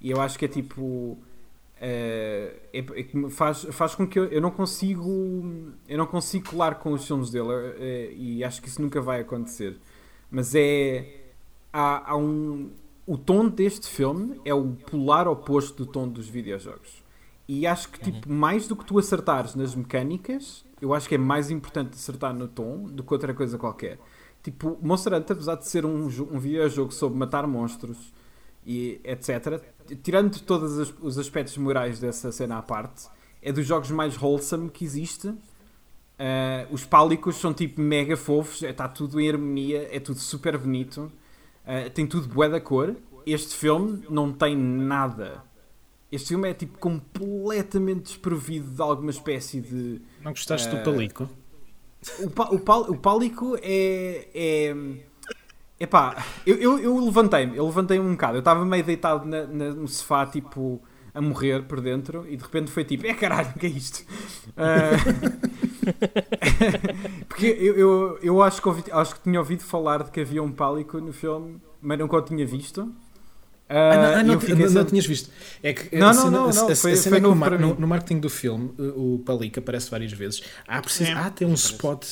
[0.00, 0.82] E eu acho que é tipo.
[0.82, 1.18] Uh,
[1.78, 5.44] é, é, faz, faz com que eu, eu não consigo
[5.86, 9.20] eu não consigo colar com os filmes dele é, e acho que isso nunca vai
[9.20, 9.78] acontecer
[10.30, 11.20] mas é
[11.70, 12.70] há, há um
[13.06, 17.04] o tom deste filme é o polar oposto do tom dos videojogos
[17.46, 18.36] e acho que tipo uhum.
[18.36, 22.48] mais do que tu acertares nas mecânicas eu acho que é mais importante acertar no
[22.48, 23.98] tom do que outra coisa qualquer.
[24.42, 28.12] Tipo, Monster Hunter, apesar de ser um, um videojogo sobre matar monstros
[28.64, 29.60] e etc.,
[30.02, 33.08] tirando todos os, os aspectos morais dessa cena à parte,
[33.42, 35.28] é dos jogos mais wholesome que existe.
[35.28, 40.56] Uh, os pálicos são tipo mega fofos, está é, tudo em harmonia, é tudo super
[40.56, 41.12] bonito,
[41.64, 42.96] uh, tem tudo bué da cor.
[43.26, 45.42] Este filme não tem nada
[46.16, 50.00] este filme é tipo completamente desprovido de alguma espécie de.
[50.22, 51.28] Não gostaste uh, do Palico?
[52.20, 54.28] O, pa, o, pal, o Pálico é.
[54.34, 54.76] é
[55.78, 58.36] Epá, eu, eu, eu levantei-me, eu levantei-me um bocado.
[58.36, 60.80] Eu estava meio deitado na, na, no sofá, tipo,
[61.12, 64.06] a morrer por dentro, e de repente foi tipo: é caralho, o que é isto?
[64.52, 64.96] Uh,
[67.28, 70.42] porque eu, eu, eu acho, que ouvi, acho que tinha ouvido falar de que havia
[70.42, 72.90] um Pálico no filme, mas nunca o tinha visto.
[73.68, 75.28] Uh, ah, não, ah, não, tinhas visto.
[75.60, 78.30] É que não, não, não, não, a, foi, foi é no, no, no, marketing do
[78.30, 80.42] filme, o Palico aparece várias vezes.
[80.68, 82.06] Há, preciso, há até um spot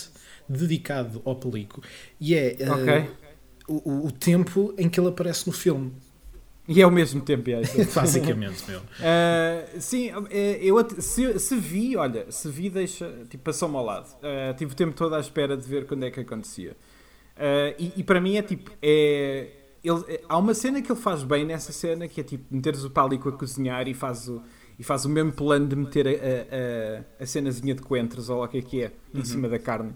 [0.49, 1.81] dedicado ao Palico
[2.21, 3.11] e é uh, okay.
[3.69, 5.93] o, o tempo em que ele aparece no filme.
[6.67, 7.61] E é ao mesmo tempo, é.
[7.95, 8.81] Basicamente, meu.
[8.81, 10.11] Uh, sim,
[10.61, 14.09] eu se, se, vi, olha, se vi, deixa, tipo, passou-me ao lado.
[14.17, 16.73] Uh, tive o tempo todo à espera de ver quando é que acontecia.
[17.37, 19.49] Uh, e, e, para mim é tipo, é
[19.85, 22.91] ele, há uma cena que ele faz bem nessa cena que é tipo meteres o
[22.91, 24.43] pálico a cozinhar e faz o,
[24.79, 28.47] e faz o mesmo plano de meter a, a, a cenazinha de coentros ou lá
[28.47, 29.21] o que é que é uhum.
[29.21, 29.93] em cima da carne.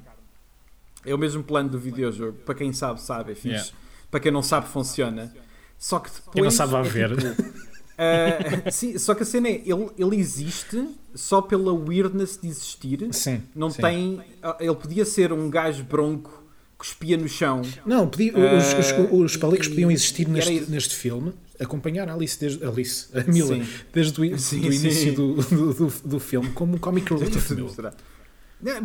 [1.04, 2.38] É o mesmo plano do videojogo.
[2.44, 3.48] Para quem sabe, sabe, é fixe.
[3.48, 3.70] Yeah.
[4.10, 5.32] Para quem não sabe, funciona.
[5.78, 6.34] Só que depois.
[6.34, 7.12] Quem não sabe a é ver.
[7.12, 13.08] Uh, sim, só que a cena é, ele, ele existe só pela weirdness de existir.
[13.12, 13.80] Sim, não sim.
[13.80, 14.20] tem.
[14.60, 16.47] Ele podia ser um gajo bronco
[16.78, 17.60] cuspia no chão.
[17.84, 22.38] Não, podia, uh, os, os, os palicos podiam existir neste, neste filme, acompanhar a Alice,
[22.38, 23.68] desde, Alice a Mila, sim.
[23.92, 27.52] desde o sim, do início do, do, do, do, filme, como um comic relief.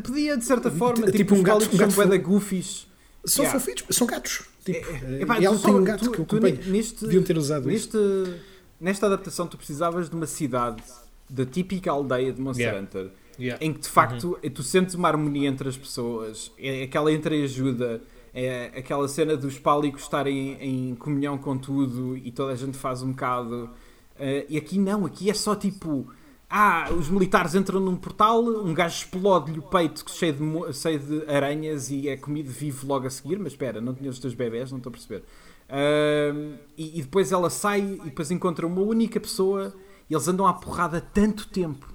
[0.03, 2.87] Podia, de certa forma, tipo, tipo um gato, um gato são goofies.
[3.25, 3.57] São yeah.
[3.57, 4.41] fofinhos, são gatos.
[4.65, 6.59] Tipo, é, é, e ela tem um gato tu, que eu acompanho.
[6.65, 8.33] Neste, Deviam ter usado neste, isto.
[8.81, 10.83] Nesta adaptação, tu precisavas de uma cidade
[11.29, 12.81] da típica aldeia de Monster yeah.
[12.81, 13.09] Hunter
[13.39, 13.63] Yeah.
[13.63, 14.49] Em que de facto uhum.
[14.49, 18.01] tu sentes uma harmonia entre as pessoas, é aquela entreajuda,
[18.33, 23.01] é aquela cena dos pálicos estarem em comunhão com tudo e toda a gente faz
[23.01, 23.69] um bocado.
[24.15, 26.07] Uh, e aqui não, aqui é só tipo.
[26.55, 31.25] Ah, os militares entram num portal, um gajo explode-lhe o peito cheio de, cheio de
[31.25, 33.39] aranhas e é comido vivo logo a seguir.
[33.39, 35.23] Mas espera, não tinha os teus bebés, não estou a perceber.
[35.67, 39.73] Uh, e, e, depois ela sai e depois encontra uma única pessoa
[40.07, 41.92] e eles andam à porrada tanto tempo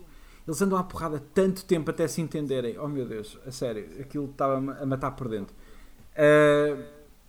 [0.48, 2.78] Eles andam à porrada tanto tempo até se entenderem.
[2.78, 5.54] Oh meu Deus, a sério, aquilo estava a matar por dentro.
[6.14, 6.82] Uh,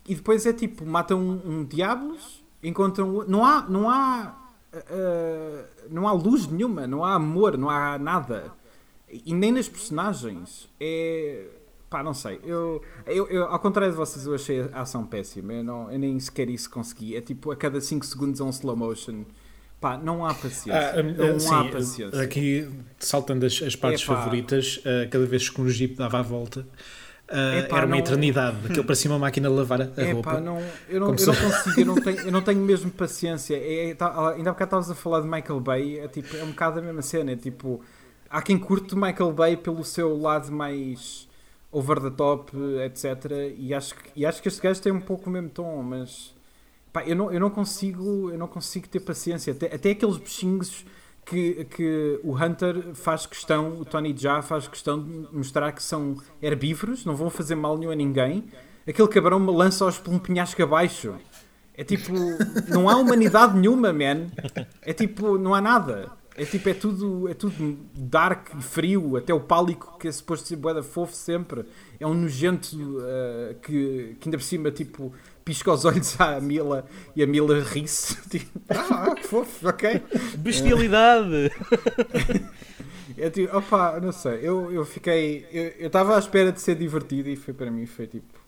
[0.08, 3.26] e depois é tipo, matam um, um Diablos, encontram.
[3.28, 3.62] Não há.
[3.64, 8.54] Não há Uh, não há luz nenhuma, não há amor, não há nada.
[9.10, 10.70] E nem nas personagens.
[10.80, 11.48] É.
[11.90, 12.40] Pá, não sei.
[12.44, 15.54] Eu, eu, eu, ao contrário de vocês, eu achei a ação péssima.
[15.54, 17.16] Eu, não, eu nem sequer isso consegui.
[17.16, 19.26] É tipo a cada 5 segundos é um slow motion.
[19.80, 20.74] Pá, não há paciência.
[20.74, 22.22] Ah, não sim, há paciência.
[22.22, 22.70] Aqui,
[23.00, 26.68] saltando as, as partes favoritas, uh, cada vez que um jeep dava a volta.
[27.30, 27.98] Uh, era uma não...
[27.98, 30.42] eternidade, aquilo parecia uma máquina de lavar a roupa.
[30.42, 30.60] não,
[30.90, 33.56] eu, não, eu não consigo, eu não, tenho, eu não tenho mesmo paciência.
[33.56, 36.44] É, é, tá, ainda há bocado estavas a falar de Michael Bay, é, tipo, é
[36.44, 37.32] um bocado a mesma cena.
[37.32, 37.82] É, tipo,
[38.30, 41.30] há quem curte Michael Bay pelo seu lado mais
[41.72, 42.52] over the top,
[42.84, 43.54] etc.
[43.58, 46.34] E acho, e acho que este gajo tem um pouco o mesmo tom, mas
[46.92, 49.54] pá, eu, não, eu não consigo eu não consigo ter paciência.
[49.54, 50.86] Até, até aqueles bichinhos
[51.26, 56.18] que, que o Hunter faz questão, o Tony Jaa faz questão de mostrar que são
[56.42, 58.46] herbívoros, não vão fazer mal nenhum a ninguém.
[58.88, 61.14] Aquele cabrão me lança-os por um penhasco abaixo.
[61.76, 62.12] É tipo,
[62.68, 64.28] não há humanidade nenhuma, man.
[64.82, 66.12] É tipo, não há nada.
[66.40, 69.18] É tipo, é tudo, é tudo dark e frio.
[69.18, 71.66] Até o pálico, que é suposto ser boeda fofo sempre,
[72.00, 75.14] é um nojento uh, que, que ainda por cima, tipo,
[75.44, 78.16] pisca os olhos à Mila e a Mila ri-se.
[78.30, 80.02] Tipo, ah, que fofo, ok.
[80.38, 81.52] Bestialidade!
[83.18, 85.46] É tipo, opa, não sei, eu, eu fiquei.
[85.78, 88.40] Eu estava à espera de ser divertido e foi para mim, foi tipo.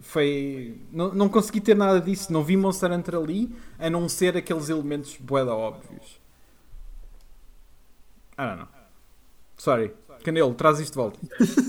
[0.00, 0.76] Foi.
[0.90, 4.68] Não, não consegui ter nada disso, não vi Monster Hunter ali, a não ser aqueles
[4.68, 6.21] elementos boeda óbvios.
[8.42, 8.68] I don't know.
[9.56, 9.92] Sorry.
[10.22, 11.18] Canelo, traz isto de volta.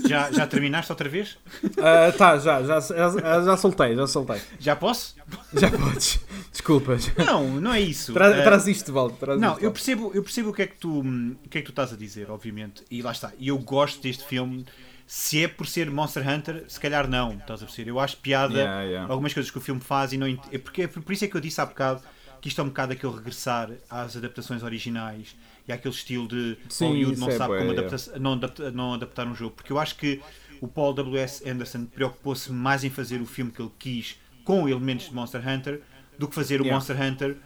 [0.06, 1.38] Já, já terminaste outra vez?
[1.62, 4.40] Uh, tá, já, já, já, já soltei, já soltei.
[4.60, 5.16] Já posso?
[5.52, 6.20] Já podes.
[6.52, 7.10] Desculpas.
[7.16, 8.12] Não, não é isso.
[8.12, 9.16] Tra, uh, traz isto de volta.
[9.16, 11.66] Traz não, eu percebo, eu percebo o que, é que tu, o que é que
[11.66, 12.84] tu estás a dizer, obviamente.
[12.90, 13.32] E lá está.
[13.38, 14.64] E eu gosto deste filme.
[15.06, 17.90] Se é por ser Monster Hunter, se calhar não, estás a perceber?
[17.90, 19.12] Eu acho piada yeah, yeah.
[19.12, 20.26] algumas coisas que o filme faz e não.
[20.50, 22.00] É porque, é por isso é que eu disse há bocado
[22.40, 26.86] que isto é um bocado aquele regressar às adaptações originais e aquele estilo de Sim,
[26.88, 29.54] Hollywood não é sabe como adaptar, não, adaptar, não adaptar um jogo.
[29.56, 30.20] Porque eu acho que
[30.60, 31.48] o Paul W.S.
[31.48, 35.80] Anderson preocupou-se mais em fazer o filme que ele quis com elementos de Monster Hunter
[36.18, 36.74] do que fazer o yeah.
[36.74, 37.36] Monster Hunter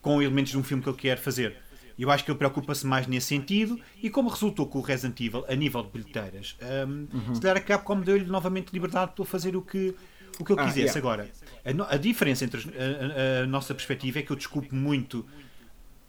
[0.00, 1.56] com elementos de um filme que ele quer fazer.
[1.98, 5.44] Eu acho que ele preocupa-se mais nesse sentido e como resultou com o Resident Evil
[5.46, 7.34] a nível de bilheteiras, um, uhum.
[7.34, 9.94] se calhar a Capcom deu-lhe novamente liberdade para fazer o que,
[10.38, 10.98] o que ele ah, quisesse.
[10.98, 10.98] Yeah.
[10.98, 11.30] Agora,
[11.62, 15.26] a, a, diferença entre a, a, a, nossa perspectiva é que eu desculpo muito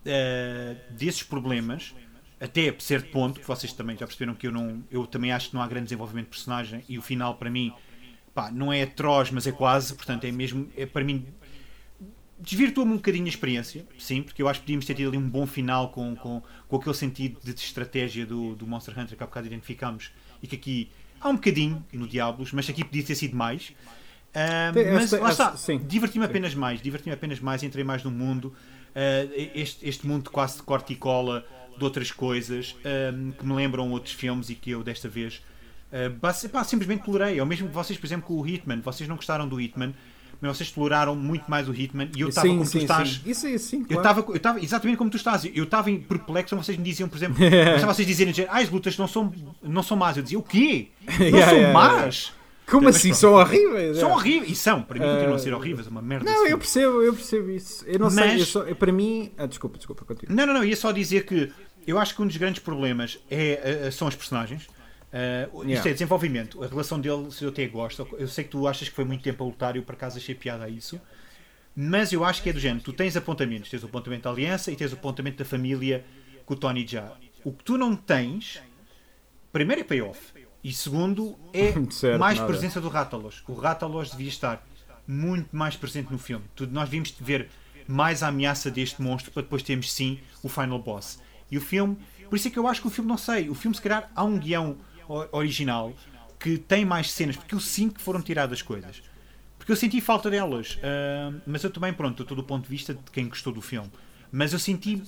[0.05, 1.93] uh, desses problemas,
[2.39, 4.83] até a certo ponto, que vocês também já perceberam que eu não.
[4.89, 7.73] Eu também acho que não há grande desenvolvimento de personagem e o final para mim
[8.33, 10.69] pá, não é atroz, mas é quase, portanto é mesmo.
[10.75, 11.25] É para mim.
[12.39, 15.29] Desvirtua-me um bocadinho a experiência, sim, porque eu acho que podíamos ter tido ali um
[15.29, 19.27] bom final com, com, com aquele sentido de estratégia do, do Monster Hunter que há
[19.27, 20.89] bocado identificamos e que aqui
[21.19, 23.69] há um bocadinho no Diablos, mas aqui podia ter sido mais.
[24.31, 28.55] Uh, mas lá está, diverti-me apenas mais, diverti-me apenas mais, entrei mais no mundo,
[28.95, 31.45] uh, este, este mundo quase de corte e cola
[31.77, 32.75] de outras coisas
[33.13, 35.41] um, que me lembram outros filmes e que eu desta vez
[35.91, 37.39] uh, pá, simplesmente tolerei.
[37.39, 39.93] Ou mesmo vocês, por exemplo, com o Hitman, vocês não gostaram do Hitman,
[40.39, 43.09] mas vocês toleraram muito mais o Hitman e eu estava como sim, tu estás.
[43.09, 43.29] Sim.
[43.29, 44.25] Isso é sim, claro.
[44.29, 45.45] Eu estava exatamente como tu estás.
[45.45, 47.37] Eu estava perplexo vocês me diziam, por exemplo,
[47.85, 49.31] vocês dizerem, ah, as lutas não são,
[49.61, 50.17] não são más.
[50.17, 50.89] Eu dizia, o quê?
[51.19, 52.15] Não yeah, são yeah, más?
[52.25, 52.40] Yeah.
[52.71, 53.09] Como mas, assim?
[53.09, 53.19] Pronto.
[53.19, 53.97] São horríveis?
[53.97, 54.13] São é.
[54.13, 54.51] horríveis.
[54.51, 54.81] E são.
[54.81, 55.87] Para mim uh, continuam a ser horríveis.
[55.87, 56.31] É uma merda.
[56.31, 57.85] Não, eu percebo, eu percebo isso.
[57.85, 58.41] Eu não mas, sei.
[58.41, 59.33] Eu só, eu, para mim.
[59.37, 60.33] Ah, desculpa, desculpa, continua.
[60.33, 60.63] Não, não, não.
[60.63, 61.51] Ia só dizer que
[61.85, 64.67] eu acho que um dos grandes problemas é, uh, são as personagens.
[65.11, 65.73] Uh, yeah.
[65.73, 66.63] Isto é desenvolvimento.
[66.63, 68.07] A relação dele, se eu até gosto.
[68.17, 70.17] Eu sei que tu achas que foi muito tempo a lutar e eu por acaso
[70.17, 70.99] achei piada a isso.
[71.75, 72.81] Mas eu acho que é do género.
[72.81, 73.69] Tu tens apontamentos.
[73.69, 76.05] Tens o apontamento da aliança e tens o apontamento da família
[76.45, 77.11] com o Tony já.
[77.43, 78.61] O que tu não tens.
[79.51, 80.40] Primeiro é payoff.
[80.63, 82.47] E segundo, é certo, mais nada.
[82.47, 83.43] presença do Rátalos.
[83.47, 84.65] O Rátalos devia estar
[85.07, 86.45] muito mais presente no filme.
[86.55, 87.49] Tudo, nós vimos ver
[87.87, 91.19] mais a ameaça deste monstro para depois termos sim o final boss.
[91.49, 91.97] E o filme,
[92.29, 94.09] por isso é que eu acho que o filme, não sei, o filme se calhar
[94.15, 94.77] há um guião
[95.31, 95.93] original
[96.39, 99.03] que tem mais cenas, porque eu sinto que foram tiradas coisas.
[99.57, 100.75] Porque eu senti falta delas.
[100.75, 103.91] Uh, mas eu também, pronto, estou do ponto de vista de quem gostou do filme.
[104.31, 105.03] Mas eu senti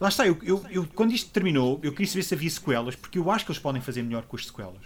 [0.00, 3.18] Lá está, eu, eu, eu, quando isto terminou, eu queria saber se havia sequelas, porque
[3.18, 4.82] eu acho que eles podem fazer melhor com as sequelas.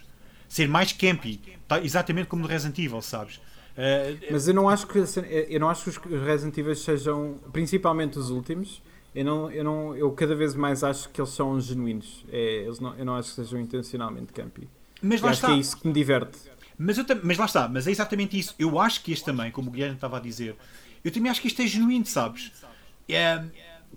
[0.48, 3.36] Ser mais campy, tá, exatamente como no Resident Evil, sabes?
[3.36, 8.18] Uh, Mas eu não acho que eu não acho que os Resident Evil sejam, principalmente
[8.18, 8.82] os últimos,
[9.14, 12.24] eu não, eu não, eu cada vez mais acho que eles são genuínos.
[12.30, 14.68] É, eles não, eu não acho que sejam intencionalmente campy.
[15.00, 15.48] Mas lá acho está.
[15.48, 16.36] que é isso que me diverte.
[16.76, 18.54] Mas, eu, mas lá está, mas é exatamente isso.
[18.58, 20.56] Eu acho que este também, como o Guilherme estava a dizer,
[21.04, 22.50] eu também acho que este é genuíno, sabes?
[23.08, 23.44] É,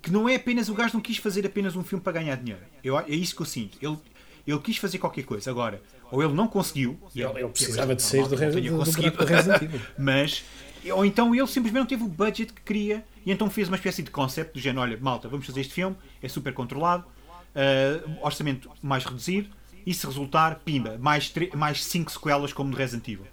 [0.01, 2.61] que não é apenas o gajo não quis fazer apenas um filme para ganhar dinheiro.
[2.83, 3.77] Eu, é isso que eu sinto.
[3.81, 3.97] Ele,
[4.45, 5.49] ele quis fazer qualquer coisa.
[5.49, 5.81] Agora,
[6.11, 6.99] ou ele não conseguiu.
[7.15, 9.81] Ele, ele precisava de sair do, do, do, do Resident Evil.
[9.97, 10.43] Mas,
[10.91, 14.01] ou então ele simplesmente não teve o budget que queria e então fez uma espécie
[14.01, 18.71] de concept do género: olha, malta, vamos fazer este filme, é super controlado, uh, orçamento
[18.81, 19.49] mais reduzido,
[19.85, 23.27] e se resultar, pimba, mais, mais cinco sequelas como no Resident Evil.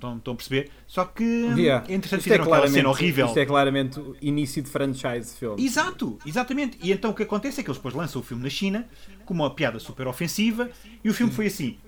[0.00, 0.70] Estão, estão a perceber?
[0.86, 1.84] Só que, yeah.
[1.86, 3.26] entretanto, fizeram é aquela cena horrível.
[3.26, 5.62] Isto é claramente o início de franchise filme.
[5.62, 6.78] Exato, exatamente.
[6.82, 8.86] E então o que acontece é que eles depois lançam o filme na China
[9.26, 10.70] com uma piada super ofensiva
[11.04, 11.78] e o filme foi assim.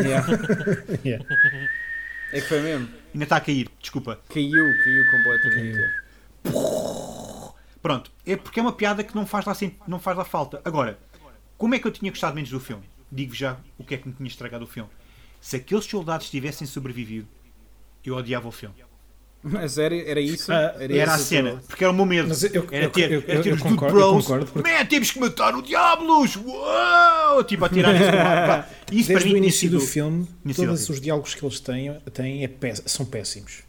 [0.00, 0.26] yeah.
[1.06, 1.24] yeah.
[2.32, 2.88] É que foi mesmo.
[3.14, 4.20] Ainda está a cair, desculpa.
[4.28, 5.78] Caiu, caiu completamente.
[6.42, 7.54] Caiu.
[7.80, 9.56] Pronto, é porque é uma piada que não faz, lá,
[9.86, 10.60] não faz lá falta.
[10.64, 10.98] Agora,
[11.56, 12.82] como é que eu tinha gostado menos do filme?
[13.12, 14.90] Digo já o que é que me tinha estragado o filme
[15.46, 17.28] se aqueles soldados tivessem sobrevivido,
[18.04, 18.74] eu odiava o filme.
[19.40, 20.50] Mas era, era isso?
[20.50, 22.34] Ah, era, era a cena, porque era o meu medo.
[22.52, 24.28] Eu, era ter, eu, eu, era ter os concordo, bros.
[24.28, 26.34] Man, temos que matar o Diablos!
[26.34, 27.44] Uou!
[27.44, 27.94] Tipo, a tirar
[28.90, 29.06] isso.
[29.06, 32.50] Desde o início do filme, todos os diálogos que eles têm, têm é
[32.84, 33.62] são péssimos.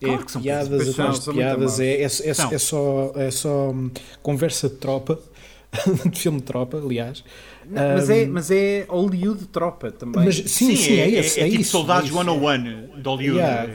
[0.00, 3.90] Claro é piadas atrás de piadas, é, é, é, é, só, é só hum,
[4.22, 5.20] conversa de tropa,
[6.10, 7.22] de filme de tropa, aliás.
[7.70, 10.24] Não, mas, é, mas é Hollywood tropa também.
[10.24, 12.62] Mas, sim, sim, sim, é, é, esse, é, é, tipo isso, Soldados é 101
[12.96, 13.38] de Hollywood.
[13.38, 13.72] Yeah.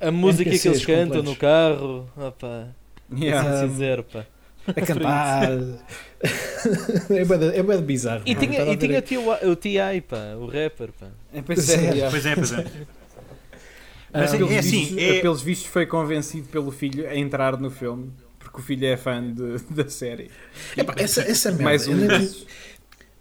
[0.00, 2.68] A, a música NPCs que eles cantam no carro, opa,
[3.12, 3.58] yeah.
[3.58, 4.26] assim dizer, pá.
[4.66, 5.48] A cantar.
[7.08, 8.22] é bem, é bem bizarro.
[8.26, 11.06] E tinha, e tinha o, o T.I., pá, o rapper, pá.
[11.32, 12.64] É, pois, é, pois é, pois é.
[14.12, 15.20] Mas é, é assim, vistos, é...
[15.20, 18.10] pelos vistos foi convencido pelo filho a entrar no filme
[18.56, 20.30] porque o filho é fã de, da série.
[20.76, 21.96] Epá, essa, essa merda, Mais um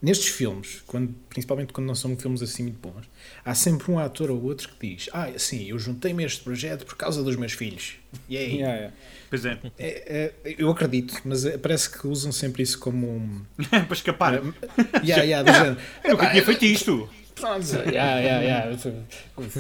[0.06, 3.10] nestes filmes, quando, principalmente quando não são filmes assim muito bons,
[3.44, 6.86] há sempre um ator ou outro que diz: Ah, sim, eu juntei-me a este projeto
[6.86, 7.96] por causa dos meus filhos.
[8.30, 8.58] E aí?
[8.58, 8.96] Yeah, yeah.
[9.30, 9.60] Pois é.
[9.80, 13.42] é, é eu acredito, mas é, parece que usam sempre isso como um.
[13.68, 14.36] para escapar.
[14.36, 14.54] Uh,
[15.04, 15.76] yeah, yeah,
[16.06, 17.10] eu nunca tinha feito isto.
[17.34, 18.78] Pronto, yeah, yeah, yeah.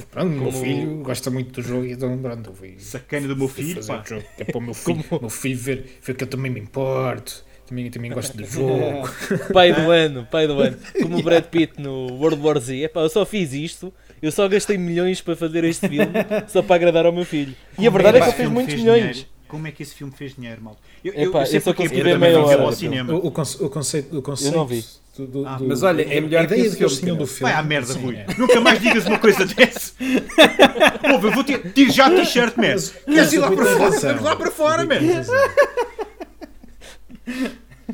[0.09, 4.01] pronto meu filho gosta muito do jogo, então pronto, eu Sacana do meu filho, pá.
[4.37, 7.43] É para o meu filho, meu filho ver, ver que eu também me importo.
[7.67, 9.09] Também, também gosto do jogo.
[9.51, 10.77] pai do ano, pai do ano.
[11.01, 12.83] Como o Brad Pitt no World War Z.
[12.83, 16.13] Epá, eu só fiz isto, eu só gastei milhões para fazer este filme,
[16.47, 17.55] só para agradar ao meu filho.
[17.75, 18.99] Como e a verdade é, é que ele fez muitos milhões.
[18.99, 19.35] Dinheiro?
[19.47, 20.77] Como é que esse filme fez dinheiro, mal?
[21.03, 22.61] Eu, eu, Epá, eu, eu só consegui ver meia hora.
[22.63, 23.13] Ao cinema.
[23.13, 24.83] O, o, conceito, o conceito, o conceito eu não vi.
[25.17, 27.17] Do, do, ah, mas olha, é melhor que esse filme.
[27.17, 27.53] Do filme.
[27.53, 28.15] Vai à merda, Sim, Rui.
[28.15, 28.25] É.
[28.37, 29.93] Nunca mais digas uma coisa dessa.
[29.97, 31.71] Pô, eu vou ter.
[31.71, 32.75] Tiro já a t-shirt, man.
[33.05, 34.21] Queres ir lá para fora?
[34.21, 34.95] Lá para fora, man.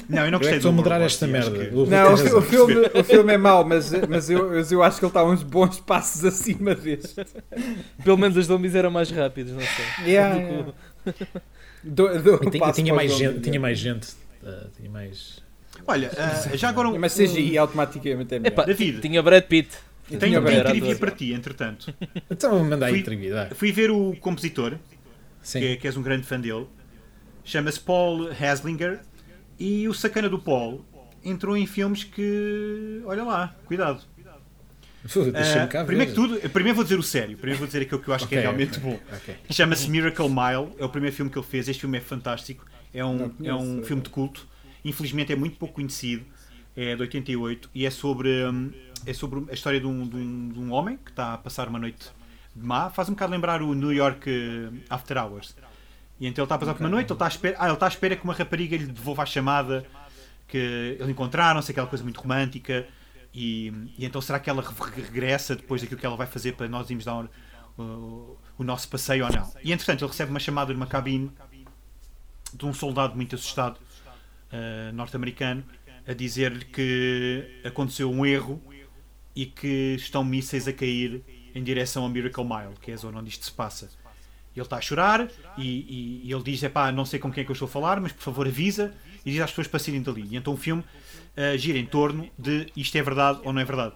[0.07, 1.65] Não, eu não gostei eu é estou a moderar esta merda.
[1.65, 1.71] Que...
[1.71, 5.09] Não, o, o, filme, o filme é mau, mas, mas, eu, eu acho que ele
[5.09, 7.15] está uns bons passos acima deste.
[8.03, 10.13] Pelo menos os zombies eram mais rápidos, não sei.
[10.13, 10.73] Yeah, yeah.
[11.84, 14.09] Do, do tinha, tinha, mais gente, tinha mais gente.
[14.43, 15.39] Uh, tinha mais.
[15.88, 16.89] Olha, uh, já agora.
[16.89, 18.53] Um, mas CGI automaticamente é melhor.
[18.53, 19.69] Epa, David, tinha Brad Pitt.
[20.07, 21.93] Tenho, tenho trivia para ti, entretanto.
[22.29, 23.49] Então manda aí trivia.
[23.55, 24.75] Fui ver o compositor,
[25.43, 26.67] que, é, que és um grande fã dele.
[27.43, 28.99] Chama-se Paul Haslinger
[29.62, 30.84] e o sacana do Paul
[31.24, 33.03] entrou em filmes que.
[33.05, 34.01] Olha lá, cuidado.
[35.05, 37.38] Uh, primeiro que tudo, primeiro vou dizer o sério.
[37.38, 38.99] Primeiro vou dizer aquilo que eu acho okay, que é realmente okay, bom.
[39.18, 39.36] Okay.
[39.51, 40.76] Chama-se Miracle Mile.
[40.80, 41.68] É o primeiro filme que ele fez.
[41.68, 42.66] Este filme é fantástico.
[42.91, 44.47] É um, é um filme de culto.
[44.84, 46.26] Infelizmente é muito pouco conhecido.
[46.76, 48.72] É de 88 e é sobre, um,
[49.05, 51.68] é sobre a história de um, de, um, de um homem que está a passar
[51.68, 52.09] uma noite
[52.55, 52.89] de má.
[52.89, 55.56] Faz um bocado lembrar o New York uh, After Hours.
[56.22, 57.73] E então ele está a passar por uma noite, ele está à espera, ah, ele
[57.73, 59.84] está à espera que uma rapariga lhe devolva a chamada
[60.48, 60.56] que
[60.99, 62.88] eles encontraram-se, aquela coisa muito romântica.
[63.34, 64.64] E, e, então será que ela
[64.95, 67.27] regressa depois daquilo que ela vai fazer para nós irmos dar
[67.76, 69.52] o, o nosso passeio ou não?
[69.64, 71.31] E entretanto ele recebe uma chamada numa cabine
[72.53, 75.64] de um soldado muito assustado uh, norte-americano
[76.07, 78.61] a dizer-lhe que aconteceu um erro
[79.35, 81.23] e que estão mísseis a cair
[81.56, 83.89] em direção a Miracle Mile, que é a zona onde isto se passa.
[84.56, 87.45] Ele está a chorar e, e, e ele diz: pá, não sei com quem é
[87.45, 88.94] que eu estou a falar, mas por favor avisa
[89.26, 90.28] e diz às pessoas para saírem dali.
[90.30, 93.65] E então o filme uh, gira em torno de isto é verdade ou não é
[93.65, 93.95] verdade.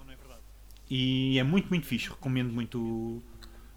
[0.89, 2.09] E é muito, muito fixe.
[2.09, 3.23] Recomendo muito o,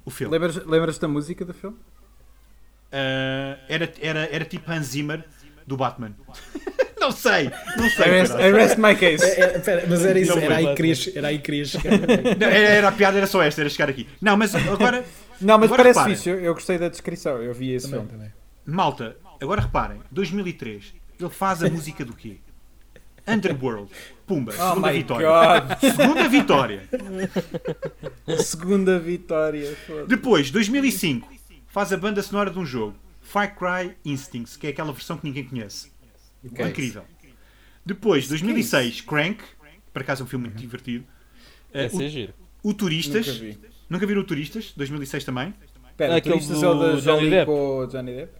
[0.04, 0.32] o filme.
[0.32, 1.76] Lembras, lembras da música do filme?
[1.76, 5.24] Uh, era, era, era tipo Hans Zimmer
[5.66, 6.14] do Batman.
[7.08, 8.06] não sei, não sei.
[8.06, 9.24] I rest, I rest my case.
[9.24, 11.98] É, é, pera, mas era isso, era aí, que querias, era aí que querias chegar.
[12.38, 14.06] Não, era, era, a piada, era só esta, era chegar aqui.
[14.20, 15.04] Não, mas agora
[15.40, 16.16] não, mas agora parece reparem.
[16.16, 18.18] fixe, eu, eu, gostei da descrição, eu vi esse também, filme.
[18.18, 18.32] Também.
[18.66, 22.38] Malta, agora reparem, 2003, ele faz a música do quê?
[23.26, 23.90] Underworld.
[24.26, 25.28] Pumba, oh segunda vitória.
[25.28, 25.78] God.
[25.80, 26.88] Segunda vitória.
[28.42, 29.76] segunda vitória.
[30.06, 31.28] Depois, 2005,
[31.68, 32.94] faz a banda sonora de um jogo.
[33.22, 35.92] Far Cry Instincts, que é aquela versão que ninguém conhece.
[36.44, 36.66] Okay.
[36.66, 37.04] Incrível.
[37.84, 39.42] Depois, 2006, Crank,
[39.92, 41.04] por acaso é um filme muito divertido.
[41.74, 42.34] Uh, o, é giro.
[42.62, 43.26] o Turistas.
[43.26, 43.58] Nunca, vi.
[43.88, 44.72] Nunca viram o Turistas?
[44.76, 45.54] 2006 também?
[45.90, 47.50] Espera, o Turistas é o da Johnny Depp?
[47.90, 48.32] Johnny Depp?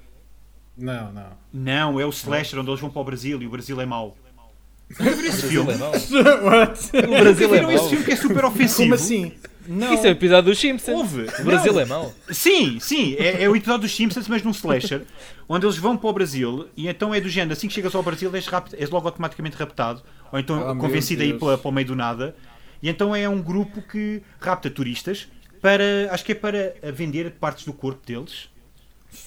[0.76, 1.30] Não, não.
[1.52, 4.16] Não, é o Slasher, onde eles vão para o Brasil e o Brasil é mau.
[4.98, 5.72] Nunca viram esse filme?
[5.72, 6.96] What?
[6.96, 7.70] O Brasil é mau.
[7.72, 8.82] esse filme que é super ofensivo.
[8.82, 9.32] Como assim?
[9.68, 9.92] Não.
[9.92, 10.96] Isso é o episódio dos Simpsons.
[10.96, 11.26] Houve.
[11.40, 11.80] O Brasil não.
[11.80, 12.14] é mau.
[12.30, 13.14] Sim, sim.
[13.18, 15.02] É, é, o episódio dos Simpsons, mas num slasher,
[15.46, 17.52] onde eles vão para o Brasil e então é do género.
[17.52, 20.02] Assim que chegas ao Brasil, és, rápido, és logo automaticamente raptado.
[20.32, 22.34] Ou então oh, convencido a ir para, para o meio do nada.
[22.82, 25.28] E então é um grupo que rapta turistas
[25.60, 26.08] para.
[26.10, 28.48] Acho que é para vender partes do corpo deles.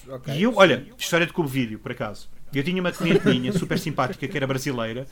[0.08, 0.38] Okay.
[0.38, 2.28] E eu, olha, história de cubo vídeo, por acaso.
[2.52, 5.06] Eu tinha uma cliente minha, super simpática, que era brasileira,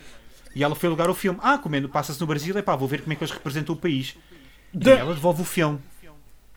[0.55, 1.39] e ela foi alugar o filme.
[1.43, 3.79] Ah, comendo, passa-se no Brasil, é pá, vou ver como é que eles representam o
[3.79, 4.17] país.
[4.75, 5.79] E ela devolve o filme.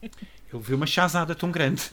[0.02, 1.91] Ele viu uma chazada tão grande.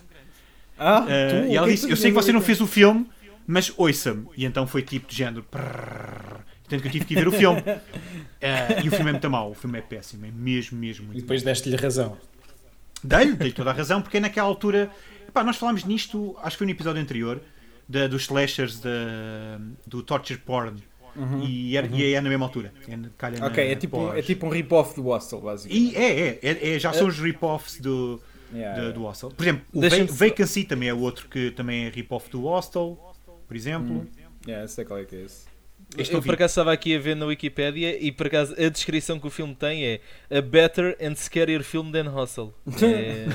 [0.78, 3.08] Ah, uh, tu, e ela disse: Eu sei que você não fez o filme,
[3.46, 4.26] mas ouça-me.
[4.36, 5.44] E então foi tipo de género.
[5.44, 7.60] Portanto, que eu tive que ir ver o filme.
[7.60, 7.64] Uh,
[8.84, 9.50] e o filme é muito mau.
[9.50, 10.26] O filme é péssimo.
[10.26, 11.06] É mesmo, mesmo.
[11.06, 12.16] Muito e depois deste-lhe razão.
[13.02, 14.90] Dei-lhe, dei toda a razão, porque naquela altura.
[15.28, 17.40] Epá, nós falámos nisto, acho que foi no episódio anterior,
[17.88, 18.90] da, dos slashers de,
[19.86, 20.82] do torture porn
[21.16, 21.96] Uhum, e, era, uhum.
[21.96, 22.72] e é na mesma altura.
[22.88, 25.92] É, ok, é tipo, é tipo um rip-off do Hostel, basicamente.
[25.92, 28.20] E é, é, é, é já são os rip-offs do,
[28.52, 29.30] yeah, do, do Hostel.
[29.30, 29.88] Por exemplo, o Va
[30.26, 32.98] Vacancy também é outro que também é rip-off do Hostel,
[33.46, 33.96] por exemplo.
[33.96, 34.06] Hum.
[34.46, 35.50] Yeah, sei qual é que é esse.
[35.98, 39.18] Este eu por acaso estava aqui a ver na Wikipedia e por acaso a descrição
[39.18, 40.00] que o filme tem é
[40.30, 42.54] A better and scarier film than Hustle.
[42.80, 43.26] É,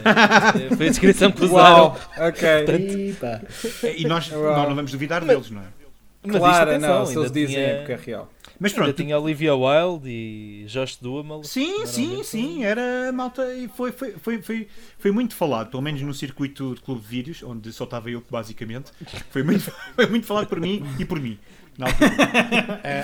[0.71, 1.77] é, foi a descrição que usaram.
[1.77, 2.63] Uau, ok.
[2.63, 5.84] Portanto, e nós, nós não vamos duvidar deles, não é?
[6.25, 7.67] Mas claro, atenção, não, se eles dizem tinha...
[7.67, 8.29] época real.
[8.59, 8.87] Mas pronto.
[8.87, 11.43] Ainda tinha Olivia Wilde e Josh Duhamel.
[11.43, 12.63] Sim, sim, sim.
[12.63, 16.81] Era malta e foi, foi, foi, foi, foi muito falado, pelo menos no circuito de
[16.81, 18.91] clube de vídeos, onde só estava eu, basicamente.
[19.29, 21.37] Foi muito, foi muito falado por mim e por mim.
[22.83, 23.03] É,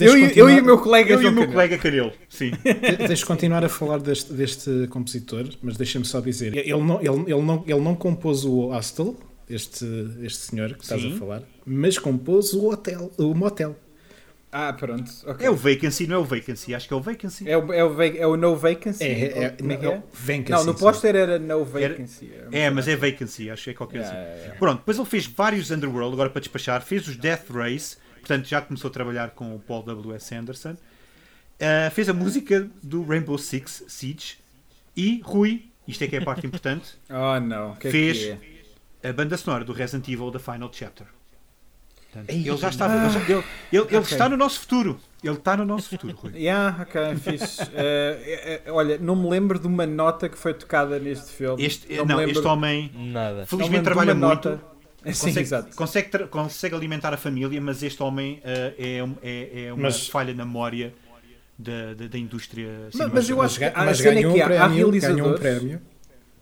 [0.00, 2.50] eu, eu, e o meu colega Eu e o meu colega Caril, sim.
[3.06, 7.42] Deixa continuar a falar deste, deste compositor, mas deixa-me só dizer: ele não, ele, ele,
[7.42, 9.16] não, ele não compôs o Hostel,
[9.48, 9.84] este,
[10.22, 11.14] este senhor que estás Sim.
[11.14, 13.76] a falar, mas compôs o hotel, o motel.
[14.50, 15.10] Ah, pronto.
[15.26, 15.46] Okay.
[15.46, 17.48] É o Vacancy, não é o Vacancy, acho que é o Vacancy.
[17.48, 19.04] É o, é o, é o No Vacancy?
[19.04, 20.02] É, é, é, não, é, é?
[20.10, 22.32] Vacancy, não, no póster era No Vacancy.
[22.34, 24.38] Era, é, mas é Vacancy, acho que é qualquer yeah, assim.
[24.38, 28.46] Yeah, Pronto, depois ele fez vários Underworld, agora para despachar, fez os Death Race, portanto
[28.46, 30.34] já começou a trabalhar com o Paul W.S.
[30.34, 30.72] Anderson.
[30.72, 34.38] Uh, fez a música do Rainbow Six Siege
[34.96, 36.96] e Rui, isto é que é a parte importante.
[37.10, 38.16] oh não, que fez.
[38.22, 38.58] É que
[39.02, 39.10] é?
[39.10, 41.06] a banda sonora do Resident Evil da Final Chapter.
[42.12, 42.94] Portanto, ele já estava.
[42.94, 44.00] Ah, ele, ele, ele okay.
[44.00, 44.98] está no nosso futuro.
[45.22, 46.32] Ele está no nosso futuro, Rui.
[46.38, 47.62] Yeah, ok, fixe.
[47.62, 51.64] Uh, uh, olha, não me lembro de uma nota que foi tocada neste filme.
[51.64, 53.46] Este, não, não este homem, Nada.
[53.46, 54.48] felizmente, trabalha muito.
[54.48, 54.60] Nota.
[55.12, 59.84] Sim, consegue, consegue, consegue, alimentar a família, mas este homem uh, é, é, é, uma
[59.84, 60.92] mas, falha na memória
[61.58, 65.38] da, da, da indústria mas, mas eu acho que mas ganhou, um prémio, ganhou um
[65.38, 65.80] prémio.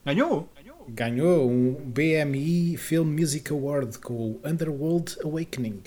[0.05, 0.53] Ganhou?
[0.89, 5.81] Ganhou um BMI Film Music Award com o Underworld Awakening.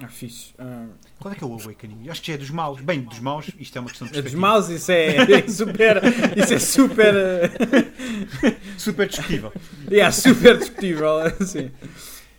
[0.00, 0.54] Ah, fixe.
[0.58, 0.86] Ah.
[1.18, 2.08] Qual é que é o Awakening?
[2.08, 2.80] Acho que é dos maus.
[2.80, 6.00] Bem, dos maus, isto é uma questão de É dos maus, isso é, é super.
[6.36, 7.14] Isso é super.
[8.78, 9.52] super discutível.
[9.90, 11.08] É, yeah, super discutível.
[11.44, 11.70] Sim.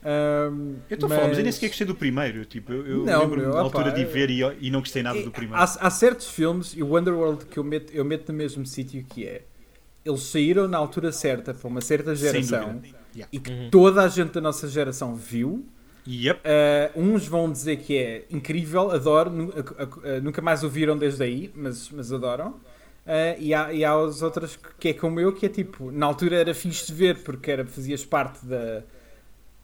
[0.02, 1.12] Um, eu estou mas...
[1.12, 2.46] a falar, mas eu nem sequer gostei do primeiro.
[2.46, 5.30] Tipo, eu, eu não, lembro da altura de ver e, e, não gostei nada do
[5.30, 5.62] primeiro.
[5.62, 9.04] Há, há certos filmes, e o Underworld que eu meto, eu meto no mesmo sítio
[9.04, 9.42] que é
[10.10, 12.82] eles saíram na altura certa para uma certa geração
[13.16, 13.30] yeah.
[13.32, 13.70] e que uhum.
[13.70, 15.66] toda a gente da nossa geração viu.
[16.08, 16.40] Yep.
[16.40, 19.30] Uh, uns vão dizer que é incrível, adoro,
[20.24, 22.50] nunca mais o viram desde aí, mas, mas adoram.
[22.50, 26.06] Uh, e, há, e há os outros que é como eu, que é tipo, na
[26.06, 28.82] altura era fixe de ver porque era, fazias parte da,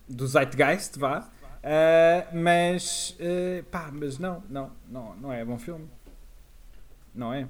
[0.08, 1.28] do Zeitgeist, vá.
[1.64, 3.18] Uh, mas,
[3.72, 5.88] pá, mas não, não, não, não é bom filme.
[7.14, 7.48] Não é?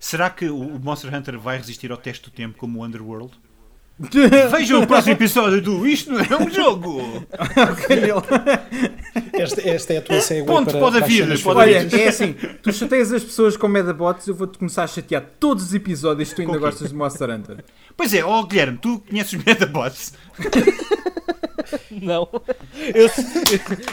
[0.00, 3.32] Será que o Monster Hunter vai resistir ao teste do tempo como o Underworld?
[4.52, 7.26] Vejam o próximo episódio do Isto não é um jogo!
[9.32, 13.12] esta, esta é a tua segue Ponto para, pode vir, Olha, é assim, tu chateias
[13.12, 16.58] as pessoas com Medabots, eu vou-te começar a chatear todos os episódios se tu ainda
[16.58, 17.64] gostas de Monster Hunter.
[17.96, 20.12] Pois é, ó oh, Guilherme, tu conheces os Medabots?
[21.90, 22.28] Não.
[22.94, 23.10] Eu,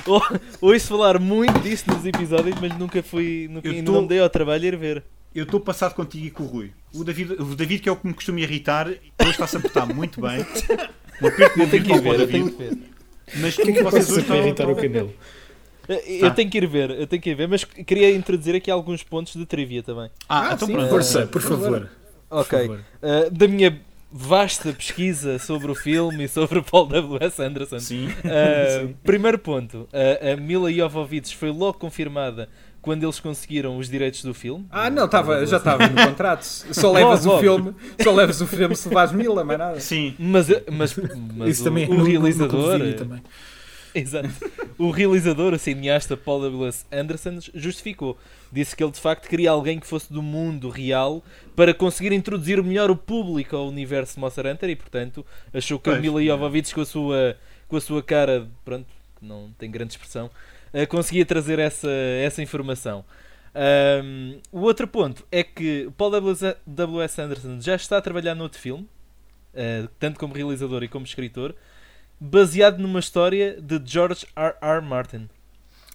[0.05, 0.21] eu
[0.61, 3.49] ouço falar muito disso nos episódios, mas nunca fui.
[3.49, 3.91] Nunca, tô...
[3.91, 5.03] não dei ao trabalho ir ver
[5.35, 6.71] eu estou passado contigo e com o Rui.
[6.93, 9.93] O David, o David que é o que me costuma irritar, hoje está-se a portar
[9.93, 10.45] muito bem.
[11.21, 12.77] Eu tenho que ir ver, eu tenho que ver.
[13.37, 14.35] Mas como que é que vocês hoje estão...
[14.35, 15.13] irritar o Canelo?
[15.87, 19.01] Eu tenho que ir ver, eu tenho que ir ver, mas queria introduzir aqui alguns
[19.01, 20.09] pontos de trivia também.
[20.27, 21.89] Ah, ah então sim, força, por favor.
[22.29, 22.67] Ok.
[22.67, 22.85] Por favor.
[23.01, 23.79] Uh, da minha
[24.11, 27.41] vasta pesquisa sobre o filme e sobre o Paul W.S.
[27.41, 27.79] Anderson.
[27.79, 28.07] Sim.
[28.07, 28.11] Uh,
[28.87, 28.95] Sim.
[29.03, 32.49] Primeiro ponto, uh, a Mila Jovovich foi logo confirmada
[32.85, 34.63] quando eles conseguiram os direitos do filme.
[34.69, 36.43] Ah, não, tava, já estava no contrato.
[36.43, 39.79] Só levas o filme, só levas o filme se levares Mila, mais nada.
[39.79, 40.13] Sim.
[40.19, 40.95] Mas, mas,
[41.35, 42.77] mas Isso o, também, o realizador.
[42.77, 43.23] No, no também.
[43.95, 44.29] Exato.
[44.77, 46.85] O realizador, o cineasta Paul W.S.
[46.91, 48.19] Anderson, justificou.
[48.51, 51.23] Disse que ele de facto queria alguém que fosse do mundo real
[51.55, 55.95] para conseguir introduzir melhor o público ao universo Monster Hunter e, portanto, achou que a
[55.95, 57.35] Mila Jovovich, com a sua,
[57.67, 58.85] com a sua cara, pronto,
[59.19, 60.29] não tem grande expressão,
[60.75, 63.05] uh, conseguia trazer essa, essa informação.
[64.03, 67.21] Um, o outro ponto é que Paul W.S.
[67.21, 68.83] Anderson já está a trabalhar noutro filme,
[69.53, 71.55] uh, tanto como realizador e como escritor,
[72.19, 74.55] baseado numa história de George R.
[74.61, 74.81] R.
[74.81, 75.29] Martin.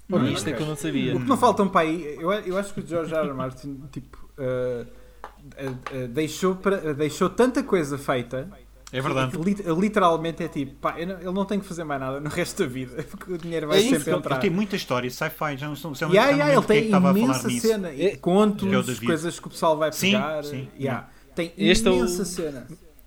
[0.09, 1.15] Hum, Isto é que eu não sabia.
[1.15, 3.29] O que não falta um pai, eu, eu acho que o George R.
[3.29, 3.35] R.
[3.35, 8.49] Martin tipo, uh, deixou, pra, deixou tanta coisa feita.
[8.93, 9.37] É verdade.
[9.79, 12.69] literalmente é tipo, pá, não, ele não tem que fazer mais nada no resto da
[12.69, 14.35] vida, porque o dinheiro vai é isso, sempre entrar.
[14.35, 17.89] Ele tem muita história, sci-fi, já não sei se yeah, yeah, ele tem imensa cena,
[17.89, 20.43] é, contos, coisas que o pessoal vai pegar.
[20.43, 20.69] Sim, sim.
[20.79, 21.09] Yeah.
[21.35, 22.27] Tem este imensa é o...
[22.27, 22.67] cena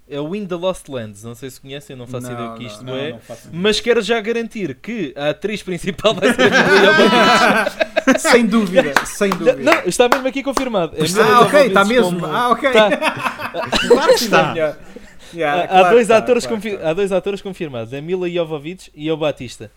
[0.10, 1.24] é o In the Lost Lands.
[1.24, 3.12] Não sei se conhecem, eu não faço não, ideia o que isto não, é.
[3.12, 3.20] Não,
[3.52, 9.56] mas quero já garantir que a atriz principal vai ser a Sem dúvida, sem dúvida.
[9.56, 10.94] Não, está mesmo aqui confirmado.
[10.98, 12.20] É ah, ok, está mesmo.
[12.20, 12.26] Como...
[12.26, 12.72] Ah, ok.
[12.72, 12.90] Tá.
[13.88, 14.78] claro que está.
[15.34, 16.88] Yeah, há, claro dois tá, atores claro, claro.
[16.88, 19.72] há dois atores confirmados: é Mila Jovovich e o Batista.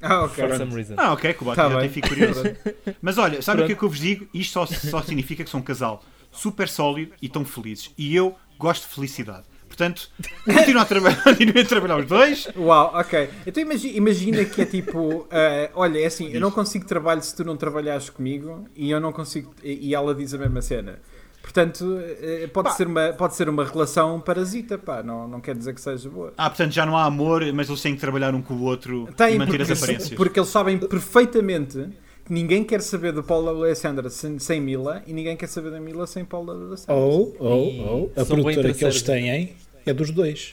[0.00, 0.46] Ah, ok.
[0.46, 0.94] For some reason.
[0.96, 2.42] Ah, ok, que o Batista tá até fico curioso.
[3.00, 4.28] Mas olha, sabe o que é que eu vos digo?
[4.32, 7.90] Isto só, só significa que são um casal super sólido e tão felizes.
[7.96, 9.44] E eu gosto de felicidade.
[9.66, 10.10] Portanto,
[10.44, 12.48] continuam a trabalhar, continuem a trabalhar os dois.
[12.56, 13.28] Uau, ok.
[13.46, 15.28] Então imagina, imagina que é tipo: uh,
[15.74, 19.12] olha, é assim, eu não consigo trabalho se tu não trabalhares comigo e eu não
[19.12, 19.54] consigo.
[19.62, 20.98] E ela diz a mesma cena.
[21.46, 25.74] Portanto, eh, pode, ser uma, pode ser uma relação parasita, pá, não, não quer dizer
[25.74, 26.34] que seja boa.
[26.36, 29.08] Ah, portanto já não há amor, mas eles têm que trabalhar um com o outro
[29.16, 30.10] Tem, e manter porque, as aparências.
[30.10, 31.88] Porque eles sabem perfeitamente
[32.24, 35.78] que ninguém quer saber do Paul Alessandra sem, sem Mila e ninguém quer saber da
[35.78, 36.94] Mila sem Paul Alessandra.
[36.94, 39.54] Ou, ou, ou, a produtora que eles têm
[39.86, 40.52] é dos dois.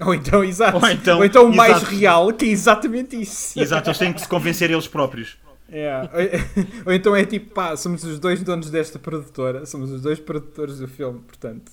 [0.00, 0.78] Ou então, exato.
[0.78, 1.94] Ou então, Ou então o mais exato.
[1.94, 3.60] real, que é exatamente isso.
[3.60, 5.36] Exato, eles têm que se convencer eles próprios.
[5.70, 6.10] Yeah.
[6.84, 10.78] Ou então é tipo, pá, somos os dois donos desta produtora, somos os dois produtores
[10.78, 11.70] do filme, portanto.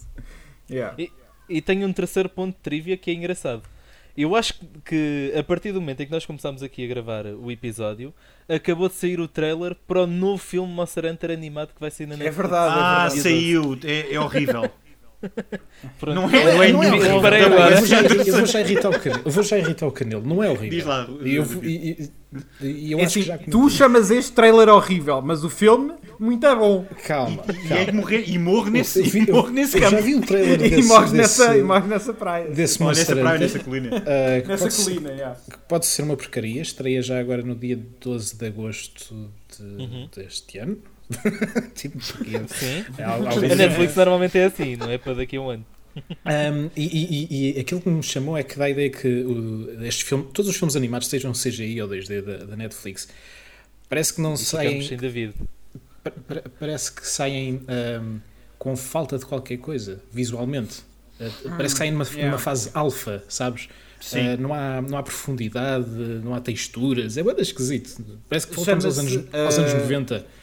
[0.70, 0.96] Yeah.
[0.98, 1.12] E,
[1.50, 3.64] e tenho um terceiro ponto de trivia que é engraçado.
[4.18, 7.52] Eu acho que a partir do momento em que nós começámos aqui a gravar o
[7.52, 8.12] episódio,
[8.50, 12.08] acabou de sair o trailer para o novo filme Monster Hunter animado que vai sair
[12.08, 12.40] na é Netflix.
[12.40, 13.20] É verdade, é verdade.
[13.20, 14.72] Ah, saiu, é, é horrível.
[16.04, 17.24] Não é, não é, não é horrível.
[17.24, 19.22] Eu vou, já, eu vou já irritar o canelo.
[19.26, 20.24] Eu vou já irritar o canelo.
[20.24, 20.78] Não é horrível.
[20.78, 21.08] Diz lá.
[21.24, 22.10] E eu, e,
[22.62, 25.94] e, eu é acho assim, que já tu chamas este trailer horrível, mas o filme
[26.20, 26.86] muito é bom.
[27.06, 27.44] Calma.
[27.50, 27.84] E, calma.
[27.84, 29.92] E, é morrer, e morre nesse, eu, e morre nesse campo.
[29.92, 32.50] já vi o trailer desse, e morre nessa, e morre nessa praia.
[32.50, 33.98] Desse oh, nessa praia, nessa colina.
[33.98, 35.40] Uh, nessa colina, ser, yeah.
[35.68, 36.62] Pode ser uma porcaria.
[36.62, 40.10] Estreia já agora no dia 12 de agosto de, uhum.
[40.16, 40.78] deste ano.
[41.76, 42.86] tipo, Sim.
[42.98, 45.66] É, a Netflix normalmente é assim, não é para daqui a um ano.
[45.98, 49.84] Um, e, e, e, aquilo que me chamou é que dá a ideia que o,
[49.84, 53.08] este filme, todos os filmes animados, sejam CGI ou 2D da, da Netflix,
[53.90, 54.82] parece que não e saem.
[54.82, 55.34] Sem David.
[56.60, 57.62] Parece que saem
[58.02, 58.20] um,
[58.58, 60.80] com falta de qualquer coisa, visualmente.
[61.20, 62.28] Uh, parece que saem numa, yeah.
[62.28, 63.68] numa fase alfa, sabes?
[64.14, 65.90] Uh, não, há, não há profundidade,
[66.24, 68.02] não há texturas, é bem esquisito.
[68.30, 70.37] Parece que voltamos aos anos, aos anos 90.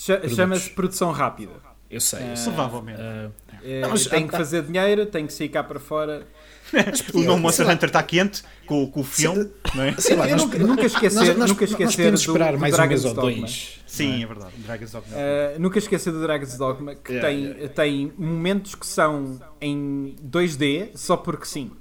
[0.00, 1.52] Chama-se produção rápida.
[1.90, 2.52] Eu sei, sei.
[2.52, 3.00] Provavelmente.
[3.00, 3.32] Uh,
[3.62, 6.26] é, não, tem que fazer dinheiro, tem que sair cá para fora.
[7.12, 9.96] o nome Monster Hunter está quente com, com o filme, não é?
[9.98, 12.86] Sei lá, nós, nunca, esquecer, nós, nunca esquecer nós podemos esperar do, mais do um
[12.86, 13.80] mês ou dois.
[13.86, 14.22] Sim, é?
[14.22, 14.52] é verdade.
[14.58, 15.16] Dragon's Dogma.
[15.16, 17.68] Uh, nunca esquecer do Dragon's Dogma, que yeah, tem, yeah.
[17.68, 21.72] tem momentos que são em 2D só porque sim.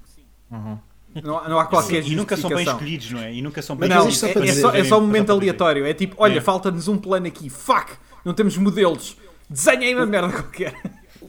[0.52, 0.80] Uhum.
[1.24, 3.34] Não, não há qualquer sim, E nunca são bem escolhidos, não é?
[3.34, 5.86] E nunca são bem não, é, é, só, é só um momento aleatório.
[5.86, 6.46] É tipo, olha, yeah.
[6.46, 7.48] falta-nos um plano aqui.
[7.50, 7.91] Fuck!
[8.26, 9.18] Não temos modelos
[9.50, 10.76] Desenhei uma merda qualquer.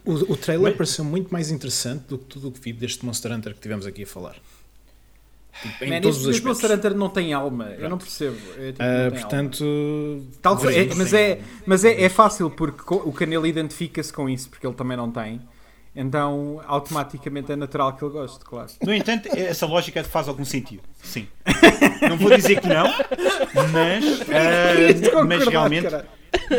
[0.05, 0.77] O, o trailer Mas...
[0.77, 3.87] pareceu muito mais interessante do que tudo o que vi deste Monster Hunter que tivemos
[3.87, 4.37] aqui a falar.
[5.63, 7.81] Tipo, em Man, todos este, os Monster Hunter não tem alma, Pronto.
[7.81, 8.37] eu não percebo.
[8.59, 13.47] É, tipo, uh, portanto, Tal, é, mas é, mas é, é fácil porque o Canelo
[13.47, 15.41] identifica-se com isso, porque ele também não tem.
[15.97, 18.71] Então, automaticamente é natural que ele goste, claro.
[18.83, 20.83] No entanto, essa lógica faz algum sentido.
[21.03, 21.27] Sim.
[22.09, 22.87] Não vou dizer que não,
[23.73, 24.05] mas,
[25.15, 25.89] uh, mas realmente.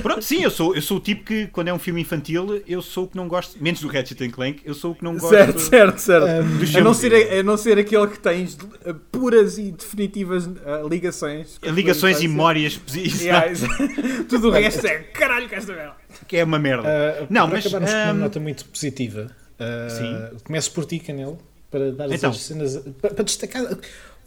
[0.01, 2.81] Pronto, sim, eu sou, eu sou o tipo que, quando é um filme infantil, eu
[2.81, 5.29] sou o que não gosto, menos do Ratchet Clank, eu sou o que não gosto.
[5.29, 6.25] Certo, certo, certo.
[6.27, 10.87] Um, a, não ser, a não ser aquele que tens uh, puras e definitivas uh,
[10.89, 11.59] ligações.
[11.63, 12.79] Ligações e memórias.
[12.93, 13.47] Yeah,
[14.29, 15.95] Tudo o resto é caralho que esta merda.
[16.27, 16.87] Que é uma merda.
[16.87, 17.65] Uh, não, mas.
[17.65, 17.93] Acabarmos um...
[17.93, 19.35] com uma nota muito positiva.
[19.59, 21.39] Uh, começo por ti, Canelo,
[21.69, 22.31] para dar então.
[22.31, 22.77] as cenas.
[23.01, 23.63] Para, para destacar.
[23.63, 23.75] O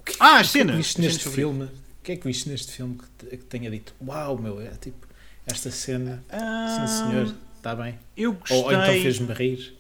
[0.05, 0.75] que, ah, as cenas!
[0.75, 1.65] O que viste neste filme?
[1.65, 3.95] O que é que viste neste filme que, que tenha dito?
[4.07, 5.04] Uau, meu, é tipo.
[5.47, 6.25] Esta cena.
[6.31, 7.99] Ah, sim, senhor, está bem.
[8.17, 8.57] Eu gostei.
[8.57, 9.79] Ou, ou então fez-me rir.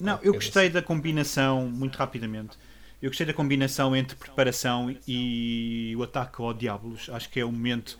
[0.00, 2.56] Não, eu gostei da combinação, muito rapidamente.
[3.00, 7.08] Eu gostei da combinação entre preparação e o ataque ao Diablos.
[7.12, 7.98] Acho que é o momento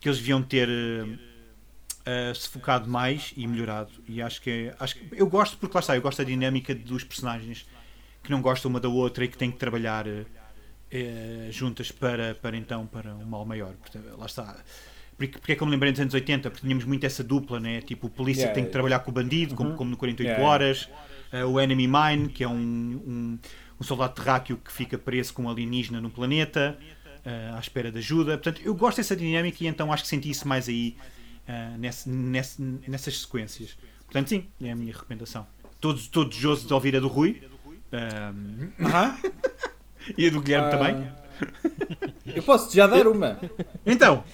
[0.00, 3.90] que eles deviam ter uh, se focado mais e melhorado.
[4.08, 6.74] E acho que, é, acho que eu gosto porque lá está, eu gosto da dinâmica
[6.74, 7.66] dos personagens
[8.22, 10.24] que não gostam uma da outra e que têm que trabalhar uh,
[11.50, 13.74] juntas para, para então para um mal maior.
[13.74, 14.56] Portanto, lá está.
[15.16, 16.50] Porque, porque é que eu me lembrei dos anos 80?
[16.50, 17.80] Porque tínhamos muito essa dupla, né?
[17.80, 19.58] Tipo, o polícia yeah, tem que trabalhar com o bandido, uh -huh.
[19.58, 20.88] como, como no 48 yeah, horas.
[21.32, 23.38] Uh, o Enemy Mine, que é um, um,
[23.80, 26.78] um, soldado terráqueo que fica preso com um alienígena no planeta,
[27.24, 28.38] uh, à espera de ajuda.
[28.38, 30.96] Portanto, eu gosto dessa dinâmica e então acho que senti isso mais aí
[31.48, 33.76] uh, nesse, nesse, nessas sequências.
[34.04, 35.46] Portanto, sim, é a minha recomendação.
[35.80, 37.42] Todos, todos desejosos de ouvir a do Rui.
[37.92, 39.32] -huh.
[40.18, 41.08] e a do Guilherme também.
[42.26, 43.38] Eu posso já dar uma.
[43.84, 44.24] Então.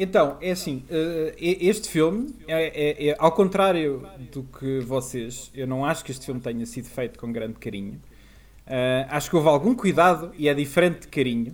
[0.00, 5.66] Então, é assim, uh, este filme, é, é, é, ao contrário do que vocês, eu
[5.66, 8.00] não acho que este filme tenha sido feito com grande carinho.
[8.64, 11.50] Uh, acho que houve algum cuidado e é diferente de carinho.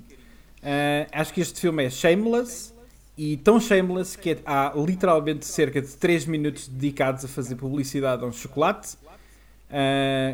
[0.59, 2.75] Uh, acho que este filme é shameless
[3.17, 8.27] e tão shameless que há literalmente cerca de 3 minutos dedicados a fazer publicidade a
[8.27, 8.99] um chocolate.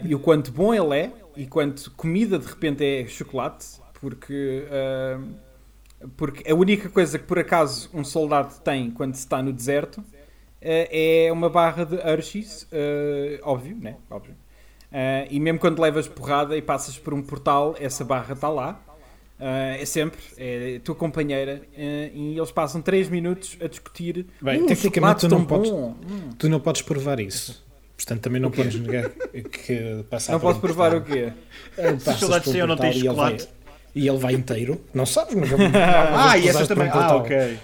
[0.04, 3.66] e o quanto bom ele é e quanto comida de repente é chocolate,
[4.00, 4.64] porque
[6.16, 10.04] porque a única coisa que por acaso um soldado tem quando está no deserto uh,
[10.60, 13.96] é uma barra de Hershey's, uh, óbvio, né?
[14.10, 14.34] Óbvio.
[14.90, 18.80] Uh, e mesmo quando levas porrada e passas por um portal, essa barra está lá.
[19.38, 21.62] é sempre, é tua companheira.
[21.76, 24.26] e eles passam 3 minutos a discutir.
[24.40, 25.94] Bem, tecnicamente tu não, podes, hum.
[26.38, 27.64] tu não podes provar isso.
[27.96, 31.34] Portanto, também não podes negar que passar Não posso provar o quê?
[31.98, 33.46] Se os soldados têm ou não têm chocolate
[33.94, 34.80] e ele vai inteiro.
[34.94, 36.88] Não sabes, mas Ah, e essa também.
[36.88, 37.58] Ah, ok.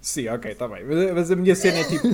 [0.00, 0.84] Sim, ok, está bem.
[1.14, 2.08] Mas, a minha cena é tipo.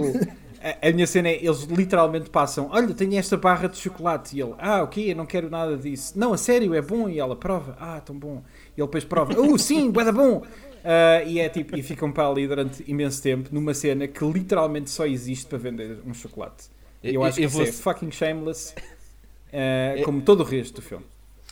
[0.63, 2.69] A, a, minha cena é eles literalmente passam.
[2.71, 4.37] Olha, tenho esta barra de chocolate.
[4.37, 6.13] E ele, ah, ok, eu não quero nada disso.
[6.19, 7.09] Não, a sério, é bom.
[7.09, 8.43] E ela prova, ah, tão bom.
[8.77, 10.43] E ele depois prova, oh, sim, é bom.
[10.81, 14.89] Uh, e é tipo, e ficam para ali durante imenso tempo numa cena que literalmente
[14.89, 16.69] só existe para vender um chocolate.
[17.03, 20.83] E eu acho que eu isso é fucking shameless, uh, como todo o resto do
[20.83, 21.05] filme.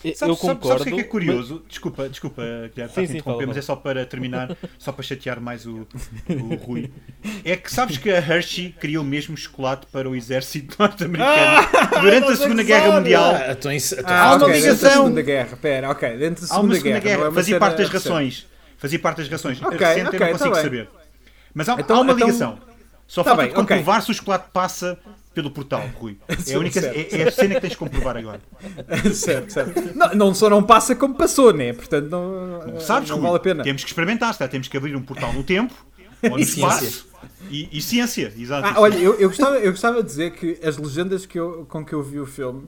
[0.03, 0.67] Eu concordo.
[0.67, 1.55] Sabes o que é, que é curioso?
[1.55, 1.69] Mas...
[1.69, 2.41] Desculpa, desculpa,
[2.73, 5.85] Guilherme, sim, sim, interromper, mas é só para terminar, só para chatear mais o,
[6.29, 6.89] o Rui.
[7.43, 12.31] É que sabes que a Hershey criou mesmo chocolate para o exército norte-americano ah, durante
[12.31, 13.35] a Segunda Guerra Mundial.
[13.35, 14.91] Ah, então isso, então ah, uma okay, ligação.
[14.91, 17.17] Segunda Guerra, pera, ok, dentro da Segunda, uma segunda Guerra.
[17.17, 18.47] guerra é fazia parte das rações.
[18.77, 19.61] Fazia parte das rações.
[19.61, 20.89] Okay, Recente okay, eu não consigo tá saber.
[21.53, 22.53] Mas há, então, há uma então- ligação.
[22.53, 22.69] Então...
[23.09, 24.05] Só tá falta bem, comprovar okay.
[24.05, 24.99] se o chocolate passa
[25.39, 26.17] pelo portal, Rui.
[26.27, 28.41] É a, única, é, é, a cena que tens de comprovar agora.
[29.13, 29.95] certo, certo.
[29.95, 31.71] Não, não só não passa como passou, né?
[31.71, 33.63] Portanto, não, não sabes, não Rui, vale a pena.
[33.63, 34.47] Temos que experimentar, está?
[34.47, 35.73] temos que abrir um portal no tempo
[36.23, 37.07] ou no espaço.
[37.49, 38.67] E, e, ciência, exato.
[38.67, 41.85] Ah, olha, eu, eu, gostava, eu gostava de dizer que as legendas que eu, com
[41.85, 42.67] que eu vi o filme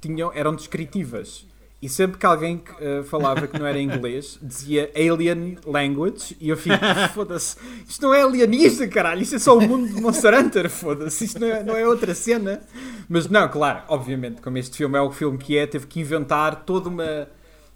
[0.00, 1.46] tinham, eram descritivas.
[1.80, 6.56] E sempre que alguém uh, falava que não era inglês, dizia Alien Language, e eu
[6.56, 6.76] fico,
[7.14, 7.56] foda-se,
[7.88, 11.38] isto não é alienista, caralho, isto é só o mundo de Monster Hunter, foda-se, isto
[11.38, 12.60] não é, não é outra cena.
[13.08, 16.64] Mas não, claro, obviamente, como este filme é o filme que é, teve que inventar
[16.64, 17.28] toda uma.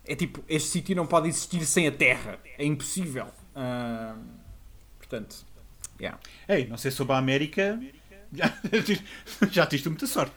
[0.05, 3.27] É tipo, este sítio não pode existir sem a Terra, é impossível.
[3.55, 4.19] Uh,
[4.99, 5.37] portanto,
[6.01, 6.19] yeah.
[6.49, 7.81] Ei, não sei sobre a América,
[8.33, 8.53] já,
[9.49, 10.35] já tens muita sorte.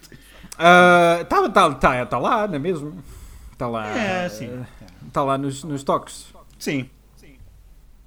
[0.52, 3.04] Está uh, tá, tá, tá lá, não é mesmo?
[3.56, 4.66] Está lá, é, sim.
[5.08, 6.26] Está lá nos, nos toques.
[6.60, 6.90] Sim.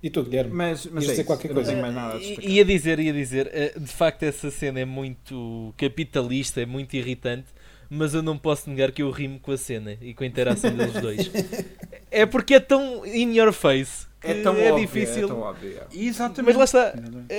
[0.02, 0.52] E tu, Guilherme?
[0.52, 1.74] Mas, mas é dizer qualquer coisa.
[1.74, 6.60] mais nada a ia dizer, ia dizer, eh, de facto essa cena é muito capitalista,
[6.60, 7.46] é muito irritante,
[7.88, 10.70] mas eu não posso negar que eu rimo com a cena e com a interação
[10.76, 11.30] dos dois.
[12.10, 15.24] É porque é tão in your face é tão é óbvio, difícil.
[15.24, 15.96] É tão óbvio, é.
[15.96, 16.56] Exatamente.
[16.56, 16.94] Mas lá está,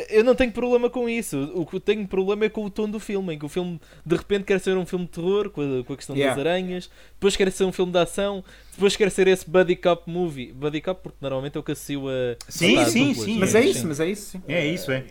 [0.10, 1.52] eu não tenho problema com isso.
[1.54, 4.16] O que tenho problema é com o tom do filme, em que o filme de
[4.16, 6.34] repente quer ser um filme de terror com a, com a questão yeah.
[6.34, 8.44] das aranhas, depois quer ser um filme de ação,
[8.74, 10.54] depois quer ser esse buddy cop movie.
[10.54, 12.38] Buddy cop porque normalmente é o que associo a.
[12.48, 13.38] Sim, sim, sim.
[13.38, 14.42] Mas é isso, mas é isso.
[14.48, 15.04] É isso, é.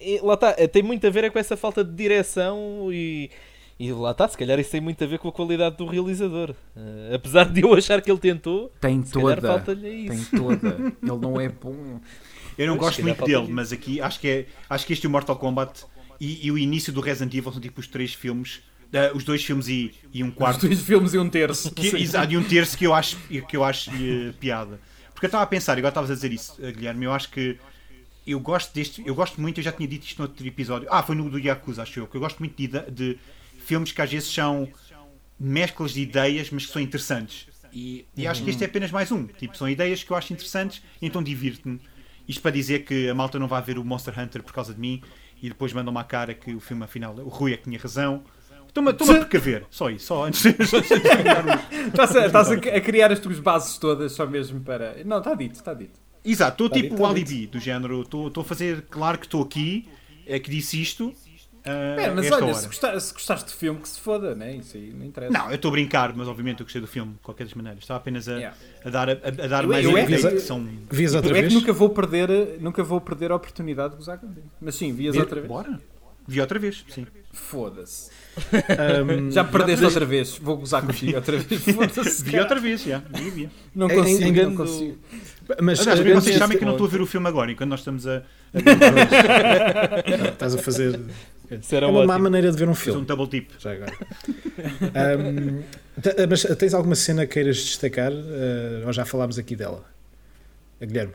[0.00, 3.30] E, lá está, tem muito a ver com essa falta de direção e
[3.78, 6.54] e lá está, se calhar isso tem muito a ver com a qualidade do realizador.
[6.74, 10.94] Uh, apesar de eu achar que ele tentou, tem toda, tem toda.
[11.02, 12.00] Ele não é bom.
[12.56, 15.10] Eu não gosto muito dele, mas aqui acho que, é, acho que este e o
[15.10, 15.84] Mortal Kombat
[16.18, 18.62] e, e, o início do Resident Evil são tipo os três filmes.
[18.86, 20.62] Uh, os dois filmes e, e um quarto.
[20.62, 21.70] Os dois filmes e um terço.
[21.74, 24.80] Que, exato, e um terço que eu acho, que eu acho uh, piada.
[25.12, 27.58] Porque eu estava a pensar, agora estavas a dizer isso, Guilherme, eu acho que
[28.26, 30.88] eu gosto deste, eu gosto muito, eu já tinha dito isto no outro episódio.
[30.90, 33.18] Ah, foi no do Yakuza, acho eu, que eu gosto muito de, de
[33.66, 34.68] filmes que às vezes são
[35.38, 37.48] mesclas de ideias, mas que são interessantes.
[37.72, 39.26] E, e acho que este é apenas mais um.
[39.26, 41.80] Tipo, são ideias que eu acho interessantes, então divirto-me.
[42.26, 44.80] Isto para dizer que a malta não vai ver o Monster Hunter por causa de
[44.80, 45.02] mim
[45.42, 48.24] e depois mandam-me à cara que o filme, afinal, o Rui é que tinha razão.
[48.66, 50.50] Estou-me a precaver, só isso, só antes de.
[50.50, 55.02] Estás, a, estás a, a criar as tuas bases todas só mesmo para.
[55.04, 55.98] Não, está dito, está dito.
[56.24, 59.88] Exato, estou tipo o alibi do género, estou a fazer claro que estou aqui,
[60.26, 61.14] é que disse isto.
[61.66, 64.54] Uh, é, mas olha, se, gostar, se, gostaste do filme, que se foda, né?
[64.54, 65.32] Isso aí não interessa.
[65.32, 67.82] Não, eu estou a brincar, mas obviamente eu gostei do filme, de qualquer das maneiras.
[67.82, 68.56] Estava apenas a, yeah.
[68.84, 70.64] a dar, a, a dar eu, mais eu, é que, que são.
[70.88, 71.46] Vias outra vez?
[71.46, 74.46] É que nunca vou, perder, nunca vou perder a oportunidade de gozar contigo.
[74.60, 75.48] Mas sim, vias outra vez.
[75.48, 75.80] Bora.
[76.28, 77.06] Vi outra vez, sim.
[77.32, 78.10] Foda-se.
[78.36, 80.38] Um, já perdeste outra vez.
[80.38, 81.62] Vou gozar contigo outra vez.
[82.22, 82.98] Vi outra vez, já.
[82.98, 83.50] Vi, vi.
[83.74, 84.50] Não consigo, Engano...
[84.50, 84.98] não consigo.
[85.62, 87.70] Mas Aliás, uh, vocês sabem que eu não estou a ver o filme agora, enquanto
[87.70, 88.22] nós estamos a.
[88.54, 90.28] a...
[90.30, 91.00] estás a fazer.
[91.70, 92.12] Era é uma ótimo.
[92.12, 93.00] má maneira de ver um filme.
[93.00, 93.50] um double tip.
[93.58, 93.92] Já agora.
[95.18, 95.62] um,
[96.28, 98.12] mas tens alguma cena que queiras destacar?
[98.12, 99.84] Uh, ou já falámos aqui dela?
[100.80, 101.14] A Guilherme.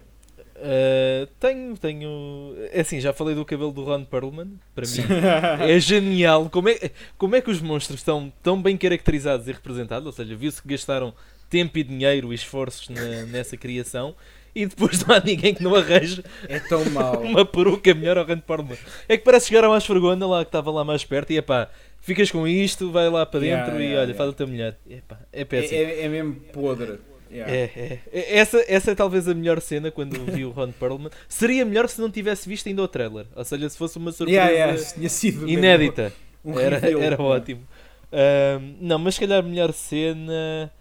[0.57, 2.55] Uh, tenho, tenho.
[2.71, 4.59] É assim, já falei do cabelo do Ron Perlman.
[4.75, 5.01] Para Sim.
[5.01, 5.07] mim
[5.67, 6.49] é genial.
[6.49, 10.05] Como é, como é que os monstros estão tão bem caracterizados e representados?
[10.05, 11.13] Ou seja, viu-se que gastaram
[11.49, 14.15] tempo e dinheiro e esforços na, nessa criação
[14.56, 17.22] e depois não há ninguém que não arranje é tão mau.
[17.22, 18.78] uma peruca melhor ao Ron Perlman.
[19.07, 21.41] É que parece chegar a mais vergonha lá que estava lá mais perto e é
[21.41, 21.69] pá,
[22.02, 24.18] ficas com isto, vai lá para dentro yeah, e yeah, olha, yeah.
[24.18, 24.78] faz a tua mulher.
[24.90, 25.80] Epá, é péssimo.
[25.80, 26.99] É, é, é mesmo podre.
[27.34, 28.38] É, é, é.
[28.38, 31.10] Essa, essa é talvez a melhor cena quando vi o Ron Perlman.
[31.30, 33.26] Seria melhor se não tivesse visto ainda o trailer.
[33.36, 34.95] Ou seja, se fosse uma surpresa
[35.48, 36.11] inédita.
[36.44, 37.61] Um era, era ótimo.
[38.11, 40.72] Um, não, mas se calhar a melhor cena.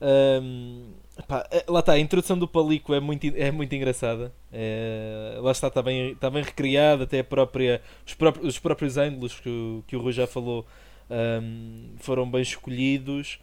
[0.00, 0.92] Um,
[1.50, 4.32] eh, lá está, a introdução do Palico é muito, é muito engraçada.
[4.52, 7.04] É, lá está, está bem, está bem recriada.
[7.04, 10.66] Até a própria, os, próprios, os próprios ângulos que, o, que o Rui já falou
[11.98, 13.38] foram bem escolhidos.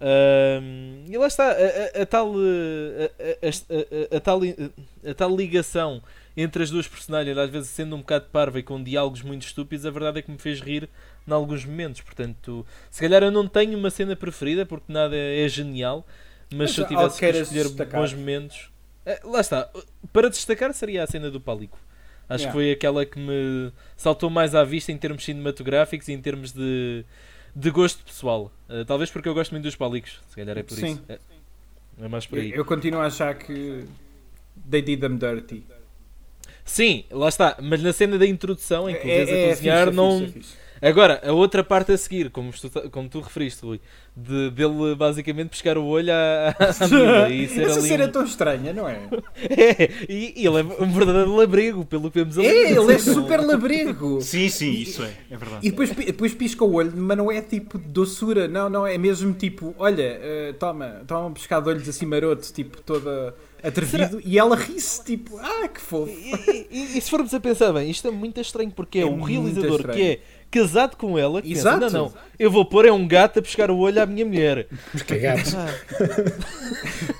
[0.00, 6.02] Um, e lá está, a, a, a tal, a, a, tal, a tal ligação
[6.36, 9.86] entre as duas personagens, às vezes sendo um bocado parva e com diálogos muito estúpidos,
[9.86, 10.88] a verdade é que me fez rir
[11.26, 12.00] em alguns momentos.
[12.00, 16.04] Portanto, se calhar eu não tenho uma cena preferida porque nada é genial,
[16.52, 18.00] mas, mas se eu tivesse que escolher destacar.
[18.00, 18.70] bons momentos,
[19.04, 19.70] é, lá está.
[20.12, 21.78] Para destacar seria a cena do Pálico.
[22.28, 22.46] Acho yeah.
[22.46, 26.52] que foi aquela que me saltou mais à vista em termos cinematográficos e em termos
[26.52, 27.04] de
[27.54, 28.50] de gosto pessoal.
[28.68, 30.92] Uh, talvez porque eu gosto muito dos palicos, se calhar é por Sim.
[30.92, 31.02] isso.
[31.08, 31.18] É,
[32.00, 32.50] é mais por aí.
[32.50, 33.84] Eu, eu, continuo a achar que
[34.70, 35.64] they did them dirty.
[36.64, 37.56] Sim, lá está.
[37.60, 40.20] Mas na cena da introdução em que é, é, a cozinhar, fixe, não.
[40.20, 40.61] Fixe, fixe.
[40.82, 43.80] Agora, a outra parte a seguir, como tu, como tu referiste, Rui,
[44.16, 48.08] de, dele basicamente pescar o olho à, à Mila e ser Essa ali cena um...
[48.08, 48.98] é tão estranha, não é?
[49.52, 52.48] É, e, e ele é um verdadeiro labrego, pelo que vemos ali.
[52.48, 54.20] É, ele é super labrego.
[54.22, 55.66] sim, sim, isso é, é verdade.
[55.66, 59.32] E depois, depois pisca o olho, mas não é tipo doçura, não, não, é mesmo
[59.34, 64.22] tipo, olha, uh, toma, toma um pescado de olhos assim maroto, tipo, toda atrevido Será?
[64.24, 66.10] e ela ri-se tipo, ah, que fofo.
[66.10, 69.06] E, e, e, se formos a pensar bem, isto é muito estranho porque é, é
[69.06, 69.98] um realizador estranho.
[69.98, 70.20] que é
[70.52, 71.80] casado com ela que Exato.
[71.80, 74.26] pensa, não, não, eu vou pôr é um gato a pescar o olho à minha
[74.26, 74.68] mulher.
[74.92, 75.56] Porque é gato.
[75.56, 75.66] Ah.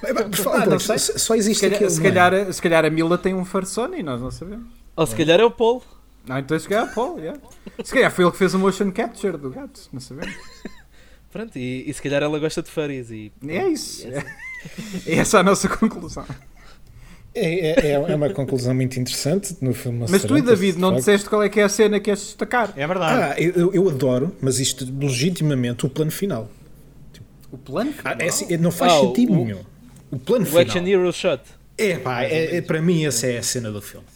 [0.63, 0.99] ah, não sei.
[0.99, 4.21] Só existe se calhar, se, calhar, se calhar a Mila tem um farsone e nós
[4.21, 4.67] não sabemos.
[4.95, 5.83] Ou se calhar é o Paul.
[6.27, 7.41] Não, então se calhar é o Paul, yeah.
[7.83, 10.37] Se calhar foi ele que fez o motion capture do gato, não sabemos.
[11.33, 13.33] Pronto, e, e se calhar ela gosta de furries e...
[13.49, 14.07] É isso.
[14.07, 14.23] É.
[15.09, 16.27] Essa é a nossa conclusão.
[17.35, 20.05] É, é, é, é uma conclusão muito interessante no filme.
[20.09, 22.73] Mas tu e David não disseste qual é que é a cena que queres destacar.
[22.77, 23.23] É verdade.
[23.23, 26.51] Ah, eu, eu adoro, mas isto legitimamente o plano final.
[27.51, 28.15] O plano final?
[28.19, 29.61] Ah, é, assim, não faz ah, sentido nenhum.
[30.11, 30.63] O plano o final.
[30.63, 31.43] O Action Hero Shot.
[31.79, 34.07] É, pá, é, é, para mim essa é a cena do filme.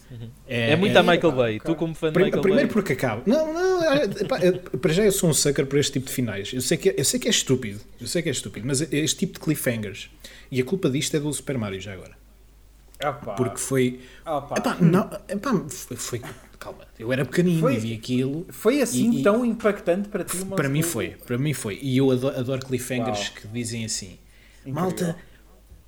[0.47, 1.59] É, é, muito a Michael Bay.
[1.59, 2.73] Tu como fã de Michael Primeiro Bay.
[2.73, 3.23] porque acaba.
[3.27, 3.81] Não, não,
[4.29, 4.39] pá,
[4.79, 6.53] para já eu sou um sucker para este tipo de finais.
[6.53, 7.81] Eu sei, que, eu sei que é estúpido.
[8.01, 10.11] Eu sei que é estúpido, mas este tipo de cliffhangers.
[10.51, 12.16] E a culpa disto é do Super Mario já agora.
[13.05, 13.35] Opa.
[13.35, 14.01] Porque foi.
[14.57, 16.23] Epá, não, epá, foi, foi,
[16.59, 18.47] Calma, eu era pequenino foi, e vi aquilo.
[18.49, 20.45] Foi assim e, tão impactante para ti?
[20.45, 21.79] Para mim foi, para mim foi.
[21.83, 23.37] E eu adoro, adoro cliffhangers Uau.
[23.37, 24.19] que dizem assim:
[24.61, 24.83] Incrível.
[24.83, 25.17] Malta,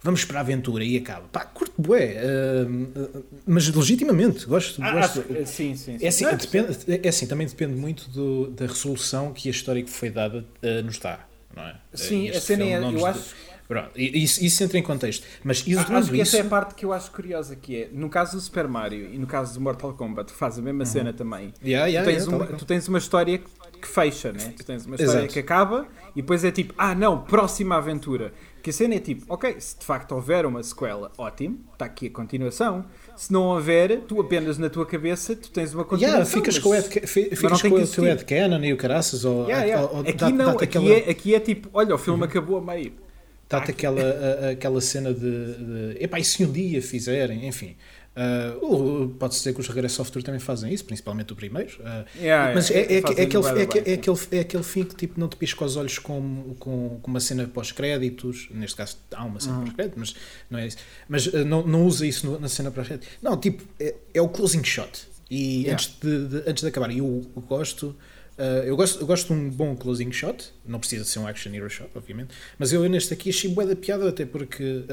[0.03, 1.27] vamos para a aventura e acaba.
[1.29, 4.83] Pá, curto bué, uh, mas legitimamente, gosto.
[4.83, 5.21] Ah, gosto.
[5.21, 5.99] Acho, sim, sim.
[5.99, 6.05] sim.
[6.05, 9.91] É, assim, depende, é assim, também depende muito do, da resolução que a história que
[9.91, 11.21] foi dada uh, nos dá,
[11.57, 11.77] não é?
[11.95, 13.35] Sim, a cena é, eu acho.
[13.69, 15.27] Pronto, isso, isso entra em contexto.
[15.45, 16.23] Mas ah, acho que isso...
[16.23, 19.13] essa é a parte que eu acho curiosa que é, no caso do Super Mario
[19.13, 20.87] e no caso do Mortal Kombat, faz a mesma uhum.
[20.87, 21.53] cena também.
[21.63, 24.55] Yeah, yeah, tu, tens yeah, uma, tu tens uma história que fecha, né?
[24.57, 25.35] Tu tens uma história Exato.
[25.35, 25.87] que acaba
[26.17, 28.33] e depois é tipo, ah não, próxima aventura.
[28.63, 32.07] Que a cena é tipo, ok, se de facto houver uma sequela, ótimo, está aqui
[32.07, 32.87] a continuação.
[33.17, 36.21] Se não houver, tu apenas na tua cabeça tu tens uma continuação.
[36.21, 39.27] Yeah, ficas mas, com o Ed, ficas com o teu Ed Canon e o caraças.
[39.27, 39.91] Ou, yeah, yeah.
[39.91, 40.89] Ou, aqui dá, não, aqui, aquela...
[40.89, 42.29] é, aqui é tipo, olha, o filme uhum.
[42.29, 43.08] acabou a meio.
[43.49, 46.05] Dá-te aquela, a, aquela cena de, de.
[46.05, 47.77] Epá, e se um dia fizerem, enfim.
[48.19, 51.71] Uh, Pode-se dizer que os Regresso Software também fazem isso, principalmente o primeiro.
[51.79, 54.97] Uh, yeah, mas yeah, é, é, é, aquele, é, é, aquele, é aquele fim que
[54.97, 58.49] tipo, não te pisca os olhos com, com, com uma cena pós-créditos.
[58.51, 59.65] Neste caso, há uma cena uhum.
[59.67, 60.17] pós-créditos, mas
[60.51, 60.79] não é isso.
[61.09, 63.09] Mas uh, não, não usa isso no, na cena pós-créditos.
[63.23, 65.07] Não, tipo, é, é, o closing shot.
[65.31, 65.75] E yeah.
[65.75, 67.95] antes, de, de, antes de acabar, eu, eu gosto.
[68.39, 71.27] Uh, eu, gosto, eu gosto de um bom closing shot, não precisa de ser um
[71.27, 74.85] action hero shot, obviamente, mas eu neste aqui achei bué da piada, até porque uh,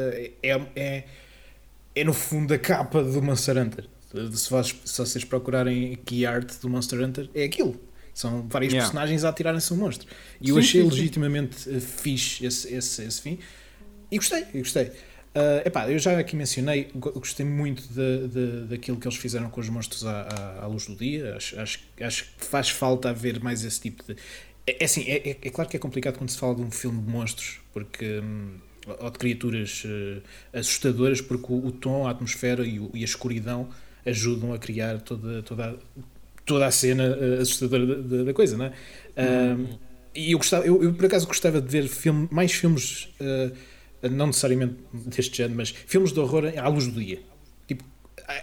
[0.41, 1.03] é, é,
[1.93, 3.85] é no fundo a capa do Monster Hunter.
[4.33, 7.79] Se, vocês, se vocês procurarem key art do Monster Hunter, é aquilo.
[8.15, 8.89] São vários yeah.
[8.89, 10.07] personagens a atirarem-se um monstro.
[10.41, 10.95] E eu achei sim, sim.
[10.95, 13.37] legitimamente uh, fixe esse, esse, esse fim.
[14.09, 14.91] E gostei, e gostei.
[15.35, 19.59] Uh, epá, eu já aqui mencionei, gostei muito de, de, daquilo que eles fizeram com
[19.59, 21.35] os monstros à, à, à luz do dia.
[21.35, 24.15] Acho, acho, acho, que faz falta haver mais esse tipo de.
[24.65, 26.71] É, é assim, é, é, é, claro que é complicado quando se fala de um
[26.71, 28.21] filme de monstros, porque.
[28.23, 28.59] Hum,
[28.99, 30.21] ou de criaturas uh,
[30.53, 33.67] assustadoras, porque o, o, tom, a atmosfera e, o, e, a escuridão
[34.05, 35.75] ajudam a criar toda, toda,
[36.45, 38.73] toda a cena uh, assustadora da, da, coisa, não é?
[39.17, 39.79] Uhum.
[40.13, 43.51] e eu, gostava, eu, eu, por acaso gostava de ver filme, mais filmes, uh,
[44.09, 47.21] não necessariamente deste género, mas filmes de horror à luz do dia.
[47.67, 47.83] Tipo,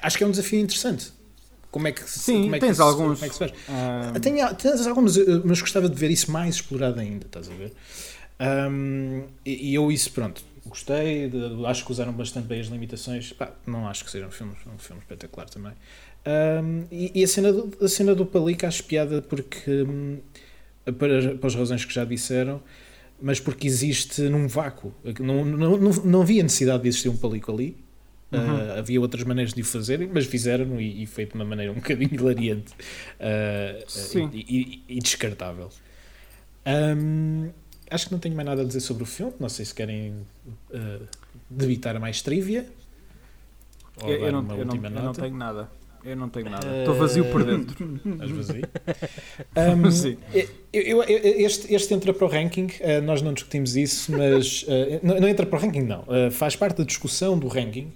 [0.02, 1.12] acho que é um desafio interessante.
[1.70, 3.18] Como é que Sim, como é tens que alguns.
[3.18, 3.52] Como é que se faz?
[3.68, 4.20] Um...
[4.20, 7.72] Tenho, tens alguns, mas gostava de ver isso mais explorado ainda, estás a ver?
[8.38, 13.32] Um, e, e, eu isso, pronto, gostei, de, acho que usaram bastante bem as limitações.
[13.32, 15.72] Pá, não acho que seja um filme, um filme espetacular também.
[16.26, 20.18] Um, e, e, a cena do, a cena do Palico acho piada porque, um,
[20.84, 22.62] para, para as razões que já disseram,
[23.22, 24.92] mas porque existe num vácuo.
[25.20, 27.76] Não, não, não, não havia necessidade de existir um Palico ali.
[28.32, 28.40] Uhum.
[28.40, 31.70] Uh, havia outras maneiras de o fazerem, mas fizeram e, e foi de uma maneira
[31.70, 32.72] um bocadinho hilariante
[33.20, 35.70] uh, e, e, e, descartável.
[36.66, 37.50] Um,
[37.90, 39.34] acho que não tenho mais nada a dizer sobre o filme.
[39.38, 40.14] Não sei se querem
[40.70, 41.06] uh,
[41.48, 42.66] debitar mais trivia.
[44.02, 45.70] Eu, eu, não, eu, não, eu, não, tenho nada.
[46.04, 46.66] Eu não tenho nada.
[46.78, 46.98] Estou uh...
[46.98, 48.00] vazio por dentro.
[48.04, 48.62] Estás vazio?
[49.56, 50.18] um, Sim.
[50.72, 52.66] Eu, este, este entra para o ranking.
[52.66, 54.62] Uh, nós não discutimos isso, mas.
[54.62, 56.04] Uh, não, não, entra para o ranking, não.
[56.30, 57.92] faz parte da discussão do ranking.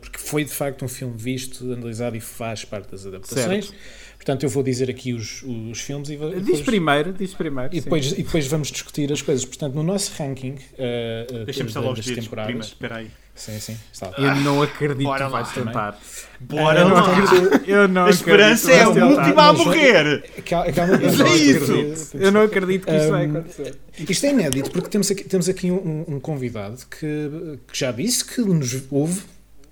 [0.00, 3.66] porque foi de facto um filme visto, analisado e faz parte das adaptações.
[3.66, 4.04] Certo.
[4.16, 7.76] Portanto, eu vou dizer aqui os, os filmes e depois, diz primeiro, diz primeiro.
[7.76, 9.44] E depois, e depois vamos discutir as coisas.
[9.44, 12.46] Portanto, no nosso ranking uh, Deixa-me só os temporadas.
[12.46, 13.10] Prima, espera aí.
[13.34, 13.76] Sim, sim.
[13.92, 14.12] Está.
[14.16, 15.98] Eu não acredito que vais tentar.
[16.38, 17.02] Bora eu lá.
[17.02, 20.30] Não eu não a esperança é a última a morrer.
[20.48, 22.16] Calma, calma, é isso.
[22.16, 23.78] Eu não acredito que isto um, vai acontecer.
[24.08, 28.24] Isto é inédito porque temos aqui, temos aqui um, um convidado que, que já disse
[28.24, 29.22] que nos ouve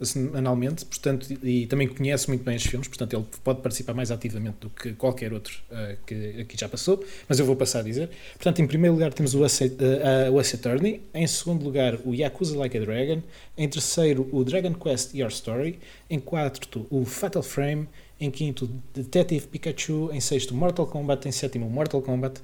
[0.05, 4.57] semanalmente, portanto, e também conhece muito bem os filmes, portanto, ele pode participar mais ativamente
[4.61, 8.11] do que qualquer outro uh, que aqui já passou, mas eu vou passar a dizer.
[8.35, 12.57] Portanto, em primeiro lugar temos o Ace, uh, Ace Attorney, em segundo lugar o Yakuza
[12.59, 13.23] Like a Dragon,
[13.57, 17.89] em terceiro o Dragon Quest Your Story, em quarto o Fatal Frame,
[18.21, 22.41] em quinto Detective Pikachu, em sexto Mortal Kombat, em sétimo Mortal Kombat.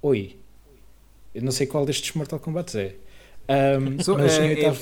[0.00, 0.36] Oi,
[1.34, 2.94] eu não sei qual destes Mortal Kombat é.
[3.48, 4.72] Um, so, mas, é, é, ah,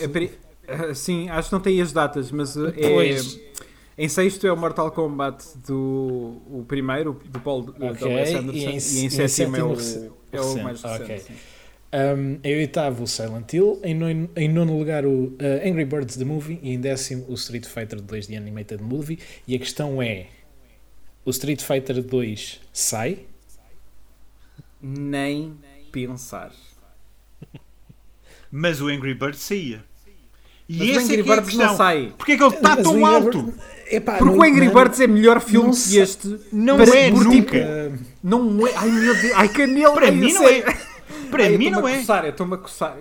[0.94, 3.50] sim, acho que não tem as datas, mas uh, é.
[3.98, 7.94] Em sexto é o Mortal Kombat do o primeiro, do Paul okay.
[7.94, 11.12] do Wes Anderson, e em, e em sétimo, sétimo é, o, é o mais recente.
[11.12, 11.36] Okay.
[11.92, 13.80] Um, em oitavo, o Silent Hill.
[13.82, 16.60] Em nono, em nono lugar, o uh, Angry Birds The Movie.
[16.62, 19.18] E em décimo, o Street Fighter 2 The Animated Movie.
[19.46, 20.28] E a questão é:
[21.24, 23.26] o Street Fighter 2 sai?
[24.80, 25.58] Nem
[25.90, 26.52] pensar.
[28.50, 29.84] Mas o Angry Birds saía.
[30.70, 32.12] E mas esse o Angry é Birds não sai.
[32.16, 33.52] Porquê é que ele está tão alto?
[33.90, 36.38] Epá, Porque não, o Angry Birds é melhor filme que este.
[36.52, 37.92] Não para, é, nunca.
[38.22, 38.72] Não é.
[38.76, 39.32] Ai meu Deus.
[39.34, 39.94] Ai canela.
[39.94, 40.62] Para mim não é.
[41.28, 41.98] Para Ai, mim não é.
[41.98, 42.96] Coçar, eu estou-me a coçar.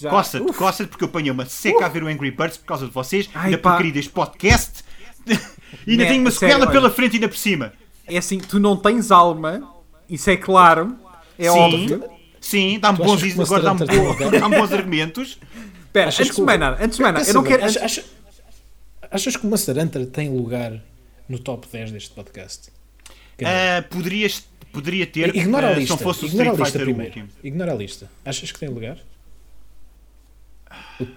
[0.00, 0.08] Já...
[0.08, 1.84] Coça-te, coça-te porque eu apanhei uma seca Uf.
[1.84, 4.82] a ver o Angry Birds por causa de vocês, Ai, da porcaria deste podcast.
[5.86, 7.74] e ainda tenho uma sequela pela frente ainda por cima.
[8.06, 9.62] É assim, tu não tens alma,
[10.08, 10.96] isso é claro,
[11.38, 12.04] é sim, óbvio.
[12.40, 13.86] Sim, dá-me bons, agora dá-me
[14.40, 15.38] dá bons argumentos.
[15.94, 17.64] Espera, antes de mais nada, antes de mais nada, eu não quero.
[17.64, 18.04] Achas, achas,
[19.12, 20.82] achas que o Hunter tem lugar
[21.28, 22.68] no top 10 deste podcast?
[23.40, 26.78] Uh, poderias, poderia ter, ignora a lista, uh, se não fosse o Street a lista
[26.80, 27.04] primeiro.
[27.04, 27.28] Último.
[27.44, 28.10] Ignora a lista.
[28.24, 28.98] Achas que tem lugar?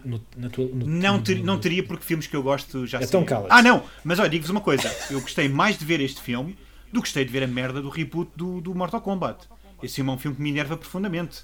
[0.05, 0.19] No,
[0.51, 3.63] tua, no, não, ter, não teria porque filmes que eu gosto já Então cala Ah
[3.63, 6.55] não, mas olha, digo-vos uma coisa Eu gostei mais de ver este filme
[6.91, 9.47] do que gostei de ver a merda do reboot do, do Mortal Kombat.
[9.81, 11.41] Esse é um filme que me enerva profundamente.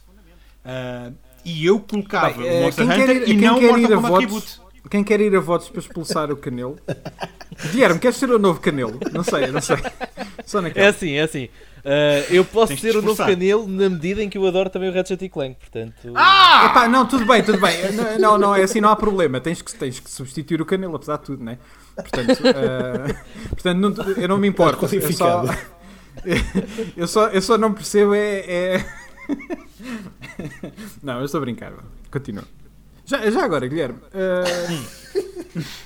[0.63, 1.13] Uh,
[1.45, 4.63] e eu colocava Bem, uh, Monster Hunter ir, e não Mortal Kombat votos, Reboot.
[4.89, 6.77] Quem quer ir a votos para expulsar o Canelo?
[7.71, 8.99] Guilherme, queres ser o novo Canelo?
[9.11, 9.77] Não sei, não sei.
[10.45, 10.85] Só naquela.
[10.85, 11.45] É assim, é assim.
[11.45, 14.93] Uh, eu posso ser o novo Canelo na medida em que eu adoro também o
[14.93, 16.13] Ratchet Clank, portanto...
[16.15, 16.67] Ah!
[16.69, 17.77] Epá, não, tudo bem, tudo bem.
[18.19, 19.39] Não, não, é assim, não há problema.
[19.39, 21.57] Tens que, tens que substituir o Canelo, apesar de tudo, né?
[21.95, 24.85] Portanto, uh, portanto não, eu não me importo.
[24.95, 25.45] Eu só,
[26.95, 28.39] eu, só, eu só não percebo é...
[28.47, 28.85] é...
[31.01, 31.73] não, eu estou a brincar.
[32.11, 32.43] Continua.
[33.05, 33.99] Já, já agora, Guilherme.
[34.13, 34.73] Uh,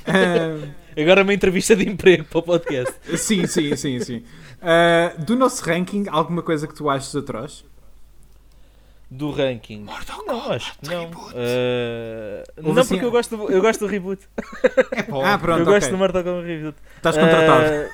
[0.07, 2.93] uh, agora uma entrevista de emprego para o podcast.
[3.17, 4.23] Sim, sim, sim, sim.
[4.57, 7.65] Uh, do nosso ranking, alguma coisa que tu achas atroz?
[9.09, 9.83] Do ranking?
[9.83, 11.05] Mortal não, acho que não.
[11.05, 12.89] Uh, não, assim...
[12.89, 14.21] porque eu gosto, do, eu gosto do reboot.
[14.91, 15.73] É ah, pronto, eu okay.
[15.75, 16.77] gosto do Mortal Kombat Reboot.
[16.97, 17.89] Estás contratado.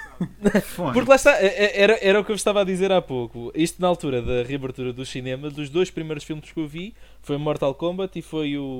[0.93, 3.51] Porque lá está, é, é, era, era o que eu estava a dizer há pouco.
[3.55, 7.37] Isto na altura da reabertura do cinema, dos dois primeiros filmes que eu vi, foi
[7.37, 8.79] Mortal Kombat e foi o,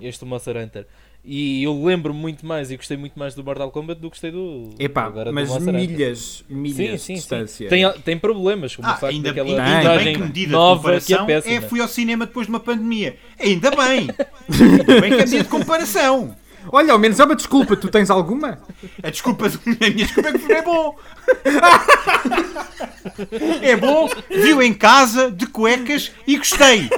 [0.00, 0.86] este Monster Hunter.
[1.26, 4.30] E eu lembro muito mais e gostei muito mais do Mortal Kombat do que gostei
[4.30, 4.68] do.
[4.78, 7.68] Epá, agora mas do milhas, milhas sim, sim, de distância.
[7.70, 11.06] Tem, tem problemas, como ah, o facto ainda, daquela ainda bem que medida nova de
[11.06, 11.54] que é péssima.
[11.54, 13.16] É, fui ao cinema depois de uma pandemia.
[13.40, 14.08] Ainda bem!
[14.52, 16.36] ainda bem que é medida de comparação.
[16.70, 18.58] Olha, ao menos é uma desculpa, tu tens alguma?
[19.02, 20.96] A desculpa, a minha desculpa é que é bom.
[23.62, 26.88] é bom, viu em casa, de cuecas e gostei.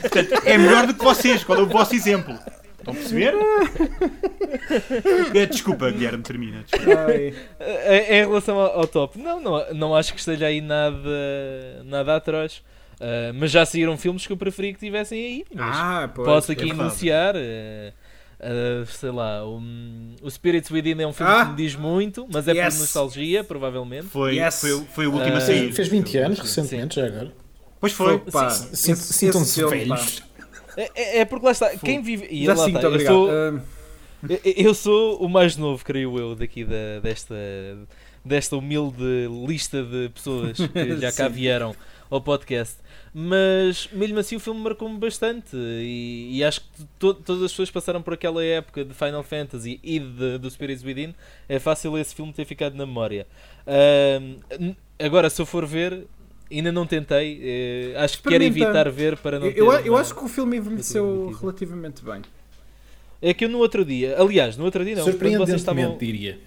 [0.00, 1.44] Portanto, é melhor do que vocês.
[1.44, 2.36] Qual é o vosso exemplo?
[2.78, 3.34] Estão a perceber?
[5.34, 6.64] É, desculpa, Guilherme, termina.
[6.68, 7.12] Desculpa.
[7.12, 10.98] Em relação ao, top, não, não, não acho que esteja aí nada,
[11.84, 12.62] nada atroz.
[13.02, 15.44] Uh, mas já saíram filmes que eu preferi que tivessem aí.
[15.58, 17.34] Ah, pois, posso aqui é anunciar.
[17.34, 17.92] Uh,
[18.42, 22.26] uh, sei lá, um, o Spirits Within é um filme ah, que me diz muito,
[22.30, 22.74] mas é yes.
[22.74, 24.06] por nostalgia, provavelmente.
[24.06, 24.60] Foi, yes.
[24.60, 25.72] foi, foi o último a sair.
[25.72, 27.00] Fez 20 anos recentemente, sim.
[27.00, 27.32] já agora.
[27.80, 28.22] Pois foi.
[28.72, 30.22] Sintam-se velhos.
[30.76, 32.26] É, é, é, porque lá está, quem vive.
[32.30, 33.60] E Já lá sim, está, eu, sou, uh...
[34.44, 37.34] eu sou o mais novo, creio eu, daqui da, desta,
[38.24, 41.74] desta humilde lista de pessoas que já cá vieram
[42.10, 42.76] ao podcast.
[43.14, 47.70] Mas mesmo assim o filme marcou-me bastante e, e acho que to, todas as pessoas
[47.70, 51.14] passaram por aquela época de Final Fantasy e de, do Spirits Within.
[51.46, 53.26] É fácil esse filme ter ficado na memória.
[53.66, 56.06] Uh, agora, se eu for ver,
[56.52, 60.14] Ainda não tentei, eh, acho que quero evitar ver para não eu, eu, eu acho
[60.14, 62.20] que o filme envelheceu relativamente bem.
[63.22, 66.38] É que eu no outro dia, aliás, no outro dia não, quando vocês estavam, diria.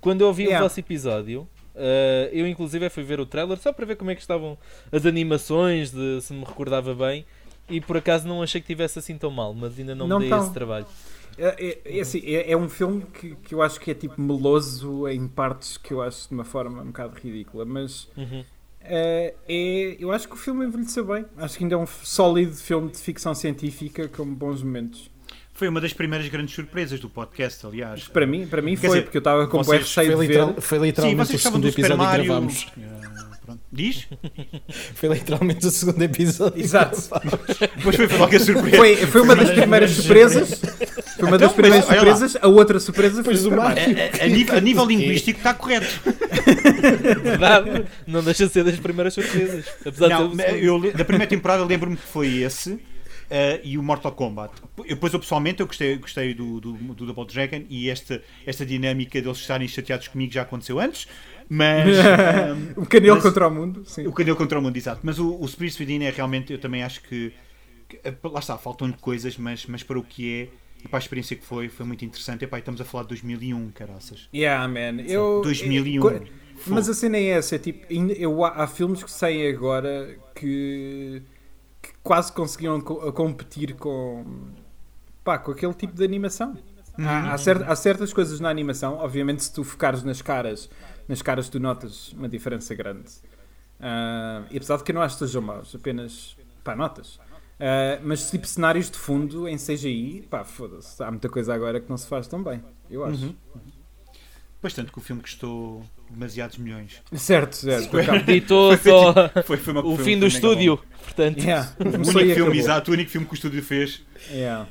[0.00, 0.58] Quando eu ouvi yeah.
[0.58, 4.14] o vosso episódio, uh, eu inclusive fui ver o trailer só para ver como é
[4.14, 4.58] que estavam
[4.90, 7.24] as animações, de, se me recordava bem,
[7.68, 10.24] e por acaso não achei que tivesse assim tão mal, mas ainda não, não me
[10.24, 10.44] dei tão.
[10.44, 10.86] esse trabalho.
[11.38, 14.20] É, é, é, assim, é, é, um filme que, que eu acho que é tipo
[14.20, 18.44] meloso em partes que eu acho de uma forma um bocado ridícula, mas uhum.
[18.82, 21.24] Uh, é, eu acho que o filme envelheceu bem.
[21.36, 25.10] Acho que ainda é um sólido filme de ficção científica com bons momentos.
[25.62, 28.08] Foi uma das primeiras grandes surpresas do podcast, aliás.
[28.08, 30.54] Para mim, para mim foi, dizer, porque eu estava com o cheio foi de literal,
[30.54, 30.60] ver.
[30.60, 32.66] Foi literalmente Sim, o segundo episódio que gravámos.
[32.76, 34.08] Uh, Diz?
[34.96, 36.60] foi literalmente o segundo episódio.
[36.60, 37.00] Exato.
[37.76, 38.76] Depois foi logo a surpresa.
[38.76, 40.50] Foi, foi uma das primeiras surpresas.
[40.50, 42.36] Foi uma então, das primeiras mas, surpresas.
[42.42, 43.76] A outra surpresa foi o mar.
[43.78, 45.86] A, a, nível, a nível linguístico está correto.
[47.22, 47.84] Verdade.
[48.04, 49.64] Não deixa de ser das primeiras surpresas.
[49.86, 52.80] Apesar não, de eu, da primeira temporada lembro-me que foi esse.
[53.32, 54.52] Uh, e o Mortal Kombat.
[54.76, 58.66] Eu, depois, eu pessoalmente, eu gostei, gostei do, do, do Double Dragon e esta, esta
[58.66, 61.08] dinâmica deles estarem chateados comigo já aconteceu antes.
[61.48, 61.96] Mas.
[62.76, 63.84] Um, o canil contra o mundo.
[63.86, 64.06] Sim.
[64.06, 65.00] O canil contra o mundo, exato.
[65.02, 67.32] Mas o, o Spirit Within é realmente, eu também acho que.
[67.88, 70.48] que eh, lá está, faltam-lhe coisas, mas, mas para o que é
[70.84, 72.44] e para a experiência que foi, foi muito interessante.
[72.44, 74.28] E pá, estamos a falar de 2001, caraças.
[74.34, 75.02] Yeah, man.
[75.06, 76.04] Eu, 2001.
[76.04, 76.22] Eu,
[76.66, 81.22] mas a cena é essa, é tipo, eu, há filmes que saem agora que
[82.02, 84.24] quase conseguiram competir com,
[85.22, 86.56] pá, com aquele tipo de animação.
[86.98, 87.08] Uhum.
[87.08, 90.68] Há, há, cert, há, certas coisas na animação, obviamente, se tu focares nas caras,
[91.08, 93.10] nas caras tu notas uma diferença grande.
[93.80, 97.16] Uh, e apesar de que eu não acho que sejam maus, apenas pá, notas.
[97.16, 101.88] Uh, mas tipo cenários de fundo em CGI, pá, foda-se, há muita coisa agora que
[101.88, 103.26] não se faz tão bem, eu acho.
[103.26, 103.36] Uhum.
[104.60, 107.02] Pois tanto que o filme custou demasiados milhões.
[107.14, 107.90] Certo, certo.
[108.26, 110.78] Ditou só foi, foi o fim do estúdio.
[111.02, 111.72] Portanto, yeah.
[111.78, 114.02] o único filme, exato, o único filme que o estúdio fez.
[114.30, 114.68] Yeah.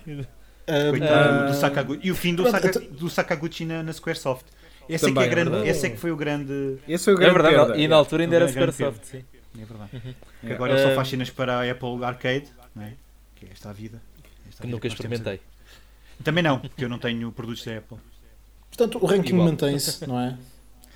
[0.89, 1.99] Coitado uh, do Sakaguchi.
[2.03, 4.45] E o fim do, Saka, do Sakaguchi na, na Squaresoft.
[4.87, 6.77] Esse é, que é, é grande, esse é que foi o grande.
[6.87, 7.81] Esse foi o grande é verdade, perda.
[7.81, 9.23] e na altura ainda era Squaresoft, sim.
[9.59, 9.89] É verdade.
[9.93, 10.53] Uhum.
[10.53, 12.45] Agora ele só faz cenas para a Apple Arcade,
[12.75, 12.93] não é?
[13.35, 14.01] que é esta a vida.
[14.47, 15.39] Esta que nunca experimentei.
[16.23, 17.97] Também não, porque eu não tenho produtos da Apple.
[18.69, 20.37] Portanto, o ranking mantém-se, não é?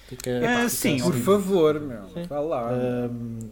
[0.07, 2.03] Fica, uh, sim, por favor, meu.
[2.27, 2.71] Vá lá.
[2.71, 3.49] Uh,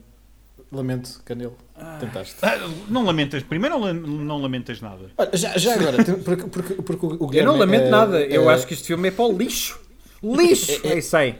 [0.72, 1.56] lamento, Canelo.
[1.76, 1.98] Ah.
[2.00, 2.36] Tentaste.
[2.42, 2.58] Ah,
[2.90, 5.12] não lamentas, primeiro não, não lamentas nada.
[5.18, 8.50] Olha, já, já agora, porque, porque, porque o Guilherme, Eu não lamento é, nada, eu
[8.50, 9.80] é, acho que este filme é para o lixo.
[10.24, 10.72] Lixo!
[10.84, 11.36] É, é, é isso aí.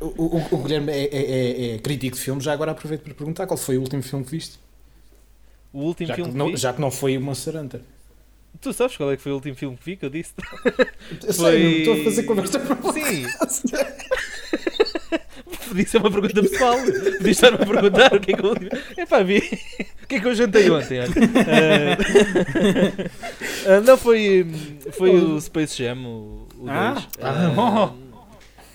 [0.00, 3.46] O, o, o Guilherme é, é, é, crítico de filmes, já agora aproveito para perguntar
[3.46, 4.58] qual foi o último filme que viste?
[5.72, 7.80] O último já filme que, não, Já que não foi o Monster Hunter.
[8.60, 10.32] Tu sabes qual é que foi o último filme que vi que eu disse?
[11.26, 13.26] Eu sei, estou a fazer conversa para Sim!
[15.68, 16.76] Podia ser uma pergunta pessoal.
[17.18, 18.54] Podia estar-me a perguntar o que é que eu.
[18.96, 19.38] Epá, vi.
[20.02, 21.00] O que é que eu jantei ontem?
[21.00, 21.06] Uh,
[23.84, 24.46] não, foi,
[24.92, 26.70] foi o Space Jam, o 2.
[26.70, 28.06] Ah, ah, uh,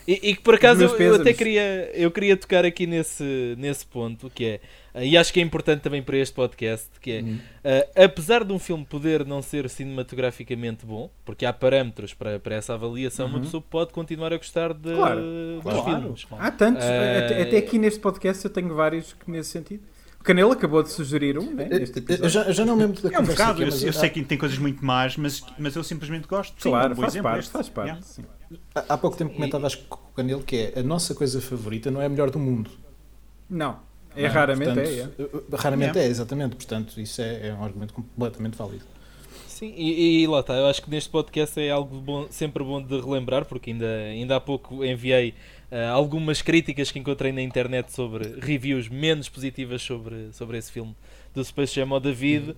[0.06, 3.86] e, e, que por acaso eu, eu, até queria, eu queria tocar aqui nesse, nesse
[3.86, 4.60] ponto, que é,
[4.94, 7.36] e acho que é importante também para este podcast, que é, uhum.
[7.36, 12.56] uh, apesar de um filme poder não ser cinematograficamente bom, porque há parâmetros para, para
[12.56, 13.32] essa avaliação, uhum.
[13.32, 15.20] uma pessoa pode continuar a gostar de, claro,
[15.54, 15.84] dos claro.
[15.84, 16.26] filmes.
[16.32, 19.82] Há tantos, uh, até aqui neste podcast eu tenho vários que nesse sentido.
[20.20, 21.68] O Canelo acabou de sugerir um, né?
[22.22, 24.22] Eu já, eu já não lembro da É um bocado, aqui, eu, eu, sei que
[24.22, 26.54] tem coisas muito más, mas, mas eu simplesmente gosto.
[26.62, 28.86] Claro, sim, um faz, parte, faz parte, yeah.
[28.88, 32.00] Há pouco tempo comentava acho, com o Canelo que é a nossa coisa favorita não
[32.00, 32.70] é a melhor do mundo.
[33.50, 33.80] Não.
[34.16, 36.04] É, não, raramente portanto, é, é, Raramente é.
[36.04, 36.56] é, exatamente.
[36.56, 38.84] Portanto, isso é, é um argumento completamente válido.
[39.46, 40.54] Sim, e, e, lá está.
[40.54, 44.36] Eu acho que neste podcast é algo bom, sempre bom de relembrar, porque ainda, ainda
[44.36, 45.34] há pouco enviei
[45.70, 50.96] uh, algumas críticas que encontrei na internet sobre reviews menos positivas sobre, sobre esse filme
[51.32, 52.54] do Space Jam ao David, uhum.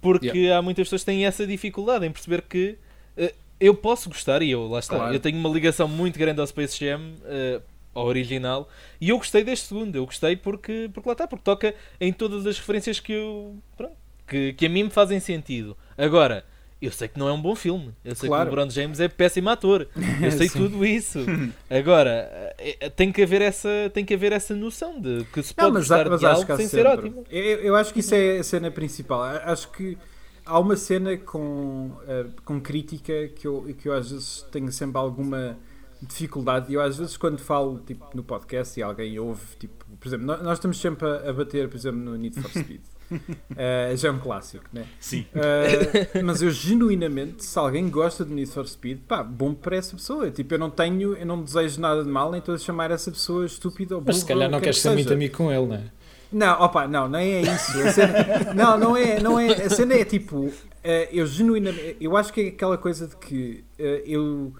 [0.00, 0.58] porque yeah.
[0.58, 2.78] há muitas pessoas que têm essa dificuldade em perceber que
[3.18, 3.30] uh,
[3.60, 5.14] eu posso gostar, e eu lá está, claro.
[5.14, 7.62] eu tenho uma ligação muito grande ao Space Jam, uh,
[7.98, 8.68] ao original,
[9.00, 12.46] e eu gostei deste segundo, eu gostei porque, porque lá está, porque toca em todas
[12.46, 13.96] as referências que eu pronto,
[14.26, 15.76] que, que a mim me fazem sentido.
[15.96, 16.44] Agora,
[16.80, 17.94] eu sei que não é um bom filme.
[18.04, 18.50] Eu sei claro.
[18.50, 19.88] que o LeBron James é péssimo ator.
[20.22, 21.20] Eu sei tudo isso.
[21.70, 25.54] Agora, eh, eh, tem que haver essa, tem que haver essa noção de que se
[25.54, 26.68] pode não, mas, gostar mas de algo sem sempre.
[26.68, 27.24] ser ótimo.
[27.30, 29.22] Eu, eu, acho que isso é a cena principal.
[29.22, 29.96] Acho que
[30.44, 34.98] há uma cena com, uh, com crítica que eu, que eu às vezes tenho sempre
[34.98, 35.56] alguma
[36.02, 36.70] dificuldade.
[36.70, 40.26] E eu às vezes quando falo tipo, no podcast e alguém ouve, tipo, por exemplo,
[40.26, 42.80] nós, nós estamos sempre a, a, bater, por exemplo, no Need for Speed.
[43.10, 44.86] uh, já é um clássico, né?
[45.00, 45.26] Sim.
[45.34, 49.96] Uh, mas eu genuinamente, se alguém gosta de Need for Speed, pá, bom para essa
[49.96, 50.30] pessoa.
[50.30, 53.10] Tipo, eu não tenho, eu não desejo nada de mal, nem estou a chamar essa
[53.10, 55.84] pessoa estúpida ou Mas se calhar não queres ser muito amigo com ele, não é?
[56.32, 57.72] Não, opa, não, não é isso.
[57.92, 58.12] Cena,
[58.54, 59.52] não, não é, não é.
[59.52, 60.52] A cena é tipo, uh,
[61.12, 64.52] eu genuinamente, eu acho que é aquela coisa de que eu,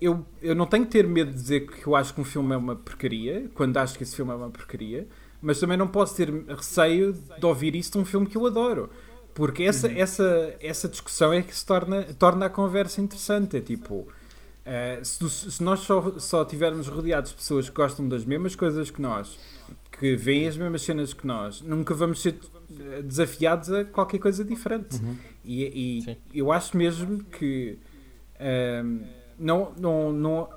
[0.00, 2.54] eu, eu não tenho que ter medo de dizer que eu acho que um filme
[2.54, 5.08] é uma porcaria, quando acho que esse filme é uma porcaria,
[5.40, 8.90] mas também não posso ter receio de ouvir isso de um filme que eu adoro.
[9.34, 9.96] Porque essa, uhum.
[9.96, 13.56] essa, essa discussão é que se torna, torna a conversa interessante.
[13.56, 18.24] É tipo, uh, se, se, nós só, só tivermos rodeados de pessoas que gostam das
[18.24, 19.38] mesmas coisas que nós
[19.98, 22.34] que veem as mesmas cenas que nós, nunca vamos ser
[22.80, 24.96] eh, desafiados a qualquer coisa diferente.
[24.96, 25.16] Uhum.
[25.44, 27.78] E, e eu acho mesmo que
[28.40, 29.02] ehm,
[29.42, 30.48] não, não, não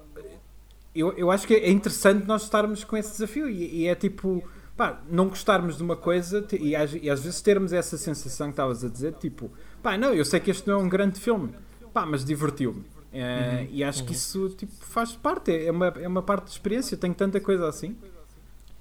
[0.93, 4.43] eu, eu acho que é interessante nós estarmos com esse desafio e, e é tipo
[4.75, 8.53] pá, não gostarmos de uma coisa e às, e às vezes termos essa sensação que
[8.53, 9.51] estavas a dizer, tipo,
[9.81, 11.49] pá, não, eu sei que este não é um grande filme,
[11.93, 12.79] pá, mas divertiu-me.
[12.79, 14.07] Uh, uhum, e acho uhum.
[14.07, 16.95] que isso tipo, faz parte, é uma, é uma parte de experiência.
[16.95, 17.95] Eu tenho tanta coisa assim.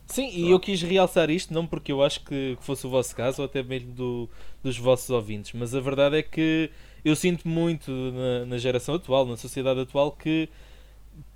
[0.06, 3.40] Sim, e eu quis realçar isto não porque eu acho que fosse o vosso caso
[3.40, 4.28] ou até mesmo do,
[4.62, 6.70] dos vossos ouvintes, mas a verdade é que
[7.04, 10.48] eu sinto muito na, na geração atual, na sociedade atual, que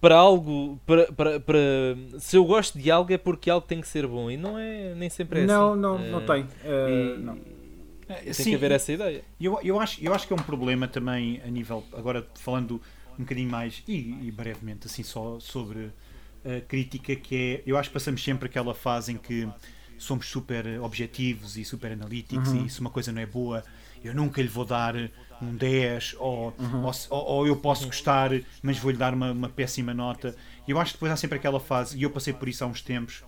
[0.01, 1.59] para algo, para, para, para,
[2.19, 4.95] se eu gosto de algo é porque algo tem que ser bom e não é
[4.95, 5.81] nem sempre é não, assim.
[5.81, 6.43] Não, não, uh, tem.
[6.43, 7.39] Uh, não.
[8.07, 9.23] Tem Sim, que haver essa ideia.
[9.39, 12.81] Eu, eu, acho, eu acho que é um problema também a nível, agora falando
[13.19, 15.91] um bocadinho mais e, e brevemente assim só sobre
[16.67, 19.47] crítica que é, eu acho que passamos sempre aquela fase em que
[19.99, 22.65] somos super objetivos e super analíticos uhum.
[22.65, 23.63] e se uma coisa não é boa,
[24.03, 24.95] eu nunca lhe vou dar
[25.41, 26.85] um 10 ou, uhum.
[26.85, 28.31] ou, ou, eu posso gostar,
[28.63, 30.35] mas vou-lhe dar uma, uma, péssima nota.
[30.67, 32.67] E eu acho que depois há sempre aquela fase, e eu passei por isso há
[32.67, 33.23] uns tempos,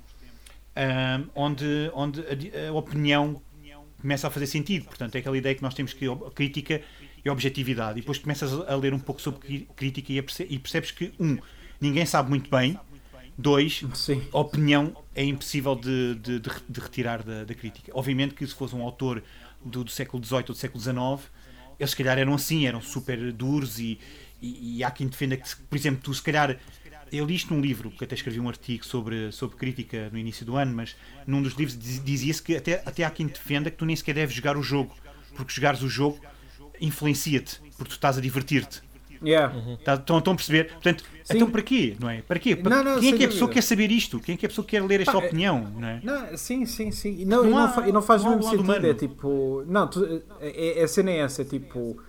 [0.77, 3.41] um, onde, onde a, a, opinião
[4.01, 4.87] começa a fazer sentido.
[4.87, 6.83] Portanto, é aquela ideia que nós temos que a crítica
[7.25, 7.99] é objetividade.
[7.99, 11.39] E depois começas a ler um pouco sobre crítica e, perce, e percebes que, um,
[11.81, 12.79] ninguém sabe muito bem
[13.41, 14.23] Dois, Sim.
[14.33, 17.91] opinião é impossível de, de, de, de retirar da, da, crítica.
[17.95, 19.23] Obviamente que se fosse um autor
[19.65, 21.31] do, do século XVIII ou do século XIX,
[21.79, 23.99] eles se calhar eram assim, eram super duros e,
[24.41, 26.59] e, e há quem defenda que, por exemplo, tu se calhar
[27.13, 30.47] eu li isto num livro, que até escrevi um artigo sobre, sobre crítica no início
[30.47, 30.97] do ano, mas
[31.27, 34.35] num dos livros dizia-se que até, até há quem defenda que tu nem sequer deves
[34.35, 34.95] jogar o jogo,
[35.35, 36.21] porque jogares o jogo
[36.81, 38.81] influencia-te, porque tu estás a divertir-te.
[39.23, 39.55] Yeah.
[39.55, 39.77] Uhum.
[39.85, 40.73] Tá, estão, estão a perceber?
[40.73, 41.37] Portanto, sim.
[41.37, 41.97] então para quê?
[42.01, 42.23] Não é?
[42.23, 42.57] Para quê?
[42.57, 44.19] Para, não, não, quem é que a pessoa quer saber isto?
[44.21, 45.73] Quem é que a pessoa quer ler esta Pá, é- opinião?
[45.77, 46.01] Não é?
[46.03, 47.25] Não, sim, sim, sim.
[47.25, 48.87] Não, não, há, não, não faz o mesmo sentido.
[48.87, 49.65] É tipo.
[49.67, 52.01] Não, tu, é, é, a cena é essa, é tipo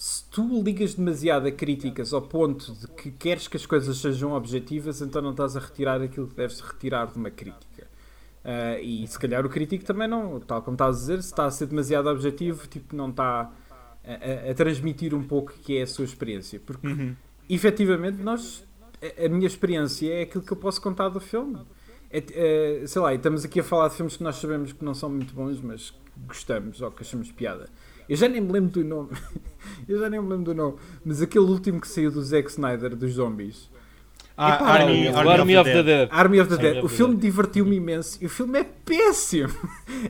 [0.00, 4.32] se tu ligas demasiado a críticas ao ponto de que queres que as coisas sejam
[4.32, 7.86] objetivas, então não estás a retirar aquilo que deves retirar de uma crítica.
[8.42, 11.44] Uh, e se calhar o crítico também não, tal como estás a dizer, se está
[11.44, 13.52] a ser demasiado objetivo, tipo, não está
[14.04, 16.60] a, a, transmitir um pouco que é a sua experiência.
[16.60, 17.14] Porque uhum.
[17.48, 18.66] efetivamente nós
[19.00, 21.58] a, a minha experiência é aquilo que eu posso contar do filme.
[22.10, 22.24] É,
[22.82, 25.08] é, sei lá, estamos aqui a falar de filmes que nós sabemos que não são
[25.08, 27.68] muito bons, mas que gostamos ou que achamos piada.
[28.08, 29.10] Eu já nem me lembro do nome.
[29.88, 30.76] eu já nem me lembro do nome.
[31.04, 33.70] Mas aquele último que saiu do Zack Snyder, dos zombies.
[34.36, 36.08] Ah, Epá, Army, Army, Army, of, the Dead.
[36.10, 36.84] Army of the Dead.
[36.84, 38.18] O filme divertiu-me imenso.
[38.22, 39.50] E o filme é péssimo.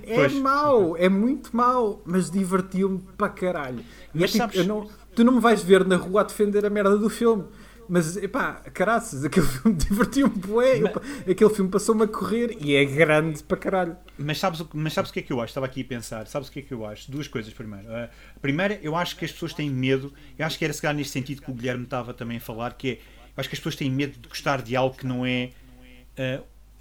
[0.05, 0.35] É pois.
[0.35, 0.97] mau.
[0.97, 2.01] É muito mau.
[2.05, 3.81] Mas divertiu-me para caralho.
[4.15, 4.65] E é tipo, sabes...
[4.67, 7.45] não, tu não me vais ver na rua a defender a merda do filme.
[7.93, 10.79] Mas, epá, caraças, aquele filme divertiu-me bué.
[10.79, 11.29] Mas...
[11.29, 13.97] Aquele filme passou-me a correr e é grande para caralho.
[14.17, 15.51] Mas sabes, mas sabes o que é que eu acho?
[15.51, 16.25] Estava aqui a pensar.
[16.29, 17.11] Sabes o que é que eu acho?
[17.11, 17.93] Duas coisas primeiro.
[17.93, 18.09] A
[18.41, 20.13] primeira, eu acho que as pessoas têm medo.
[20.39, 22.75] Eu acho que era se calhar neste sentido que o Guilherme estava também a falar,
[22.75, 22.99] que é,
[23.37, 25.51] acho que as pessoas têm medo de gostar de algo que não é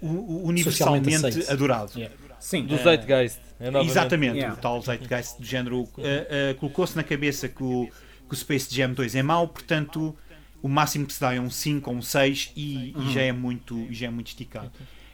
[0.02, 1.14] uh, universalmente
[1.50, 1.92] adorado.
[1.96, 2.14] Yeah.
[2.38, 2.66] Sim.
[2.66, 3.38] Do Zeitgeist.
[3.60, 4.36] É exatamente.
[4.36, 4.56] Yeah.
[4.56, 7.88] O tal Zeitgeist do género uh, colocou-se na cabeça que o,
[8.28, 10.16] que o Space Jam 2 é mau, portanto
[10.62, 13.08] o máximo que se dá é um 5 ou um 6 e, uhum.
[13.08, 14.70] e, já é muito, já é muito esticado.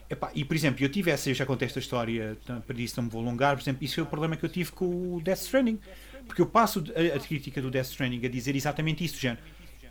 [0.08, 2.36] Epá, e por exemplo, eu tive essa, eu já contei esta história,
[2.66, 4.70] para isso não me vou alongar, por exemplo, isso foi o problema que eu tive
[4.72, 5.78] com o Death Stranding.
[6.26, 9.40] Porque eu passo a, a crítica do Death Stranding a dizer exatamente isso, género.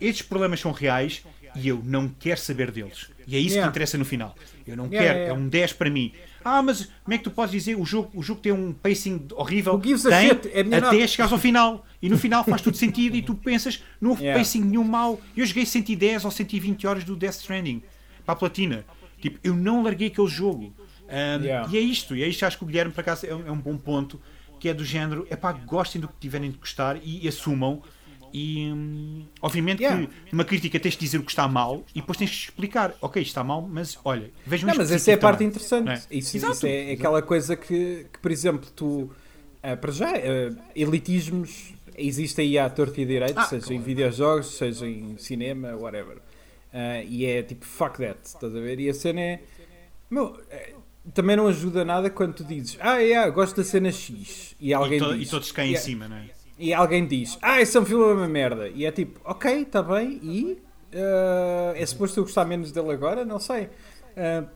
[0.00, 1.22] Estes problemas são reais
[1.54, 3.10] e eu não quero saber deles.
[3.26, 3.62] E é isso yeah.
[3.66, 4.36] que interessa no final.
[4.66, 6.12] Eu não yeah, quero, yeah, é um 10 para mim.
[6.44, 9.26] Ah, mas como é que tu podes dizer o jogo, o jogo tem um pacing
[9.32, 9.80] horrível?
[9.80, 11.08] Tem, é até nota.
[11.08, 11.84] chegares ao final.
[12.00, 15.20] E no final faz tudo sentido e tu pensas, não houve pacing nenhum mau.
[15.36, 17.82] Eu joguei 110 ou 120 horas do Death Stranding
[18.24, 18.84] para a platina.
[19.20, 20.72] Tipo, eu não larguei aquele jogo.
[21.08, 21.72] Um.
[21.72, 23.50] E é isto, e é isto acho que o Guilherme para cá é um, é
[23.50, 24.20] um bom ponto,
[24.60, 27.82] que é do género, é pá, gostem do que tiverem de gostar e assumam
[28.32, 30.06] e hum, obviamente yeah.
[30.06, 32.94] que numa crítica tens de dizer o que está mal e depois tens de explicar,
[33.00, 35.90] ok, está mal, mas olha, vejam Não, mas essa é a parte interessante.
[35.90, 36.00] É?
[36.10, 41.74] Isso, isso, é aquela coisa que, que, por exemplo, tu uh, para já, uh, elitismos
[41.98, 43.74] existem aí à torta e direito, ah, seja claro.
[43.74, 46.16] em videojogos, seja em cinema, whatever.
[46.16, 48.78] Uh, e é tipo, fuck that, estás a ver?
[48.80, 49.40] E a cena é.
[50.10, 50.38] Meu,
[51.14, 54.54] também não ajuda nada quando tu dizes, ah, yeah, gosto da cena X.
[54.60, 56.35] E alguém e, to diz, e todos caem yeah, em cima, não é?
[56.58, 58.68] E alguém diz, ah, esse é um filme é uma merda.
[58.68, 60.52] E é tipo, ok, está bem, e
[60.94, 63.24] uh, é suposto eu gostar menos dele agora?
[63.24, 63.64] Não sei.
[63.64, 64.48] Uh,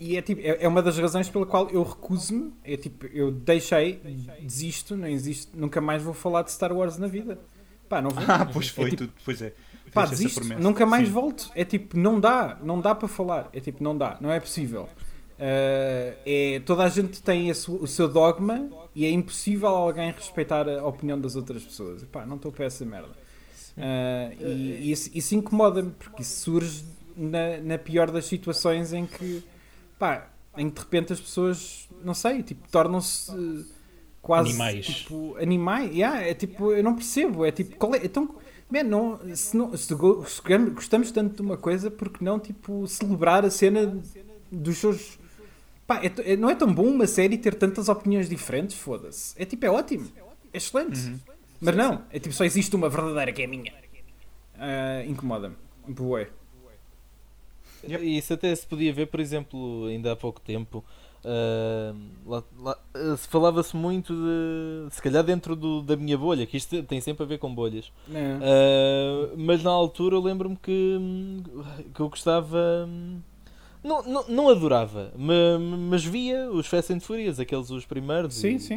[0.00, 2.52] e é, tipo, é, é, uma das razões pela qual eu recuso-me.
[2.64, 4.00] É tipo, eu deixei,
[4.40, 7.38] desisto, não existe, nunca mais vou falar de Star Wars na vida.
[7.88, 8.22] Pá, não vou.
[8.26, 9.52] Ah, pois foi, é, tipo, tudo, pois é.
[9.92, 11.14] Pá, desisto, nunca mais Sim.
[11.14, 11.50] volto.
[11.54, 13.48] É tipo, não dá, não dá para falar.
[13.52, 14.88] É tipo, não dá, não é possível.
[15.42, 20.86] Uh, é, toda a gente tem o seu dogma e é impossível alguém respeitar a
[20.86, 22.04] opinião das outras pessoas.
[22.04, 23.10] Pá, não estou para essa merda.
[23.76, 26.84] Uh, e, e isso, isso incomoda-me, porque isso surge
[27.16, 29.42] na, na, pior das situações em que,
[29.98, 33.32] pá, em que de repente as pessoas, não sei, tipo, tornam-se
[34.20, 34.86] quase animais.
[34.86, 35.92] Tipo, animais.
[35.92, 37.44] Yeah, é tipo, eu não percebo.
[37.44, 38.04] É tipo, qual é?
[38.04, 38.32] Então,
[38.70, 43.50] man, não, se, não, se gostamos tanto de uma coisa, porque não, tipo, celebrar a
[43.50, 44.00] cena
[44.52, 45.20] dos seus
[45.86, 49.34] Pá, é, é, não é tão bom uma série ter tantas opiniões diferentes, foda-se.
[49.40, 50.10] É tipo, é ótimo.
[50.52, 50.98] É excelente.
[50.98, 51.18] Uhum.
[51.60, 53.72] Mas não, é tipo, só existe uma verdadeira que é minha.
[54.54, 55.56] Uh, Incomoda-me.
[55.88, 56.28] Bué.
[57.88, 58.16] Yep.
[58.16, 60.84] Isso até se podia ver, por exemplo, ainda há pouco tempo.
[61.24, 61.96] Uh,
[62.26, 62.78] lá, lá,
[63.16, 67.26] falava-se muito de se calhar dentro do, da minha bolha, que isto tem sempre a
[67.26, 67.92] ver com bolhas.
[68.08, 70.98] Uh, mas na altura eu lembro-me que,
[71.94, 72.88] que eu gostava.
[73.82, 78.34] Não, não, não adorava, mas, mas, via os Fast and Furious, aqueles os primeiros.
[78.34, 78.76] Sim, sim.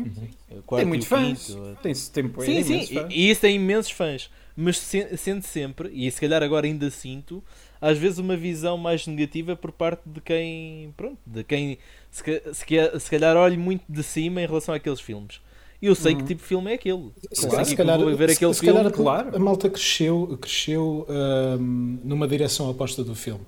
[0.49, 0.77] Uhum.
[0.77, 1.55] Tem muitos fãs.
[1.83, 4.31] Tem tempo Sim, sim, e, e isso tem imensos fãs.
[4.57, 7.43] Mas se, sendo sempre, e se calhar agora ainda sinto,
[7.79, 11.77] às vezes uma visão mais negativa por parte de quem, pronto, de quem
[12.09, 12.23] se,
[12.53, 15.39] se, se calhar olhe muito de cima em relação àqueles filmes.
[15.81, 16.19] E eu sei uhum.
[16.19, 17.11] que tipo de filme é aquele.
[17.37, 19.35] Claro, se calhar, ver aquele se, filme, calhar, claro.
[19.35, 23.45] A malta cresceu, cresceu um, numa direção oposta do filme.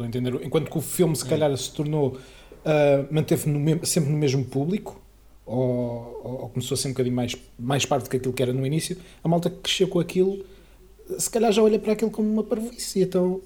[0.00, 0.46] Estou a entender?
[0.46, 2.16] Enquanto que o filme, se calhar, se tornou.
[2.60, 5.00] Uh, manteve no sempre no mesmo público,
[5.46, 8.52] ou, ou, começou a ser um bocadinho mais, mais parte do que aquilo que era
[8.52, 10.44] no início, a malta que cresceu com aquilo,
[11.18, 13.40] se calhar já olha para aquilo como uma parvoíce, então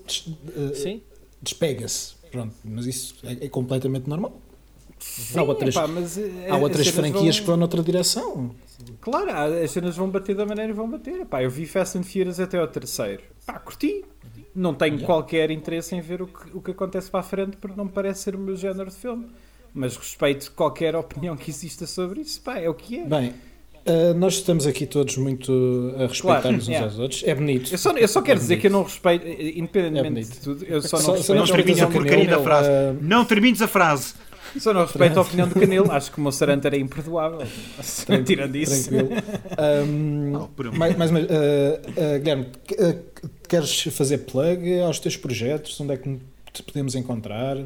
[0.48, 1.00] uh,
[1.40, 2.14] despega-se.
[2.30, 4.36] Pronto, mas isso é, é completamente normal.
[4.98, 7.44] Sim, há outras, epá, mas, eh, há outras franquias vão...
[7.44, 8.54] que vão noutra direção.
[9.00, 9.30] Claro,
[9.62, 11.20] as cenas vão bater da maneira que vão bater.
[11.20, 13.22] Epá, eu vi Fast and Furious até ao terceiro.
[13.46, 14.04] Pá, curti.
[14.54, 15.06] Não tenho yeah.
[15.06, 17.90] qualquer interesse em ver o que, o que acontece para a frente porque não me
[17.90, 19.26] parece ser o meu género de filme.
[19.72, 22.40] Mas respeito qualquer opinião que exista sobre isso.
[22.40, 23.04] Pá, é o que é.
[23.04, 23.34] Bem,
[23.86, 25.52] Uh, nós estamos aqui todos muito
[25.98, 26.86] a respeitar-nos claro, uns yeah.
[26.86, 27.22] aos outros.
[27.26, 27.70] É bonito.
[27.70, 30.64] Eu só, eu só quero é dizer que eu não respeito, independentemente é de tudo,
[30.64, 31.38] eu só não só, respeito.
[31.38, 32.68] Não termines a porcaria da frase.
[32.70, 32.98] Uh...
[33.02, 34.14] Não termines a frase.
[34.58, 35.90] Só não respeito a opinião do Canelo.
[35.90, 37.40] Acho que o Monsanto era imperdoável.
[38.24, 38.88] Tirando isso.
[38.88, 39.22] Tranquilo.
[39.86, 42.46] Um, oh, mais, mais, uh, uh, Guilherme,
[43.48, 45.80] queres fazer plug aos teus projetos?
[45.80, 46.18] Onde é que
[46.52, 47.56] te podemos encontrar?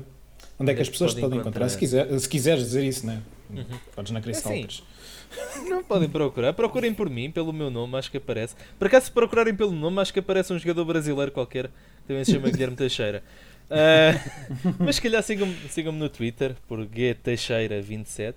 [0.59, 1.67] Onde é que as pessoas te podem encontrar?
[1.67, 1.69] encontrar?
[1.69, 3.23] Se, quiser, se quiseres dizer isso, né?
[3.51, 3.65] Uhum.
[3.95, 6.53] Podes na Crystal é assim, Não podem procurar.
[6.53, 8.55] Procurem por mim, pelo meu nome, acho que aparece.
[8.79, 12.25] Por acaso, se procurarem pelo nome, acho que aparece um jogador brasileiro qualquer que também
[12.25, 13.23] se chama Guilherme Teixeira.
[13.71, 18.35] Uh, mas se calhar sigam-me sigam no Twitter por gteixeira27.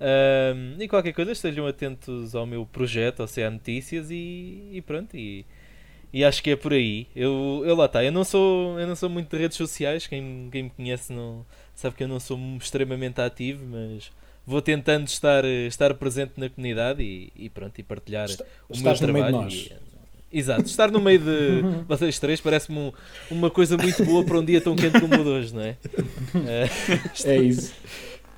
[0.00, 5.16] Uh, e qualquer coisa, estejam atentos ao meu projeto, ao CA Notícias e, e pronto.
[5.16, 5.44] E,
[6.12, 7.06] e acho que é por aí.
[7.14, 8.02] Eu, eu lá está.
[8.04, 10.06] Eu não sou, eu não sou muito de redes sociais.
[10.06, 14.12] Quem, quem me conhece não sabe que eu não sou extremamente ativo, mas
[14.46, 18.94] vou tentando estar, estar presente na comunidade e, e pronto, e partilhar Está, o meu
[18.94, 19.48] trabalho.
[19.48, 19.72] E,
[20.38, 22.92] exato, estar no meio de vocês três parece-me um,
[23.30, 25.76] uma coisa muito boa para um dia tão quente como o de hoje, não é?
[27.24, 27.72] é isso.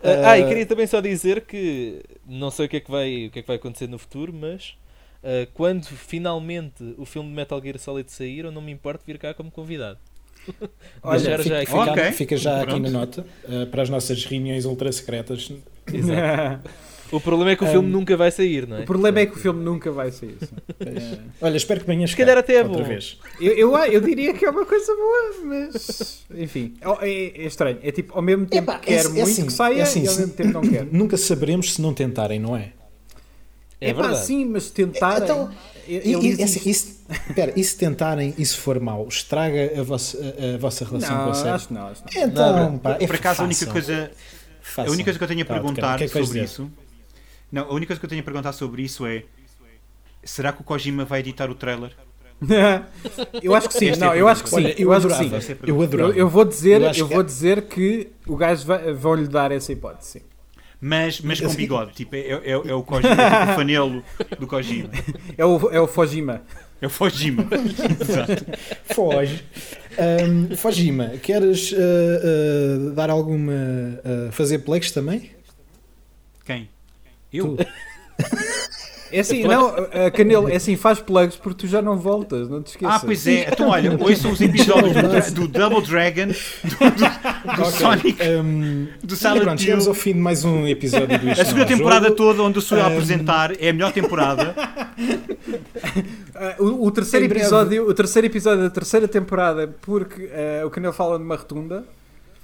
[0.02, 3.27] Uh, ah, e queria também só dizer que não sei o que é que vai,
[3.27, 4.77] o que é que vai acontecer no futuro, mas
[5.23, 9.18] uh, quando finalmente o filme de Metal Gear Solid sair, eu não me importo vir
[9.18, 9.98] cá como convidado.
[11.02, 12.12] Olha, fica, já, fica, okay.
[12.12, 15.51] fica já aqui na nota uh, para as nossas reuniões ultra secretas.
[15.93, 16.70] Exato.
[17.11, 18.81] O problema é que o filme um, nunca vai sair, não é?
[18.81, 20.37] O problema é que o filme nunca vai sair.
[20.81, 21.19] É.
[21.41, 22.83] Olha, espero que venhas Se calhar até é bom.
[22.83, 23.19] Vez.
[23.41, 27.78] Eu, eu, eu, diria que é uma coisa boa, mas enfim, é, é, é estranho.
[27.83, 30.15] É tipo, ao mesmo tempo Epa, quero é, muito assim, que saia assim, e ao
[30.15, 30.89] mesmo tempo não quero.
[30.93, 32.73] Nunca saberemos se não tentarem, não é?
[33.81, 34.24] É, é verdade.
[34.24, 35.24] sim, mas tentarem.
[35.24, 35.51] Então,
[35.87, 37.01] e, e, assim, isso,
[37.35, 41.16] pera, e se tentarem e se for mau, estraga a vossa, a, a vossa relação
[41.16, 41.51] não, com a série?
[41.51, 42.23] Acho não, acho não.
[42.23, 44.11] Então, não, pá, é por acaso, a única coisa,
[44.77, 46.70] a única coisa que eu tenho a perguntar que é que sobre isso.
[47.51, 49.24] Não, a única coisa que eu tenho a perguntar sobre isso é:
[50.24, 51.93] será que o Kojima vai editar o trailer?
[53.43, 55.56] eu acho que sim, não, eu acho que sim, eu, acho que sim.
[55.66, 56.12] Eu adorava.
[56.12, 57.24] Eu, eu vou dizer, eu, eu vou é...
[57.24, 60.20] dizer que o gajo vai, vão lhe dar essa hipótese.
[60.20, 60.23] Sim
[60.81, 61.93] mas, mas com bigode.
[61.93, 64.05] Tipo, é, é, é o Kojima, é tipo o fanelo
[64.39, 64.90] do Kojima.
[65.36, 66.43] É o, é o Fojima.
[66.81, 67.47] É o Fojima.
[68.01, 68.44] Exato.
[68.94, 69.44] Foge.
[69.98, 73.52] Um, Fojima, queres uh, uh, dar alguma.
[73.52, 75.31] Uh, fazer plex também?
[76.44, 76.68] Quem?
[77.37, 77.57] Eu?
[79.13, 79.73] É assim, não,
[80.13, 82.97] Canelo, é assim, faz plugs porque tu já não voltas, não te esqueças.
[82.97, 87.63] Ah, pois é, então olha, ouçam os episódios do, do Double Dragon, do, do, do
[87.63, 87.79] okay.
[87.79, 89.59] Sonic, um, do Silent Hill.
[89.59, 92.17] Chegamos ao fim de mais um episódio do A segunda temporada jogo.
[92.17, 94.55] toda, onde eu sou um, a apresentar, é a melhor temporada.
[96.37, 100.93] Uh, o, o, terceiro episódio, o terceiro episódio da terceira temporada, porque uh, o Canelo
[100.93, 101.83] fala numa rotunda.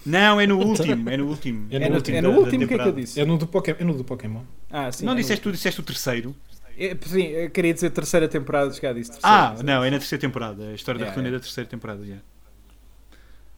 [0.05, 1.09] Não, é no último.
[1.09, 1.67] É no último.
[1.71, 3.21] É no, é no último, é no último que é que eu disse?
[3.21, 3.77] É no do, Pokémon.
[3.79, 4.43] É no do Pokémon.
[4.71, 6.35] Ah, sim, não é disseste tu, disseste o terceiro.
[6.77, 9.21] É, sim, eu queria dizer terceira temporada, já disse terceira.
[9.23, 10.69] Ah, não, é na terceira temporada.
[10.71, 12.17] A história yeah, da Rotunda é da terceira temporada, já.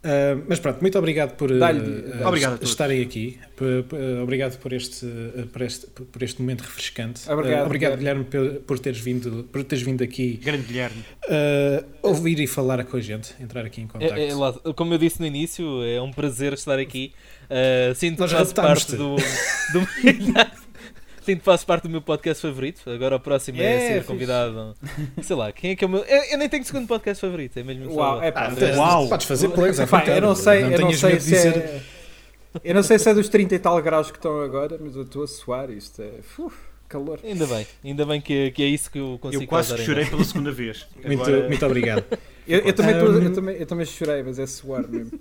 [0.05, 3.39] Uh, mas pronto, muito obrigado por uh, obrigado estarem aqui.
[4.23, 5.07] obrigado por este,
[5.51, 7.23] por, este, por este momento refrescante.
[7.31, 8.27] Obrigado, uh, obrigado Guilherme,
[8.67, 10.39] por teres vindo, por teres vindo aqui.
[10.43, 11.03] Grande Guilherme.
[12.03, 14.13] ouvir e falar com a gente, entrar aqui em contato.
[14.13, 17.15] É, é, como eu disse no início, é um prazer estar aqui.
[17.95, 19.17] sinto que faço parte do,
[19.73, 19.81] do
[21.25, 22.89] Sinto que faço parte do meu podcast favorito.
[22.91, 24.75] Agora o próximo é, é ser convidado.
[25.23, 26.01] Sei lá, quem é que é o meu.
[26.01, 29.09] Eu, eu nem tenho segundo podcast favorito, é mesmo Uau, é pá, ah, uau.
[29.09, 29.85] Podes fazer plugs, é
[30.17, 31.57] Eu não sei, não eu não sei se dizer...
[31.57, 31.83] é.
[32.63, 35.03] Eu não sei se é dos 30 e tal graus que estão agora, mas eu
[35.03, 35.71] estou a suar.
[35.71, 36.11] Isto é.
[36.39, 36.55] Uf,
[36.89, 37.19] calor.
[37.25, 40.25] Ainda bem, ainda bem que, que é isso que eu consigo Eu quase chorei pela
[40.25, 40.87] segunda vez.
[41.05, 41.49] Muito, agora...
[41.49, 42.05] muito obrigado.
[42.47, 45.19] Eu, eu, também tô, eu, também, eu também chorei, mas é suar mesmo.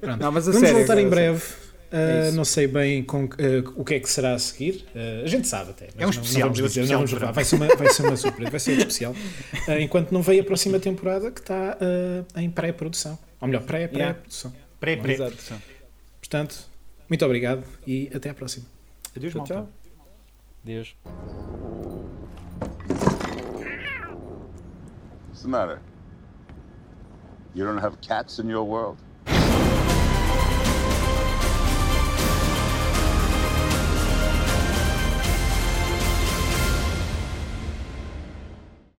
[0.00, 0.18] Pronto.
[0.18, 1.42] Não, mas a Vamos sério, voltar em breve.
[1.90, 3.28] Uh, não sei bem com, uh,
[3.74, 4.86] o que é que será a seguir.
[4.94, 5.88] Uh, a gente sabe até.
[5.96, 6.40] é um especial.
[6.40, 9.14] Não, não dizer, especial não vai, ser uma, vai ser uma surpresa, vai ser especial.
[9.80, 11.78] enquanto não veio a próxima temporada que está
[12.36, 13.18] em pré-produção.
[13.40, 14.52] Ou melhor, pré-pré-produção.
[14.78, 15.62] Pré-pré-produção.
[16.20, 16.68] Portanto,
[17.08, 18.66] muito obrigado e até à próxima.
[19.16, 19.44] Adeus, tchau.
[19.44, 19.68] tchau.
[20.62, 20.94] Adeus.
[25.28, 25.80] What's the matter?
[27.54, 28.98] You don't have cats in your world?